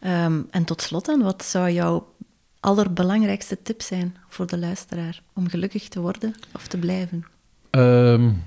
Um, 0.00 0.46
en 0.50 0.64
tot 0.64 0.82
slot 0.82 1.04
dan, 1.04 1.22
wat 1.22 1.44
zou 1.44 1.70
jouw 1.70 2.14
allerbelangrijkste 2.60 3.58
tip 3.62 3.82
zijn 3.82 4.16
voor 4.28 4.46
de 4.46 4.58
luisteraar 4.58 5.22
om 5.32 5.48
gelukkig 5.48 5.88
te 5.88 6.00
worden 6.00 6.34
of 6.52 6.66
te 6.66 6.78
blijven? 6.78 7.24
Um, 7.70 8.42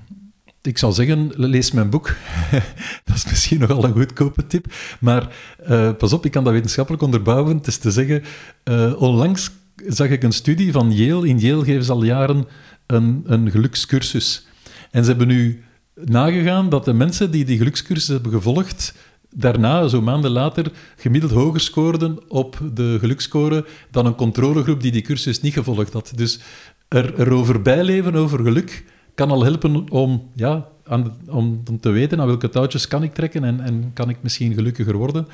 ik 0.61 0.77
zou 0.77 0.93
zeggen, 0.93 1.31
lees 1.35 1.71
mijn 1.71 1.89
boek. 1.89 2.15
dat 3.05 3.15
is 3.15 3.25
misschien 3.25 3.59
nogal 3.59 3.83
een 3.83 3.91
goedkope 3.91 4.47
tip. 4.47 4.65
Maar 4.99 5.35
uh, 5.69 5.91
pas 5.97 6.13
op, 6.13 6.25
ik 6.25 6.31
kan 6.31 6.43
dat 6.43 6.53
wetenschappelijk 6.53 7.03
onderbouwen. 7.03 7.57
Het 7.57 7.67
is 7.67 7.77
te 7.77 7.91
zeggen, 7.91 8.23
uh, 8.63 9.01
onlangs 9.01 9.51
zag 9.87 10.09
ik 10.09 10.23
een 10.23 10.31
studie 10.31 10.71
van 10.71 10.91
Yale. 10.91 11.27
In 11.27 11.39
Yale 11.39 11.63
geven 11.63 11.83
ze 11.83 11.91
al 11.91 12.03
jaren 12.03 12.45
een, 12.85 13.23
een 13.25 13.51
gelukscursus. 13.51 14.47
En 14.91 15.03
ze 15.03 15.09
hebben 15.09 15.27
nu 15.27 15.63
nagegaan 15.93 16.69
dat 16.69 16.85
de 16.85 16.93
mensen 16.93 17.31
die 17.31 17.45
die 17.45 17.57
gelukscursus 17.57 18.07
hebben 18.07 18.31
gevolgd, 18.31 18.93
daarna, 19.29 19.87
zo 19.87 20.01
maanden 20.01 20.31
later, 20.31 20.71
gemiddeld 20.95 21.31
hoger 21.31 21.59
scoorden 21.59 22.19
op 22.27 22.59
de 22.73 22.97
geluksscore 22.99 23.65
dan 23.91 24.05
een 24.05 24.15
controlegroep 24.15 24.81
die 24.81 24.91
die 24.91 25.01
cursus 25.01 25.41
niet 25.41 25.53
gevolgd 25.53 25.93
had. 25.93 26.11
Dus 26.15 26.39
er, 26.87 27.19
erover 27.19 27.61
bijleven 27.61 28.15
over 28.15 28.43
geluk, 28.43 28.83
kan 29.17 29.31
al 29.31 29.43
helpen 29.43 29.89
om, 29.89 30.29
ja, 30.33 30.67
aan, 30.83 31.17
om, 31.29 31.61
om 31.69 31.79
te 31.79 31.89
weten 31.89 32.19
aan 32.19 32.27
welke 32.27 32.49
touwtjes 32.49 32.87
kan 32.87 33.03
ik 33.03 33.13
trekken 33.13 33.43
en, 33.43 33.59
en 33.59 33.91
kan 33.93 34.09
ik 34.09 34.17
misschien 34.21 34.53
gelukkiger 34.53 34.97
worden. 34.97 35.27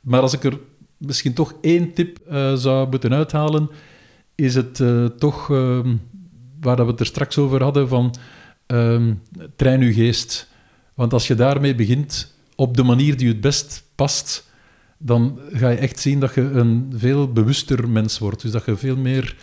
Maar 0.00 0.20
als 0.20 0.32
ik 0.32 0.44
er 0.44 0.58
misschien 0.96 1.34
toch 1.34 1.54
één 1.60 1.92
tip 1.92 2.18
uh, 2.30 2.54
zou 2.54 2.88
moeten 2.88 3.12
uithalen, 3.12 3.70
is 4.34 4.54
het 4.54 4.78
uh, 4.78 5.04
toch, 5.04 5.48
uh, 5.48 5.78
waar 6.60 6.76
we 6.76 6.90
het 6.90 7.00
er 7.00 7.06
straks 7.06 7.38
over 7.38 7.62
hadden, 7.62 7.88
van 7.88 8.14
ehm, 8.66 9.14
train 9.56 9.80
uw 9.80 9.92
geest. 9.92 10.48
Want 10.94 11.12
als 11.12 11.26
je 11.26 11.34
daarmee 11.34 11.74
begint, 11.74 12.34
op 12.54 12.76
de 12.76 12.82
manier 12.82 13.16
die 13.16 13.28
het 13.28 13.40
best 13.40 13.84
past, 13.94 14.50
dan 14.98 15.38
ga 15.52 15.68
je 15.68 15.76
echt 15.76 15.98
zien 15.98 16.20
dat 16.20 16.34
je 16.34 16.40
een 16.40 16.92
veel 16.96 17.32
bewuster 17.32 17.88
mens 17.88 18.18
wordt. 18.18 18.42
Dus 18.42 18.50
dat 18.50 18.64
je 18.64 18.76
veel 18.76 18.96
meer 18.96 19.36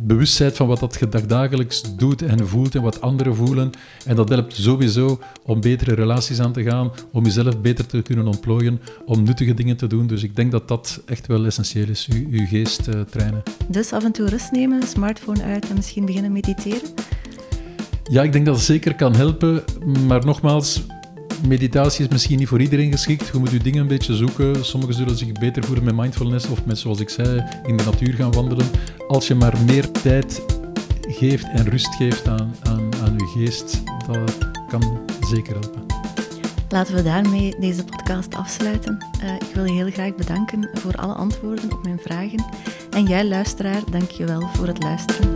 bewustzijn 0.00 0.52
van 0.52 0.66
wat 0.66 0.80
dat 0.80 0.96
je 1.00 1.26
dagelijks 1.26 1.96
doet 1.96 2.22
en 2.22 2.48
voelt 2.48 2.74
en 2.74 2.82
wat 2.82 3.00
anderen 3.00 3.36
voelen. 3.36 3.70
En 4.04 4.16
dat 4.16 4.28
helpt 4.28 4.54
sowieso 4.54 5.20
om 5.42 5.60
betere 5.60 5.94
relaties 5.94 6.40
aan 6.40 6.52
te 6.52 6.62
gaan, 6.62 6.92
om 7.12 7.24
jezelf 7.24 7.60
beter 7.60 7.86
te 7.86 8.02
kunnen 8.02 8.26
ontplooien, 8.26 8.80
om 9.04 9.22
nuttige 9.22 9.54
dingen 9.54 9.76
te 9.76 9.86
doen. 9.86 10.06
Dus 10.06 10.22
ik 10.22 10.36
denk 10.36 10.50
dat 10.50 10.68
dat 10.68 11.02
echt 11.06 11.26
wel 11.26 11.46
essentieel 11.46 11.88
is, 11.88 12.08
je, 12.30 12.46
geest 12.46 12.88
uh, 12.88 13.00
trainen. 13.00 13.42
Dus 13.68 13.92
af 13.92 14.04
en 14.04 14.12
toe 14.12 14.28
rust 14.28 14.52
nemen, 14.52 14.82
smartphone 14.82 15.42
uit 15.42 15.68
en 15.68 15.74
misschien 15.74 16.04
beginnen 16.04 16.32
mediteren? 16.32 16.88
Ja, 18.10 18.22
ik 18.22 18.32
denk 18.32 18.46
dat 18.46 18.54
het 18.54 18.64
zeker 18.64 18.94
kan 18.94 19.14
helpen, 19.14 19.64
maar 20.06 20.24
nogmaals, 20.24 20.82
meditatie 21.46 22.04
is 22.04 22.10
misschien 22.10 22.38
niet 22.38 22.48
voor 22.48 22.60
iedereen 22.60 22.90
geschikt. 22.90 23.26
Je 23.32 23.38
moet 23.38 23.50
je 23.50 23.58
dingen 23.58 23.80
een 23.80 23.86
beetje 23.86 24.14
zoeken. 24.14 24.64
Sommigen 24.64 24.94
zullen 24.94 25.16
zich 25.16 25.32
beter 25.32 25.64
voelen 25.64 25.84
met 25.84 25.96
mindfulness 25.96 26.46
of 26.46 26.64
met, 26.64 26.78
zoals 26.78 27.00
ik 27.00 27.08
zei, 27.08 27.44
in 27.66 27.76
de 27.76 27.84
natuur 27.84 28.14
gaan 28.14 28.32
wandelen. 28.32 28.66
Als 29.08 29.26
je 29.26 29.34
maar 29.34 29.54
meer 29.66 29.90
tijd 29.90 30.42
geeft 31.00 31.46
en 31.52 31.68
rust 31.68 31.94
geeft 31.94 32.28
aan, 32.28 32.54
aan, 32.62 32.90
aan 33.04 33.14
je 33.16 33.26
geest, 33.34 33.82
dat 34.06 34.38
kan 34.68 35.00
zeker 35.20 35.52
helpen. 35.52 35.86
Laten 36.68 36.94
we 36.94 37.02
daarmee 37.02 37.54
deze 37.60 37.84
podcast 37.84 38.34
afsluiten. 38.34 39.04
Uh, 39.22 39.34
ik 39.34 39.54
wil 39.54 39.64
je 39.64 39.72
heel 39.72 39.90
graag 39.90 40.14
bedanken 40.14 40.68
voor 40.74 40.94
alle 40.94 41.12
antwoorden 41.12 41.72
op 41.72 41.82
mijn 41.82 41.98
vragen. 41.98 42.44
En 42.90 43.04
jij, 43.04 43.24
luisteraar, 43.24 43.80
dank 43.90 44.10
je 44.10 44.24
wel 44.24 44.48
voor 44.54 44.66
het 44.66 44.82
luisteren. 44.82 45.32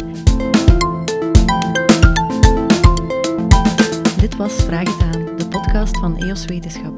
Dit 4.20 4.36
was 4.36 4.52
Vraag 4.52 4.98
het 4.98 5.14
aan 5.14 5.19
podcast 5.50 5.98
van 5.98 6.16
EOS 6.16 6.44
Wetenschap. 6.44 6.94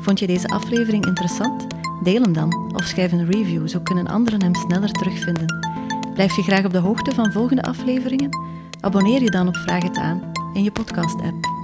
Vond 0.00 0.18
je 0.18 0.26
deze 0.26 0.48
aflevering 0.48 1.06
interessant? 1.06 1.66
Deel 2.02 2.22
hem 2.22 2.32
dan 2.32 2.72
of 2.74 2.84
schrijf 2.84 3.12
een 3.12 3.30
review, 3.30 3.68
zo 3.68 3.80
kunnen 3.80 4.06
anderen 4.06 4.42
hem 4.42 4.54
sneller 4.54 4.92
terugvinden. 4.92 5.76
Blijf 6.14 6.36
je 6.36 6.42
graag 6.42 6.64
op 6.64 6.72
de 6.72 6.78
hoogte 6.78 7.14
van 7.14 7.32
volgende 7.32 7.62
afleveringen? 7.62 8.38
Abonneer 8.80 9.22
je 9.22 9.30
dan 9.30 9.48
op 9.48 9.56
Vraag 9.56 9.82
het 9.82 9.96
aan 9.96 10.32
in 10.54 10.62
je 10.62 10.72
podcast-app. 10.72 11.61